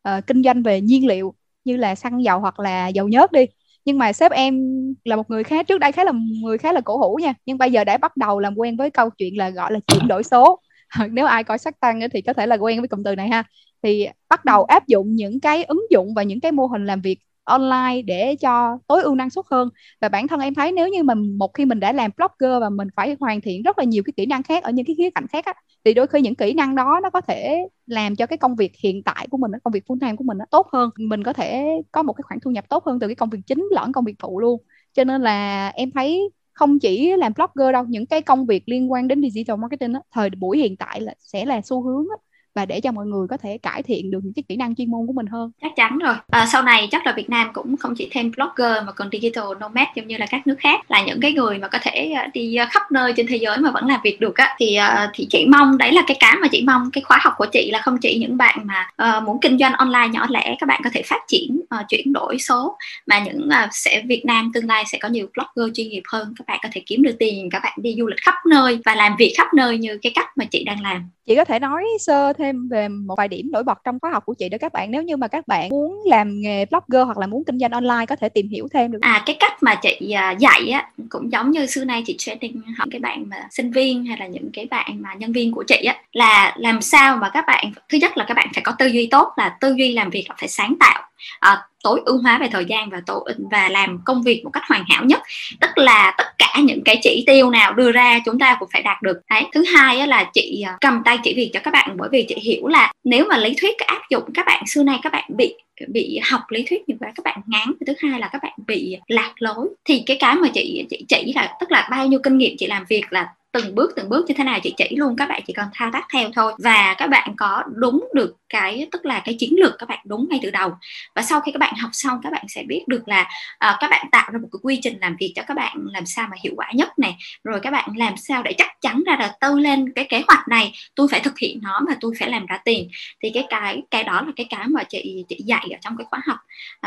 uh, 0.09 0.27
kinh 0.27 0.43
doanh 0.43 0.63
về 0.63 0.81
nhiên 0.81 1.07
liệu 1.07 1.33
như 1.63 1.77
là 1.77 1.95
xăng 1.95 2.23
dầu 2.23 2.39
hoặc 2.39 2.59
là 2.59 2.87
dầu 2.87 3.07
nhớt 3.07 3.31
đi 3.31 3.45
nhưng 3.85 3.97
mà 3.97 4.13
sếp 4.13 4.31
em 4.31 4.55
là 5.03 5.15
một 5.15 5.29
người 5.29 5.43
khá 5.43 5.63
trước 5.63 5.77
đây 5.77 5.91
khá 5.91 6.03
là 6.03 6.11
người 6.43 6.57
khá 6.57 6.71
là 6.71 6.81
cổ 6.81 6.97
hủ 6.97 7.15
nha 7.21 7.33
nhưng 7.45 7.57
bây 7.57 7.71
giờ 7.71 7.83
đã 7.83 7.97
bắt 7.97 8.17
đầu 8.17 8.39
làm 8.39 8.55
quen 8.55 8.77
với 8.77 8.89
câu 8.89 9.09
chuyện 9.09 9.37
là 9.37 9.49
gọi 9.49 9.71
là 9.71 9.79
chuyển 9.87 10.07
đổi 10.07 10.23
số 10.23 10.59
nếu 11.11 11.25
ai 11.25 11.43
coi 11.43 11.57
sắc 11.57 11.79
tăng 11.79 11.99
thì 12.13 12.21
có 12.21 12.33
thể 12.33 12.47
là 12.47 12.55
quen 12.55 12.79
với 12.79 12.87
cụm 12.87 13.03
từ 13.03 13.15
này 13.15 13.29
ha 13.29 13.43
thì 13.83 14.07
bắt 14.29 14.45
đầu 14.45 14.63
áp 14.63 14.87
dụng 14.87 15.15
những 15.15 15.39
cái 15.39 15.63
ứng 15.63 15.81
dụng 15.91 16.13
và 16.13 16.23
những 16.23 16.39
cái 16.39 16.51
mô 16.51 16.65
hình 16.65 16.85
làm 16.85 17.01
việc 17.01 17.19
online 17.47 18.01
để 18.01 18.35
cho 18.35 18.77
tối 18.87 19.01
ưu 19.03 19.15
năng 19.15 19.29
suất 19.29 19.45
hơn. 19.51 19.69
Và 20.01 20.09
bản 20.09 20.27
thân 20.27 20.39
em 20.39 20.53
thấy 20.53 20.71
nếu 20.71 20.87
như 20.87 21.03
mà 21.03 21.13
một 21.15 21.53
khi 21.53 21.65
mình 21.65 21.79
đã 21.79 21.91
làm 21.91 22.11
blogger 22.17 22.61
và 22.61 22.69
mình 22.69 22.87
phải 22.95 23.15
hoàn 23.19 23.41
thiện 23.41 23.63
rất 23.63 23.77
là 23.77 23.83
nhiều 23.83 24.03
cái 24.05 24.13
kỹ 24.17 24.25
năng 24.25 24.43
khác 24.43 24.63
ở 24.63 24.71
những 24.71 24.85
cái 24.85 24.95
khía 24.97 25.09
cạnh 25.09 25.27
khác 25.27 25.45
á, 25.45 25.53
thì 25.85 25.93
đôi 25.93 26.07
khi 26.07 26.21
những 26.21 26.35
kỹ 26.35 26.53
năng 26.53 26.75
đó 26.75 26.99
nó 27.03 27.09
có 27.09 27.21
thể 27.21 27.57
làm 27.85 28.15
cho 28.15 28.25
cái 28.25 28.37
công 28.37 28.55
việc 28.55 28.71
hiện 28.83 29.03
tại 29.03 29.27
của 29.31 29.37
mình 29.37 29.51
công 29.63 29.71
việc 29.71 29.83
full 29.87 29.99
time 29.99 30.15
của 30.15 30.23
mình 30.23 30.37
nó 30.37 30.45
tốt 30.51 30.67
hơn. 30.73 30.89
Mình 30.97 31.23
có 31.23 31.33
thể 31.33 31.65
có 31.91 32.03
một 32.03 32.13
cái 32.13 32.23
khoản 32.23 32.39
thu 32.39 32.51
nhập 32.51 32.65
tốt 32.69 32.83
hơn 32.85 32.99
từ 32.99 33.07
cái 33.07 33.15
công 33.15 33.29
việc 33.29 33.39
chính 33.47 33.67
lẫn 33.71 33.91
công 33.91 34.05
việc 34.05 34.15
phụ 34.19 34.39
luôn. 34.39 34.61
Cho 34.93 35.03
nên 35.03 35.21
là 35.21 35.67
em 35.69 35.91
thấy 35.91 36.29
không 36.53 36.79
chỉ 36.79 37.11
làm 37.17 37.33
blogger 37.35 37.73
đâu 37.73 37.83
những 37.87 38.05
cái 38.05 38.21
công 38.21 38.45
việc 38.45 38.63
liên 38.65 38.91
quan 38.91 39.07
đến 39.07 39.21
digital 39.21 39.57
marketing 39.57 39.93
đó, 39.93 40.01
thời 40.11 40.29
buổi 40.29 40.57
hiện 40.57 40.77
tại 40.77 41.01
là 41.01 41.13
sẽ 41.19 41.45
là 41.45 41.61
xu 41.61 41.83
hướng 41.83 42.07
đó 42.09 42.15
và 42.57 42.65
để 42.65 42.81
cho 42.81 42.91
mọi 42.91 43.05
người 43.05 43.27
có 43.29 43.37
thể 43.37 43.57
cải 43.57 43.83
thiện 43.83 44.11
được 44.11 44.19
những 44.23 44.33
cái 44.33 44.43
kỹ 44.49 44.55
năng 44.55 44.75
chuyên 44.75 44.91
môn 44.91 45.07
của 45.07 45.13
mình 45.13 45.25
hơn. 45.25 45.51
Chắc 45.61 45.71
chắn 45.75 45.97
rồi. 45.97 46.15
À, 46.29 46.45
sau 46.45 46.63
này 46.63 46.87
chắc 46.91 47.05
là 47.05 47.11
Việt 47.11 47.29
Nam 47.29 47.49
cũng 47.53 47.77
không 47.77 47.95
chỉ 47.95 48.07
thêm 48.11 48.31
blogger 48.35 48.83
mà 48.85 48.91
còn 48.91 49.09
digital 49.11 49.45
nomad 49.59 49.87
giống 49.95 50.07
như 50.07 50.17
là 50.17 50.25
các 50.25 50.47
nước 50.47 50.55
khác 50.59 50.91
là 50.91 51.01
những 51.01 51.21
cái 51.21 51.33
người 51.33 51.57
mà 51.57 51.67
có 51.67 51.79
thể 51.81 52.11
à, 52.15 52.29
đi 52.33 52.55
à, 52.55 52.65
khắp 52.65 52.91
nơi 52.91 53.13
trên 53.17 53.27
thế 53.27 53.37
giới 53.37 53.57
mà 53.57 53.71
vẫn 53.71 53.87
làm 53.87 53.99
việc 54.03 54.19
được 54.19 54.37
á. 54.37 54.55
Thì 54.59 54.75
à, 54.75 55.09
thì 55.13 55.27
chị 55.29 55.45
mong 55.49 55.77
đấy 55.77 55.91
là 55.91 56.01
cái 56.07 56.17
cái 56.19 56.35
mà 56.41 56.47
chị 56.51 56.63
mong 56.67 56.89
cái 56.93 57.01
khóa 57.01 57.19
học 57.21 57.33
của 57.37 57.45
chị 57.45 57.71
là 57.71 57.81
không 57.81 57.97
chỉ 57.97 58.19
những 58.19 58.37
bạn 58.37 58.59
mà 58.63 58.89
uh, 59.03 59.23
muốn 59.23 59.37
kinh 59.41 59.57
doanh 59.57 59.73
online 59.73 60.07
nhỏ 60.07 60.25
lẻ 60.29 60.55
các 60.59 60.67
bạn 60.67 60.81
có 60.83 60.89
thể 60.93 61.01
phát 61.01 61.21
triển 61.27 61.61
uh, 61.61 61.85
chuyển 61.89 62.13
đổi 62.13 62.39
số 62.39 62.77
mà 63.07 63.19
những 63.19 63.47
uh, 63.47 63.69
sẽ 63.71 64.03
Việt 64.07 64.25
Nam 64.25 64.51
tương 64.53 64.67
lai 64.67 64.83
sẽ 64.87 64.97
có 65.01 65.07
nhiều 65.07 65.27
blogger 65.33 65.75
chuyên 65.75 65.89
nghiệp 65.89 66.03
hơn. 66.07 66.33
Các 66.37 66.47
bạn 66.47 66.59
có 66.63 66.69
thể 66.71 66.81
kiếm 66.85 67.03
được 67.03 67.15
tiền 67.19 67.49
các 67.51 67.59
bạn 67.63 67.77
đi 67.81 67.95
du 67.97 68.07
lịch 68.07 68.21
khắp 68.21 68.35
nơi 68.49 68.79
và 68.85 68.95
làm 68.95 69.15
việc 69.19 69.33
khắp 69.37 69.47
nơi 69.53 69.77
như 69.77 69.97
cái 70.01 70.11
cách 70.15 70.37
mà 70.37 70.45
chị 70.45 70.63
đang 70.63 70.81
làm 70.81 71.09
chị 71.27 71.35
có 71.35 71.45
thể 71.45 71.59
nói 71.59 71.83
sơ 71.99 72.33
thêm 72.33 72.67
về 72.69 72.87
một 72.87 73.15
vài 73.17 73.27
điểm 73.27 73.49
nổi 73.51 73.63
bật 73.63 73.77
trong 73.83 73.99
khóa 73.99 74.11
học 74.11 74.25
của 74.25 74.33
chị 74.33 74.49
để 74.49 74.57
các 74.57 74.73
bạn. 74.73 74.91
Nếu 74.91 75.03
như 75.03 75.17
mà 75.17 75.27
các 75.27 75.47
bạn 75.47 75.69
muốn 75.69 76.03
làm 76.05 76.41
nghề 76.41 76.65
blogger 76.65 77.05
hoặc 77.05 77.17
là 77.17 77.27
muốn 77.27 77.43
kinh 77.43 77.59
doanh 77.59 77.71
online, 77.71 78.05
có 78.05 78.15
thể 78.15 78.29
tìm 78.29 78.49
hiểu 78.49 78.67
thêm 78.73 78.91
được. 78.91 78.99
À 79.01 79.23
cái 79.25 79.37
cách 79.39 79.63
mà 79.63 79.75
chị 79.75 80.11
à, 80.11 80.31
dạy 80.31 80.69
á, 80.69 80.89
cũng 81.09 81.31
giống 81.31 81.51
như 81.51 81.65
xưa 81.65 81.85
nay 81.85 82.03
chị 82.05 82.15
training 82.17 82.61
học 82.77 82.87
cái 82.91 82.99
bạn 82.99 83.29
mà 83.29 83.47
sinh 83.51 83.71
viên 83.71 84.05
hay 84.05 84.17
là 84.17 84.27
những 84.27 84.49
cái 84.53 84.65
bạn 84.65 84.97
mà 85.01 85.13
nhân 85.13 85.31
viên 85.31 85.51
của 85.51 85.63
chị 85.67 85.83
á, 85.85 85.95
là 86.13 86.55
làm 86.57 86.81
sao 86.81 87.17
mà 87.17 87.29
các 87.29 87.43
bạn, 87.47 87.71
thứ 87.89 87.97
nhất 87.97 88.17
là 88.17 88.25
các 88.27 88.33
bạn 88.33 88.47
phải 88.53 88.63
có 88.63 88.71
tư 88.79 88.85
duy 88.85 89.07
tốt, 89.11 89.27
là 89.37 89.57
tư 89.61 89.73
duy 89.77 89.93
làm 89.93 90.09
việc 90.09 90.25
là 90.29 90.35
phải 90.39 90.49
sáng 90.49 90.75
tạo 90.79 91.06
à, 91.39 91.57
tối 91.83 92.01
ưu 92.05 92.17
hóa 92.17 92.37
về 92.37 92.47
thời 92.51 92.65
gian 92.65 92.89
và 92.89 93.01
tối 93.05 93.33
và 93.51 93.69
làm 93.69 93.99
công 94.05 94.23
việc 94.23 94.41
một 94.43 94.49
cách 94.49 94.63
hoàn 94.67 94.83
hảo 94.89 95.05
nhất. 95.05 95.21
Tức 95.61 95.69
là 95.75 96.13
tất 96.17 96.27
cả 96.37 96.53
những 96.63 96.83
cái 96.85 96.99
chỉ 97.01 97.23
tiêu 97.27 97.49
nào 97.49 97.73
đưa 97.73 97.91
ra 97.91 98.19
chúng 98.25 98.39
ta 98.39 98.57
cũng 98.59 98.69
phải 98.73 98.81
đạt 98.81 99.01
được. 99.01 99.17
Đấy 99.29 99.43
thứ 99.53 99.63
hai 99.75 100.07
là 100.07 100.29
chị 100.33 100.63
ờ, 100.67 100.73
cầm 100.81 101.01
tay 101.05 101.19
chỉ 101.23 101.33
việc 101.33 101.51
cho 101.53 101.59
các 101.59 101.71
bạn 101.71 101.97
bởi 101.97 102.09
vì 102.11 102.25
chị 102.27 102.35
hiểu 102.41 102.67
là 102.67 102.91
nếu 103.03 103.25
mà 103.29 103.37
lý 103.37 103.55
thuyết 103.61 103.77
áp 103.77 104.01
dụng 104.09 104.23
các 104.33 104.45
bạn 104.45 104.63
xưa 104.67 104.83
nay 104.83 104.99
các 105.03 105.11
bạn 105.11 105.29
bị 105.37 105.55
bị 105.87 106.19
học 106.31 106.41
lý 106.49 106.65
thuyết 106.69 106.89
như 106.89 106.95
vậy 106.99 107.09
các 107.15 107.23
bạn 107.23 107.41
ngán. 107.47 107.73
Thứ 107.87 107.93
hai 107.99 108.19
là 108.19 108.27
các 108.27 108.43
bạn 108.43 108.53
bị 108.67 108.97
lạc 109.07 109.33
lối. 109.39 109.67
Thì 109.85 110.03
cái 110.05 110.17
cái 110.19 110.35
mà 110.35 110.47
chị 110.53 110.85
chị 110.89 111.05
chỉ 111.07 111.33
là 111.35 111.55
tức 111.59 111.71
là 111.71 111.87
bao 111.91 112.07
nhiêu 112.07 112.19
kinh 112.23 112.37
nghiệm 112.37 112.55
chị 112.57 112.67
làm 112.67 112.85
việc 112.89 113.03
là 113.09 113.27
từng 113.57 113.75
bước 113.75 113.91
từng 113.95 114.09
bước 114.09 114.25
như 114.27 114.33
thế 114.37 114.43
nào 114.43 114.59
chị? 114.63 114.73
Chỉ 114.77 114.95
luôn 114.95 115.15
các 115.15 115.29
bạn 115.29 115.41
chỉ 115.47 115.53
cần 115.53 115.67
thao 115.73 115.89
tác 115.93 116.05
theo 116.13 116.29
thôi. 116.35 116.53
Và 116.57 116.95
các 116.97 117.07
bạn 117.07 117.33
có 117.37 117.63
đúng 117.75 118.07
được 118.13 118.35
cái 118.49 118.87
tức 118.91 119.05
là 119.05 119.19
cái 119.19 119.35
chiến 119.39 119.53
lược 119.59 119.73
các 119.79 119.89
bạn 119.89 119.99
đúng 120.05 120.27
ngay 120.29 120.39
từ 120.43 120.51
đầu. 120.51 120.71
Và 121.15 121.21
sau 121.21 121.41
khi 121.41 121.51
các 121.51 121.59
bạn 121.59 121.75
học 121.75 121.89
xong 121.93 122.19
các 122.23 122.31
bạn 122.31 122.45
sẽ 122.47 122.63
biết 122.63 122.83
được 122.87 123.07
là 123.07 123.21
uh, 123.21 123.75
các 123.79 123.89
bạn 123.89 124.07
tạo 124.11 124.29
ra 124.31 124.39
một 124.39 124.47
cái 124.51 124.59
quy 124.63 124.79
trình 124.83 124.97
làm 125.01 125.15
việc 125.19 125.33
cho 125.35 125.41
các 125.47 125.53
bạn 125.53 125.77
làm 125.93 126.05
sao 126.05 126.27
mà 126.31 126.37
hiệu 126.43 126.53
quả 126.55 126.71
nhất 126.73 126.99
này. 126.99 127.17
Rồi 127.43 127.59
các 127.59 127.71
bạn 127.71 127.89
làm 127.95 128.17
sao 128.17 128.43
để 128.43 128.53
chắc 128.57 128.81
chắn 128.81 129.03
ra 129.03 129.17
là 129.19 129.35
tôi 129.41 129.61
lên 129.61 129.93
cái 129.93 130.05
kế 130.09 130.23
hoạch 130.27 130.47
này 130.47 130.73
tôi 130.95 131.07
phải 131.11 131.19
thực 131.19 131.39
hiện 131.39 131.59
nó 131.63 131.79
mà 131.87 131.93
tôi 132.01 132.13
phải 132.19 132.29
làm 132.29 132.45
ra 132.45 132.57
tiền. 132.65 132.89
Thì 133.23 133.29
cái 133.33 133.45
cái 133.49 133.81
cái 133.91 134.03
đó 134.03 134.21
là 134.21 134.31
cái 134.35 134.45
cái 134.49 134.67
mà 134.67 134.83
chị 134.83 135.25
chị 135.29 135.37
dạy 135.45 135.67
ở 135.71 135.77
trong 135.81 135.97
cái 135.97 136.05
khóa 136.09 136.21
học 136.25 136.37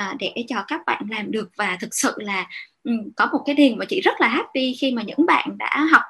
uh, 0.00 0.16
để 0.18 0.44
cho 0.48 0.64
các 0.68 0.80
bạn 0.86 1.02
làm 1.10 1.30
được. 1.30 1.50
Và 1.56 1.76
thực 1.80 1.94
sự 1.94 2.14
là 2.16 2.46
Ừ, 2.84 2.92
có 3.16 3.28
một 3.32 3.42
cái 3.46 3.54
điều 3.54 3.74
mà 3.76 3.84
chị 3.84 4.00
rất 4.00 4.20
là 4.20 4.28
happy 4.28 4.74
khi 4.80 4.92
mà 4.92 5.02
những 5.02 5.26
bạn 5.26 5.58
đã 5.58 5.86
học 5.92 6.02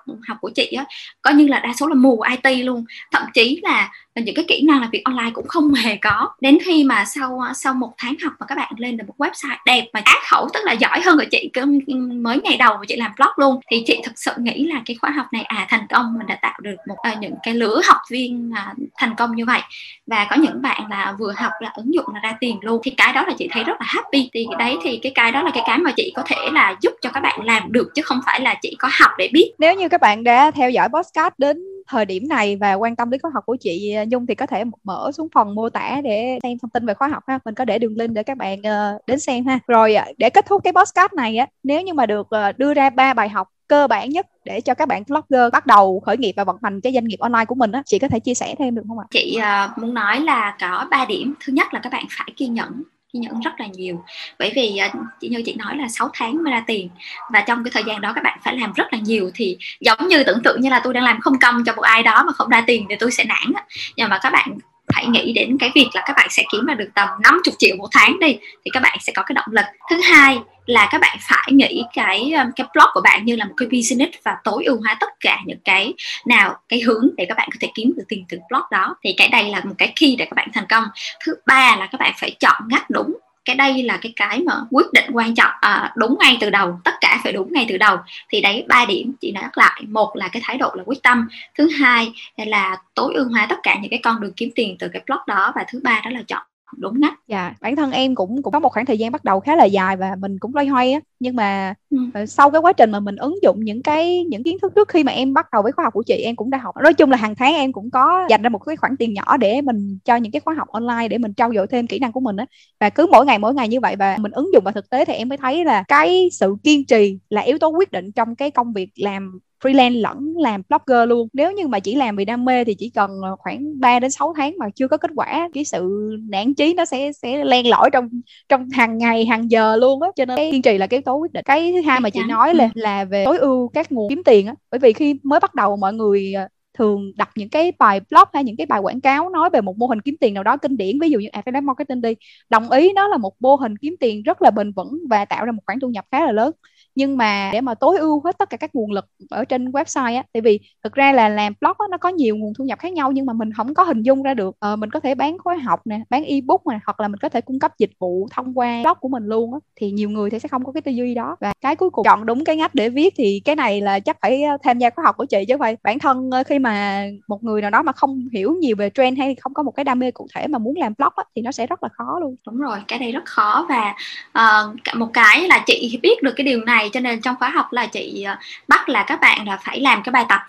của 0.50 0.54
chị 0.54 0.72
á 0.76 0.84
coi 1.22 1.34
như 1.34 1.46
là 1.46 1.58
đa 1.58 1.72
số 1.80 1.86
là 1.86 1.94
mù 1.94 2.22
IT 2.42 2.64
luôn. 2.64 2.84
Thậm 3.12 3.22
chí 3.34 3.60
là 3.62 3.90
những 4.14 4.34
cái 4.34 4.44
kỹ 4.48 4.62
năng 4.62 4.80
làm 4.80 4.90
việc 4.90 5.04
online 5.04 5.30
cũng 5.34 5.48
không 5.48 5.74
hề 5.74 5.96
có. 5.96 6.28
Đến 6.40 6.58
khi 6.64 6.84
mà 6.84 7.04
sau 7.04 7.40
sau 7.54 7.74
một 7.74 7.92
tháng 7.98 8.14
học 8.24 8.32
mà 8.40 8.46
các 8.46 8.54
bạn 8.54 8.72
lên 8.78 8.96
được 8.96 9.04
một 9.08 9.14
website 9.18 9.56
đẹp 9.66 9.84
mà 9.92 10.00
ác 10.04 10.18
khẩu 10.30 10.48
tức 10.54 10.60
là 10.64 10.72
giỏi 10.72 11.00
hơn 11.00 11.18
của 11.18 11.24
chị 11.30 11.50
ừ, 11.86 11.96
mới 11.96 12.40
ngày 12.44 12.56
đầu 12.56 12.74
mà 12.74 12.84
chị 12.88 12.96
làm 12.96 13.10
blog 13.16 13.32
luôn 13.36 13.60
thì 13.70 13.82
chị 13.86 14.00
thực 14.04 14.12
sự 14.16 14.32
nghĩ 14.38 14.66
là 14.66 14.82
cái 14.86 14.96
khóa 15.00 15.10
học 15.10 15.26
này 15.32 15.42
à 15.42 15.66
thành 15.68 15.86
công 15.90 16.14
mình 16.18 16.26
đã 16.26 16.38
tạo 16.42 16.58
được 16.62 16.76
một 16.88 16.96
à, 17.02 17.14
những 17.20 17.34
cái 17.42 17.54
lứa 17.54 17.80
học 17.84 18.00
viên 18.10 18.50
à, 18.54 18.74
thành 18.96 19.14
công 19.16 19.36
như 19.36 19.44
vậy. 19.44 19.60
Và 20.06 20.26
có 20.30 20.36
những 20.36 20.62
bạn 20.62 20.82
là 20.90 21.14
vừa 21.18 21.32
học 21.36 21.52
là 21.60 21.70
ứng 21.74 21.94
dụng 21.94 22.14
là 22.14 22.20
ra 22.20 22.36
tiền 22.40 22.58
luôn. 22.62 22.80
Thì 22.84 22.90
cái 22.90 23.12
đó 23.12 23.24
là 23.26 23.34
chị 23.38 23.48
thấy 23.50 23.64
rất 23.64 23.80
là 23.80 23.86
happy. 23.88 24.30
Thì 24.32 24.46
đấy 24.58 24.76
thì 24.82 24.98
cái 25.02 25.12
cái 25.14 25.32
đó 25.32 25.42
là 25.42 25.50
cái 25.54 25.62
cái 25.66 25.78
mà 25.78 25.92
chị 25.96 26.12
có 26.16 26.22
thể 26.26 26.36
là 26.52 26.76
giúp 26.80 26.92
cho 27.02 27.10
các 27.10 27.20
bạn 27.20 27.40
làm 27.44 27.72
được 27.72 27.88
chứ 27.94 28.02
không 28.02 28.20
phải 28.26 28.40
là 28.40 28.54
chỉ 28.62 28.76
có 28.78 28.88
học 28.92 29.10
để 29.18 29.28
biết. 29.32 29.52
Nếu 29.58 29.74
như 29.74 29.88
các 29.88 30.00
bạn 30.00 30.24
đã 30.24 30.39
theo 30.54 30.70
dõi 30.70 30.88
podcast 30.88 31.34
đến 31.38 31.58
thời 31.88 32.04
điểm 32.04 32.28
này 32.28 32.56
và 32.56 32.74
quan 32.74 32.96
tâm 32.96 33.10
đến 33.10 33.20
khóa 33.20 33.30
học 33.34 33.46
của 33.46 33.56
chị 33.60 33.94
Nhung 34.08 34.26
thì 34.26 34.34
có 34.34 34.46
thể 34.46 34.64
mở 34.84 35.10
xuống 35.14 35.28
phần 35.34 35.54
mô 35.54 35.68
tả 35.68 36.00
để 36.04 36.38
xem 36.42 36.58
thông 36.62 36.70
tin 36.70 36.86
về 36.86 36.94
khóa 36.94 37.08
học 37.08 37.22
ha. 37.26 37.38
Mình 37.44 37.54
có 37.54 37.64
để 37.64 37.78
đường 37.78 37.96
link 37.96 38.12
để 38.12 38.22
các 38.22 38.36
bạn 38.36 38.62
ờ, 38.62 38.98
đến 39.06 39.20
xem 39.20 39.46
ha. 39.46 39.58
Rồi 39.66 39.94
ờ, 39.94 40.04
để 40.18 40.30
kết 40.30 40.46
thúc 40.46 40.60
cái 40.64 40.72
podcast 40.72 41.12
này 41.12 41.36
á 41.36 41.46
nếu 41.62 41.82
như 41.82 41.92
mà 41.92 42.06
được 42.06 42.26
ờ, 42.30 42.52
đưa 42.52 42.74
ra 42.74 42.90
ba 42.90 43.14
bài 43.14 43.28
học 43.28 43.48
cơ 43.68 43.86
bản 43.86 44.10
nhất 44.10 44.26
để 44.44 44.60
cho 44.60 44.74
các 44.74 44.88
bạn 44.88 45.02
blogger 45.08 45.52
bắt 45.52 45.66
đầu 45.66 46.00
khởi 46.00 46.16
nghiệp 46.16 46.32
và 46.36 46.44
vận 46.44 46.56
hành 46.62 46.80
cái 46.80 46.92
doanh 46.92 47.04
nghiệp 47.04 47.18
online 47.20 47.44
của 47.44 47.54
mình 47.54 47.72
á 47.72 47.82
chị 47.86 47.98
có 47.98 48.08
thể 48.08 48.20
chia 48.20 48.34
sẻ 48.34 48.54
thêm 48.58 48.74
được 48.74 48.82
không 48.88 48.98
ạ? 48.98 49.04
Chị 49.10 49.38
uh, 49.38 49.78
muốn 49.78 49.94
nói 49.94 50.20
là 50.20 50.56
có 50.60 50.86
ba 50.90 51.04
điểm. 51.04 51.34
Thứ 51.44 51.52
nhất 51.52 51.74
là 51.74 51.80
các 51.82 51.92
bạn 51.92 52.04
phải 52.10 52.28
kiên 52.36 52.54
nhẫn 52.54 52.82
chị 53.12 53.18
nhận 53.18 53.40
rất 53.40 53.50
là 53.58 53.66
nhiều. 53.66 54.04
Bởi 54.38 54.52
vì 54.56 54.76
à, 54.76 54.90
chị 54.92 54.98
chỉ 55.20 55.28
như 55.28 55.42
chị 55.46 55.54
nói 55.54 55.76
là 55.76 55.88
6 55.88 56.10
tháng 56.12 56.44
mới 56.44 56.52
ra 56.52 56.64
tiền. 56.66 56.88
Và 57.32 57.40
trong 57.40 57.64
cái 57.64 57.70
thời 57.74 57.82
gian 57.86 58.00
đó 58.00 58.12
các 58.14 58.24
bạn 58.24 58.38
phải 58.44 58.56
làm 58.56 58.72
rất 58.72 58.92
là 58.92 58.98
nhiều 58.98 59.30
thì 59.34 59.58
giống 59.80 60.08
như 60.08 60.24
tưởng 60.24 60.42
tượng 60.44 60.60
như 60.60 60.70
là 60.70 60.80
tôi 60.84 60.94
đang 60.94 61.04
làm 61.04 61.20
không 61.20 61.38
công 61.38 61.64
cho 61.64 61.74
một 61.74 61.82
ai 61.82 62.02
đó 62.02 62.22
mà 62.26 62.32
không 62.32 62.48
ra 62.48 62.64
tiền 62.66 62.86
thì 62.88 62.96
tôi 63.00 63.10
sẽ 63.10 63.24
nản 63.24 63.64
nhưng 63.96 64.08
mà 64.08 64.18
các 64.22 64.30
bạn 64.30 64.58
hãy 64.92 65.06
nghĩ 65.06 65.32
đến 65.32 65.56
cái 65.60 65.70
việc 65.74 65.88
là 65.94 66.02
các 66.06 66.16
bạn 66.16 66.26
sẽ 66.30 66.42
kiếm 66.52 66.66
ra 66.66 66.74
được 66.74 66.88
tầm 66.94 67.08
50 67.22 67.54
triệu 67.58 67.76
một 67.76 67.88
tháng 67.92 68.18
đi, 68.20 68.38
thì 68.64 68.70
các 68.72 68.82
bạn 68.82 68.98
sẽ 69.00 69.12
có 69.16 69.22
cái 69.22 69.34
động 69.34 69.48
lực. 69.50 69.64
Thứ 69.90 70.00
hai 70.00 70.38
là 70.66 70.88
các 70.90 71.00
bạn 71.00 71.18
phải 71.20 71.52
nghĩ 71.52 71.84
cái 71.94 72.32
um, 72.32 72.50
cái 72.56 72.66
blog 72.74 72.86
của 72.94 73.00
bạn 73.04 73.24
như 73.24 73.36
là 73.36 73.44
một 73.44 73.54
cái 73.56 73.68
business 73.72 74.12
và 74.24 74.36
tối 74.44 74.64
ưu 74.64 74.80
hóa 74.84 74.96
tất 75.00 75.10
cả 75.20 75.38
những 75.46 75.58
cái 75.64 75.94
nào, 76.26 76.56
cái 76.68 76.80
hướng 76.80 77.08
để 77.16 77.24
các 77.28 77.36
bạn 77.36 77.48
có 77.52 77.56
thể 77.60 77.68
kiếm 77.74 77.92
được 77.96 78.04
tiền 78.08 78.24
từ 78.28 78.38
blog 78.50 78.62
đó. 78.70 78.96
Thì 79.04 79.14
cái 79.16 79.28
đây 79.28 79.44
là 79.44 79.60
một 79.64 79.74
cái 79.78 79.92
key 80.00 80.16
để 80.18 80.24
các 80.24 80.34
bạn 80.36 80.48
thành 80.54 80.66
công. 80.68 80.84
Thứ 81.24 81.34
ba 81.46 81.76
là 81.76 81.88
các 81.92 82.00
bạn 82.00 82.12
phải 82.16 82.30
chọn 82.40 82.62
ngắt 82.68 82.90
đúng 82.90 83.16
cái 83.50 83.56
đây 83.56 83.82
là 83.82 83.98
cái 84.02 84.12
cái 84.16 84.42
mà 84.46 84.54
quyết 84.70 84.86
định 84.92 85.10
quan 85.12 85.34
trọng 85.34 85.52
à, 85.60 85.92
đúng 85.96 86.16
ngay 86.20 86.36
từ 86.40 86.50
đầu 86.50 86.80
tất 86.84 86.94
cả 87.00 87.20
phải 87.22 87.32
đúng 87.32 87.52
ngay 87.52 87.66
từ 87.68 87.76
đầu. 87.78 87.96
Thì 88.28 88.40
đấy 88.40 88.64
ba 88.68 88.84
điểm 88.84 89.12
chị 89.20 89.32
nói 89.32 89.44
lại. 89.54 89.82
Một 89.88 90.16
là 90.16 90.28
cái 90.28 90.42
thái 90.44 90.58
độ 90.58 90.70
là 90.74 90.82
quyết 90.86 91.02
tâm 91.02 91.28
thứ 91.58 91.68
hai 91.80 92.12
là 92.36 92.76
tối 92.94 93.14
ưu 93.14 93.28
hóa 93.28 93.46
tất 93.50 93.56
cả 93.62 93.78
những 93.82 93.90
cái 93.90 94.00
con 94.02 94.20
đường 94.20 94.32
kiếm 94.36 94.50
tiền 94.54 94.76
từ 94.78 94.88
cái 94.88 95.02
blog 95.06 95.18
đó 95.26 95.52
và 95.56 95.64
thứ 95.68 95.80
ba 95.82 96.00
đó 96.04 96.10
là 96.10 96.22
chọn 96.28 96.42
đúng 96.76 97.00
ngắt 97.00 97.14
dạ 97.28 97.54
bản 97.60 97.76
thân 97.76 97.92
em 97.92 98.14
cũng 98.14 98.42
cũng 98.42 98.52
có 98.52 98.58
một 98.58 98.68
khoảng 98.72 98.86
thời 98.86 98.98
gian 98.98 99.12
bắt 99.12 99.24
đầu 99.24 99.40
khá 99.40 99.56
là 99.56 99.64
dài 99.64 99.96
và 99.96 100.16
mình 100.18 100.38
cũng 100.38 100.54
loay 100.54 100.66
hoay 100.66 100.92
á. 100.92 101.00
Nhưng 101.20 101.36
mà 101.36 101.74
ừ. 101.90 101.96
Ờ, 102.14 102.26
sau 102.26 102.50
cái 102.50 102.60
quá 102.60 102.72
trình 102.72 102.90
mà 102.90 103.00
mình 103.00 103.16
ứng 103.16 103.42
dụng 103.42 103.60
những 103.64 103.82
cái 103.82 104.24
những 104.24 104.42
kiến 104.42 104.58
thức 104.62 104.72
trước 104.76 104.88
khi 104.88 105.04
mà 105.04 105.12
em 105.12 105.34
bắt 105.34 105.46
đầu 105.52 105.62
với 105.62 105.72
khóa 105.72 105.84
học 105.84 105.94
của 105.94 106.02
chị 106.02 106.14
em 106.14 106.36
cũng 106.36 106.50
đã 106.50 106.58
học. 106.58 106.74
Nói 106.82 106.94
chung 106.94 107.10
là 107.10 107.16
hàng 107.16 107.34
tháng 107.34 107.54
em 107.54 107.72
cũng 107.72 107.90
có 107.90 108.26
dành 108.30 108.42
ra 108.42 108.48
một 108.48 108.58
cái 108.58 108.76
khoản 108.76 108.96
tiền 108.96 109.14
nhỏ 109.14 109.36
để 109.36 109.60
mình 109.60 109.98
cho 110.04 110.16
những 110.16 110.32
cái 110.32 110.40
khóa 110.40 110.54
học 110.54 110.68
online 110.68 111.08
để 111.08 111.18
mình 111.18 111.34
trau 111.34 111.54
dồi 111.54 111.66
thêm 111.66 111.86
kỹ 111.86 111.98
năng 111.98 112.12
của 112.12 112.20
mình 112.20 112.36
á. 112.36 112.46
Và 112.80 112.90
cứ 112.90 113.06
mỗi 113.12 113.26
ngày 113.26 113.38
mỗi 113.38 113.54
ngày 113.54 113.68
như 113.68 113.80
vậy 113.80 113.96
và 113.96 114.16
mình 114.20 114.32
ứng 114.32 114.52
dụng 114.52 114.64
vào 114.64 114.72
thực 114.72 114.90
tế 114.90 115.04
thì 115.04 115.12
em 115.12 115.28
mới 115.28 115.38
thấy 115.38 115.64
là 115.64 115.82
cái 115.88 116.28
sự 116.32 116.56
kiên 116.62 116.86
trì 116.86 117.18
là 117.30 117.40
yếu 117.40 117.58
tố 117.58 117.68
quyết 117.68 117.92
định 117.92 118.12
trong 118.12 118.36
cái 118.36 118.50
công 118.50 118.72
việc 118.72 118.90
làm 118.96 119.38
freelance 119.64 120.00
lẫn 120.00 120.34
làm 120.36 120.62
blogger 120.68 121.08
luôn. 121.08 121.28
Nếu 121.32 121.52
như 121.52 121.68
mà 121.68 121.80
chỉ 121.80 121.94
làm 121.94 122.16
vì 122.16 122.24
đam 122.24 122.44
mê 122.44 122.64
thì 122.64 122.74
chỉ 122.74 122.90
cần 122.90 123.10
ờ, 123.22 123.36
khoảng 123.38 123.80
3 123.80 124.00
đến 124.00 124.10
6 124.10 124.34
tháng 124.36 124.54
mà 124.58 124.66
chưa 124.74 124.88
có 124.88 124.96
kết 124.96 125.10
quả 125.16 125.48
cái 125.54 125.64
sự 125.64 126.10
nản 126.28 126.54
chí 126.54 126.74
nó 126.74 126.84
sẽ 126.84 127.12
sẽ 127.12 127.44
len 127.44 127.66
lỏi 127.66 127.90
trong 127.92 128.08
trong 128.48 128.68
hàng 128.70 128.98
ngày 128.98 129.26
hàng 129.26 129.50
giờ 129.50 129.76
luôn 129.76 130.02
á. 130.02 130.08
Cho 130.16 130.24
nên 130.24 130.52
kiên 130.52 130.62
trì 130.62 130.78
là 130.78 130.86
cái 130.86 130.98
yếu 130.98 131.02
tố 131.02 131.14
quyết 131.16 131.32
định. 131.32 131.44
Cái 131.44 131.72
thứ 131.72 131.80
hai 131.80 132.00
mà 132.00 132.10
chị 132.10 132.20
nói 132.28 132.54
là 132.54 132.68
là 132.74 133.04
về 133.04 133.24
tối 133.24 133.38
ưu 133.38 133.68
các 133.68 133.92
nguồn 133.92 134.08
kiếm 134.08 134.22
tiền 134.24 134.46
á. 134.46 134.54
Bởi 134.70 134.78
vì 134.78 134.92
khi 134.92 135.20
mới 135.22 135.40
bắt 135.40 135.54
đầu 135.54 135.76
mọi 135.76 135.92
người 135.92 136.32
ờ, 136.32 136.48
thường 136.78 137.12
đặt 137.16 137.30
những 137.36 137.48
cái 137.48 137.72
bài 137.78 138.00
blog 138.10 138.28
hay 138.32 138.44
những 138.44 138.56
cái 138.56 138.66
bài 138.66 138.80
quảng 138.80 139.00
cáo 139.00 139.28
nói 139.28 139.50
về 139.50 139.60
một 139.60 139.78
mô 139.78 139.86
hình 139.86 140.00
kiếm 140.00 140.16
tiền 140.20 140.34
nào 140.34 140.42
đó 140.42 140.56
kinh 140.56 140.76
điển 140.76 141.00
ví 141.00 141.10
dụ 141.10 141.18
như 141.18 141.28
affiliate 141.32 141.64
marketing 141.64 142.00
đi 142.00 142.14
đồng 142.50 142.70
ý 142.70 142.92
nó 142.92 143.08
là 143.08 143.16
một 143.16 143.34
mô 143.40 143.56
hình 143.56 143.76
kiếm 143.78 143.94
tiền 144.00 144.22
rất 144.22 144.42
là 144.42 144.50
bền 144.50 144.72
vững 144.72 144.98
và 145.10 145.24
tạo 145.24 145.44
ra 145.44 145.52
một 145.52 145.62
khoản 145.66 145.80
thu 145.80 145.88
nhập 145.88 146.04
khá 146.10 146.26
là 146.26 146.32
lớn 146.32 146.52
nhưng 146.94 147.16
mà 147.16 147.50
để 147.52 147.60
mà 147.60 147.74
tối 147.74 147.98
ưu 147.98 148.22
hết 148.24 148.38
tất 148.38 148.50
cả 148.50 148.56
các 148.56 148.74
nguồn 148.74 148.92
lực 148.92 149.04
ở 149.30 149.44
trên 149.44 149.70
website 149.70 150.16
á 150.16 150.22
tại 150.32 150.40
vì 150.40 150.60
thực 150.84 150.92
ra 150.92 151.12
là 151.12 151.28
làm 151.28 151.52
blog 151.60 151.76
á, 151.78 151.86
nó 151.90 151.96
có 151.98 152.08
nhiều 152.08 152.36
nguồn 152.36 152.52
thu 152.58 152.64
nhập 152.64 152.78
khác 152.78 152.92
nhau 152.92 153.12
nhưng 153.12 153.26
mà 153.26 153.32
mình 153.32 153.52
không 153.52 153.74
có 153.74 153.82
hình 153.82 154.02
dung 154.02 154.22
ra 154.22 154.34
được. 154.34 154.56
Ờ, 154.58 154.76
mình 154.76 154.90
có 154.90 155.00
thể 155.00 155.14
bán 155.14 155.38
khóa 155.38 155.54
học 155.54 155.80
nè 155.84 156.00
bán 156.10 156.24
ebook 156.24 156.66
nè 156.66 156.78
hoặc 156.86 157.00
là 157.00 157.08
mình 157.08 157.18
có 157.18 157.28
thể 157.28 157.40
cung 157.40 157.58
cấp 157.58 157.72
dịch 157.78 157.90
vụ 157.98 158.28
thông 158.30 158.58
qua 158.58 158.82
blog 158.82 158.98
của 159.00 159.08
mình 159.08 159.26
luôn 159.26 159.52
á 159.52 159.58
thì 159.76 159.90
nhiều 159.90 160.10
người 160.10 160.30
thì 160.30 160.38
sẽ 160.38 160.48
không 160.48 160.64
có 160.64 160.72
cái 160.72 160.80
tư 160.80 160.90
duy 160.90 161.14
đó. 161.14 161.36
Và 161.40 161.52
cái 161.60 161.76
cuối 161.76 161.90
cùng 161.90 162.04
chọn 162.04 162.26
đúng 162.26 162.44
cái 162.44 162.56
ngách 162.56 162.74
để 162.74 162.88
viết 162.88 163.14
thì 163.16 163.42
cái 163.44 163.56
này 163.56 163.80
là 163.80 164.00
chắc 164.00 164.16
phải 164.22 164.42
ờ, 164.42 164.56
tham 164.62 164.78
gia 164.78 164.90
khóa 164.90 165.04
học 165.04 165.16
của 165.16 165.24
chị 165.24 165.44
chứ 165.48 165.56
phải 165.58 165.76
bản 165.82 165.98
thân 165.98 166.30
ờ, 166.30 166.42
khi 166.44 166.58
mà 166.58 167.06
một 167.28 167.44
người 167.44 167.62
nào 167.62 167.70
đó 167.70 167.82
mà 167.82 167.92
không 167.92 168.28
hiểu 168.32 168.56
nhiều 168.60 168.76
về 168.76 168.90
trend 168.94 169.18
hay 169.18 169.34
không 169.34 169.54
có 169.54 169.62
một 169.62 169.72
cái 169.72 169.84
đam 169.84 169.98
mê 169.98 170.10
cụ 170.10 170.26
thể 170.34 170.46
mà 170.46 170.58
muốn 170.58 170.76
làm 170.76 170.94
blog 170.98 171.12
á, 171.16 171.24
thì 171.36 171.42
nó 171.42 171.52
sẽ 171.52 171.66
rất 171.66 171.82
là 171.82 171.88
khó 171.92 172.18
luôn. 172.20 172.36
Đúng 172.46 172.56
rồi 172.56 172.78
cái 172.88 172.98
này 172.98 173.12
rất 173.12 173.24
khó 173.24 173.66
và 173.68 173.94
uh, 174.38 174.96
một 174.96 175.10
cái 175.12 175.48
là 175.48 175.64
chị 175.66 175.98
biết 176.02 176.22
được 176.22 176.32
cái 176.36 176.44
điều 176.44 176.64
này 176.64 176.79
cho 176.92 177.00
nên 177.00 177.20
trong 177.20 177.36
khóa 177.36 177.48
học 177.48 177.72
là 177.72 177.86
chị 177.86 178.22
ờ, 178.22 178.36
bắt 178.68 178.88
là 178.88 179.04
các 179.06 179.20
bạn 179.20 179.46
là 179.46 179.56
phải 179.56 179.80
làm 179.80 180.02
cái 180.02 180.12
bài 180.12 180.24
tập. 180.28 180.40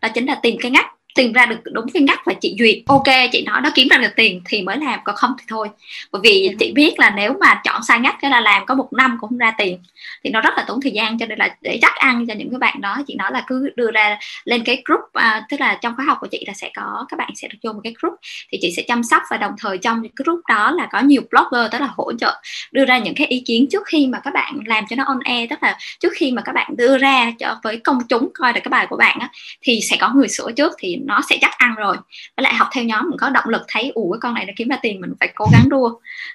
Đó 0.00 0.08
chính 0.14 0.26
là 0.26 0.34
tìm 0.34 0.56
cái 0.60 0.70
ngách 0.70 0.94
tìm 1.14 1.32
ra 1.32 1.46
được 1.46 1.56
đúng 1.64 1.86
cái 1.94 2.02
ngách 2.02 2.20
và 2.24 2.32
chị 2.40 2.56
duyệt. 2.58 2.78
Ok 2.86 3.30
chị 3.32 3.44
nói 3.44 3.60
nó 3.60 3.70
kiếm 3.74 3.88
ra 3.88 3.98
được 3.98 4.12
tiền 4.16 4.42
thì 4.44 4.62
mới 4.62 4.76
làm 4.76 5.00
còn 5.04 5.16
không 5.16 5.30
thì 5.38 5.44
thôi. 5.48 5.68
Bởi 6.12 6.20
vì 6.24 6.48
ừ. 6.48 6.56
chị 6.58 6.72
biết 6.72 6.98
là 6.98 7.10
nếu 7.10 7.34
mà 7.40 7.60
chọn 7.64 7.82
sai 7.82 8.00
ngách 8.00 8.16
cái 8.20 8.30
là 8.30 8.40
làm 8.40 8.66
có 8.66 8.74
một 8.74 8.92
năm 8.92 9.16
cũng 9.20 9.30
không 9.30 9.38
ra 9.38 9.54
tiền. 9.58 9.78
Thì 10.24 10.30
nó 10.30 10.40
rất 10.40 10.54
là 10.56 10.64
tốn 10.68 10.80
thời 10.80 10.92
gian 10.92 11.18
cho 11.18 11.26
nên 11.26 11.38
là 11.38 11.56
để 11.60 11.78
chắc 11.82 11.94
ăn 11.94 12.26
cho 12.26 12.34
những 12.34 12.50
cái 12.50 12.58
bạn 12.58 12.80
đó 12.80 12.98
chị 13.06 13.14
nói 13.14 13.30
là 13.32 13.44
cứ 13.46 13.70
đưa 13.76 13.90
ra 13.90 14.18
lên 14.44 14.64
cái 14.64 14.82
group 14.84 15.00
à, 15.12 15.46
tức 15.50 15.60
là 15.60 15.78
trong 15.82 15.96
khóa 15.96 16.04
học 16.04 16.18
của 16.20 16.26
chị 16.26 16.44
là 16.46 16.52
sẽ 16.52 16.70
có 16.76 17.06
các 17.08 17.16
bạn 17.16 17.30
sẽ 17.34 17.48
được 17.48 17.58
vô 17.62 17.72
một 17.72 17.80
cái 17.84 17.94
group. 18.02 18.14
Thì 18.52 18.58
chị 18.62 18.72
sẽ 18.76 18.82
chăm 18.88 19.02
sóc 19.02 19.22
và 19.30 19.36
đồng 19.36 19.52
thời 19.58 19.78
trong 19.78 20.02
cái 20.02 20.10
group 20.16 20.40
đó 20.48 20.70
là 20.70 20.88
có 20.92 21.00
nhiều 21.00 21.22
blogger 21.30 21.72
tức 21.72 21.80
là 21.80 21.88
hỗ 21.96 22.12
trợ 22.12 22.34
đưa 22.72 22.84
ra 22.84 22.98
những 22.98 23.14
cái 23.14 23.26
ý 23.26 23.42
kiến 23.46 23.66
trước 23.70 23.82
khi 23.86 24.06
mà 24.06 24.20
các 24.24 24.34
bạn 24.34 24.58
làm 24.66 24.84
cho 24.90 24.96
nó 24.96 25.04
on 25.06 25.18
air. 25.24 25.50
Tức 25.50 25.62
là 25.62 25.78
trước 26.00 26.12
khi 26.14 26.32
mà 26.32 26.42
các 26.42 26.52
bạn 26.52 26.76
đưa 26.76 26.98
ra 26.98 27.32
cho 27.38 27.56
với 27.62 27.76
công 27.76 27.98
chúng 28.08 28.28
coi 28.34 28.52
được 28.52 28.60
cái 28.64 28.70
bài 28.70 28.86
của 28.90 28.96
bạn 28.96 29.18
á, 29.20 29.28
thì 29.62 29.80
sẽ 29.80 29.96
có 30.00 30.12
người 30.14 30.28
sửa 30.28 30.52
trước 30.52 30.72
thì 30.78 30.96
nó 31.06 31.20
sẽ 31.28 31.38
chắc 31.40 31.58
ăn 31.58 31.74
rồi. 31.74 31.96
Với 32.36 32.44
lại 32.44 32.54
học 32.54 32.68
theo 32.72 32.84
nhóm 32.84 33.08
mình 33.10 33.18
có 33.18 33.30
động 33.30 33.48
lực 33.48 33.62
thấy 33.68 33.90
ủ 33.94 34.12
cái 34.12 34.18
con 34.20 34.34
này 34.34 34.44
nó 34.44 34.52
kiếm 34.56 34.68
ra 34.68 34.76
tiền, 34.82 35.00
mình 35.00 35.12
phải 35.20 35.32
cố 35.34 35.46
gắng 35.52 35.68
đua. 35.68 35.90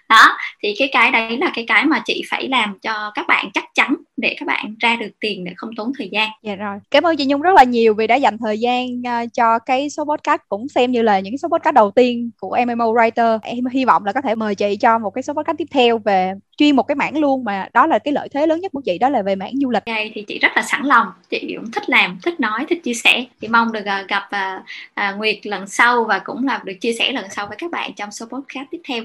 Đó, 0.10 0.38
thì 0.64 0.76
cái 0.80 0.90
cái 0.92 1.12
đấy 1.12 1.38
là 1.38 1.52
cái 1.54 1.66
cái 1.68 1.86
mà 1.86 2.02
chị 2.06 2.24
phải 2.30 2.48
làm 2.48 2.80
cho 2.80 3.12
các 3.16 3.28
bạn 3.28 3.50
chắc 3.54 3.64
chắn 3.74 3.96
để 4.22 4.36
các 4.40 4.46
bạn 4.46 4.76
ra 4.80 4.96
được 4.96 5.10
tiền 5.20 5.44
để 5.44 5.54
không 5.56 5.70
tốn 5.76 5.92
thời 5.98 6.10
gian. 6.12 6.30
Dạ 6.44 6.56
rồi. 6.56 6.78
Cảm 6.92 7.04
ơn 7.04 7.18
chị 7.18 7.26
nhung 7.26 7.42
rất 7.42 7.56
là 7.56 7.64
nhiều 7.64 7.94
vì 7.94 8.08
đã 8.08 8.16
dành 8.16 8.38
thời 8.38 8.60
gian 8.60 8.88
uh, 9.02 9.34
cho 9.34 9.60
cái 9.60 9.90
số 9.90 10.06
podcast 10.06 10.42
cũng 10.50 10.68
xem 10.68 10.92
như 10.92 11.02
là 11.02 11.20
những 11.20 11.38
số 11.38 11.48
podcast 11.48 11.76
đầu 11.76 11.92
tiên 11.92 12.30
của 12.40 12.58
MMO 12.68 12.94
Writer. 12.94 13.40
Em 13.42 13.66
hy 13.66 13.86
vọng 13.86 14.06
là 14.06 14.14
có 14.14 14.22
thể 14.22 14.36
mời 14.36 14.56
chị 14.56 14.78
cho 14.78 15.00
một 15.00 15.10
cái 15.10 15.24
số 15.24 15.34
podcast 15.34 15.58
tiếp 15.58 15.68
theo 15.72 15.98
về 15.98 16.34
chuyên 16.58 16.76
một 16.76 16.84
cái 16.84 16.96
mảng 16.96 17.18
luôn 17.18 17.44
mà 17.44 17.68
đó 17.74 17.88
là 17.88 18.00
cái 18.00 18.14
lợi 18.14 18.30
thế 18.30 18.48
lớn 18.48 18.62
nhất 18.62 18.72
của 18.72 18.82
chị 18.86 18.98
đó 18.98 19.10
là 19.10 19.22
về 19.22 19.36
mảng 19.36 19.54
du 19.62 19.70
lịch. 19.70 19.84
Này 19.86 20.12
thì 20.16 20.22
chị 20.28 20.40
rất 20.40 20.52
là 20.56 20.62
sẵn 20.62 20.84
lòng. 20.84 21.08
Chị 21.30 21.56
cũng 21.56 21.72
thích 21.72 21.90
làm 21.90 22.20
thích 22.24 22.40
nói 22.40 22.66
thích 22.70 22.84
chia 22.84 22.94
sẻ. 22.94 23.26
Thì 23.42 23.48
mong 23.48 23.72
được 23.72 23.84
uh, 24.02 24.08
gặp 24.08 24.24
uh, 24.24 24.62
uh, 25.12 25.18
Nguyệt 25.18 25.38
lần 25.44 25.68
sau 25.68 26.04
và 26.04 26.20
cũng 26.20 26.46
là 26.46 26.62
được 26.66 26.74
chia 26.82 26.94
sẻ 26.94 27.12
lần 27.12 27.26
sau 27.30 27.48
với 27.48 27.58
các 27.60 27.72
bạn 27.72 27.92
trong 27.96 28.12
số 28.12 28.26
podcast 28.26 28.66
tiếp 28.72 28.82
theo 28.88 29.04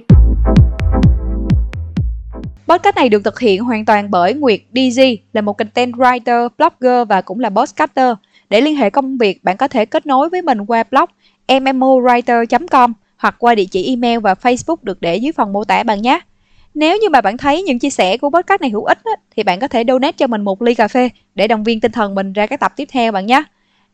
Podcast 2.69 2.97
này 2.97 3.09
được 3.09 3.25
thực 3.25 3.41
hiện 3.41 3.65
hoàn 3.65 3.85
toàn 3.85 4.11
bởi 4.11 4.35
Nguyệt 4.35 4.61
DZ 4.73 5.17
là 5.33 5.41
một 5.41 5.53
content 5.53 5.93
writer, 5.93 6.49
blogger 6.59 7.09
và 7.09 7.21
cũng 7.21 7.41
là 7.41 7.51
podcaster. 7.51 8.15
Để 8.51 8.61
liên 8.61 8.77
hệ 8.77 8.91
công 8.91 9.19
việc, 9.19 9.45
bạn 9.45 9.57
có 9.57 9.69
thể 9.69 9.85
kết 9.85 10.07
nối 10.07 10.29
với 10.31 10.43
mình 10.43 10.67
qua 10.67 10.85
blog 10.91 11.11
mmowriter.com 11.49 12.93
hoặc 13.17 13.35
qua 13.39 13.55
địa 13.55 13.65
chỉ 13.65 13.89
email 13.89 14.19
và 14.19 14.35
Facebook 14.35 14.77
được 14.83 15.01
để 15.01 15.17
dưới 15.17 15.33
phần 15.33 15.53
mô 15.53 15.65
tả 15.65 15.83
bạn 15.83 16.03
nhé. 16.03 16.21
Nếu 16.75 16.99
như 16.99 17.09
mà 17.09 17.21
bạn 17.21 17.37
thấy 17.37 17.63
những 17.63 17.79
chia 17.79 17.91
sẻ 17.91 18.17
của 18.17 18.31
podcast 18.31 18.61
này 18.61 18.71
hữu 18.71 18.85
ích 18.85 18.99
á, 19.05 19.13
thì 19.37 19.43
bạn 19.43 19.61
có 19.61 19.69
thể 19.69 19.85
donate 19.89 20.13
cho 20.13 20.27
mình 20.27 20.43
một 20.43 20.63
ly 20.63 20.75
cà 20.75 20.89
phê 20.89 21.09
để 21.35 21.49
động 21.49 21.65
viên 21.65 21.81
tinh 21.81 21.93
thần 21.93 22.15
mình 22.15 22.33
ra 22.33 22.47
các 22.47 22.61
tập 22.61 22.73
tiếp 22.77 22.89
theo 22.93 23.13
bạn 23.13 23.27
nhé. 23.27 23.43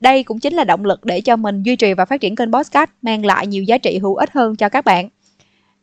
Đây 0.01 0.23
cũng 0.23 0.39
chính 0.39 0.55
là 0.55 0.65
động 0.65 0.85
lực 0.85 1.05
để 1.05 1.21
cho 1.21 1.37
mình 1.37 1.63
duy 1.63 1.77
trì 1.77 1.95
và 1.95 2.05
phát 2.05 2.21
triển 2.21 2.37
kênh 2.37 2.53
podcast 2.53 2.91
mang 3.03 3.27
lại 3.27 3.47
nhiều 3.47 3.63
giá 3.63 3.79
trị 3.79 3.99
hữu 3.99 4.15
ích 4.15 4.33
hơn 4.33 4.57
cho 4.57 4.69
các 4.69 4.85
bạn. 4.85 5.09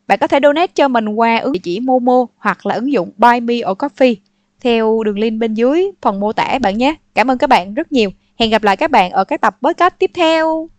Bạn 0.08 0.20
có 0.20 0.28
thể 0.28 0.40
donate 0.44 0.72
cho 0.76 0.88
mình 0.88 1.10
qua 1.10 1.38
ứng 1.38 1.54
chỉ 1.64 1.80
Momo 1.80 2.26
hoặc 2.38 2.66
là 2.66 2.76
ứng 2.76 2.92
dụng 2.92 3.12
Buy 3.18 3.40
Me 3.40 3.56
or 3.56 3.78
Coffee 3.78 4.16
theo 4.62 5.04
đường 5.04 5.20
link 5.20 5.40
bên 5.40 5.54
dưới 5.54 5.92
phần 6.02 6.20
mô 6.20 6.34
tả 6.34 6.60
bạn 6.62 6.78
nhé. 6.78 6.96
Cảm 7.16 7.32
ơn 7.32 7.38
các 7.38 7.48
bạn 7.48 7.74
rất 7.74 7.92
nhiều. 7.92 8.10
Hẹn 8.40 8.50
gặp 8.50 8.64
lại 8.64 8.78
các 8.78 8.92
bạn 8.92 9.12
ở 9.12 9.24
các 9.24 9.42
tập 9.42 9.58
podcast 9.62 9.94
tiếp 10.00 10.12
theo. 10.14 10.70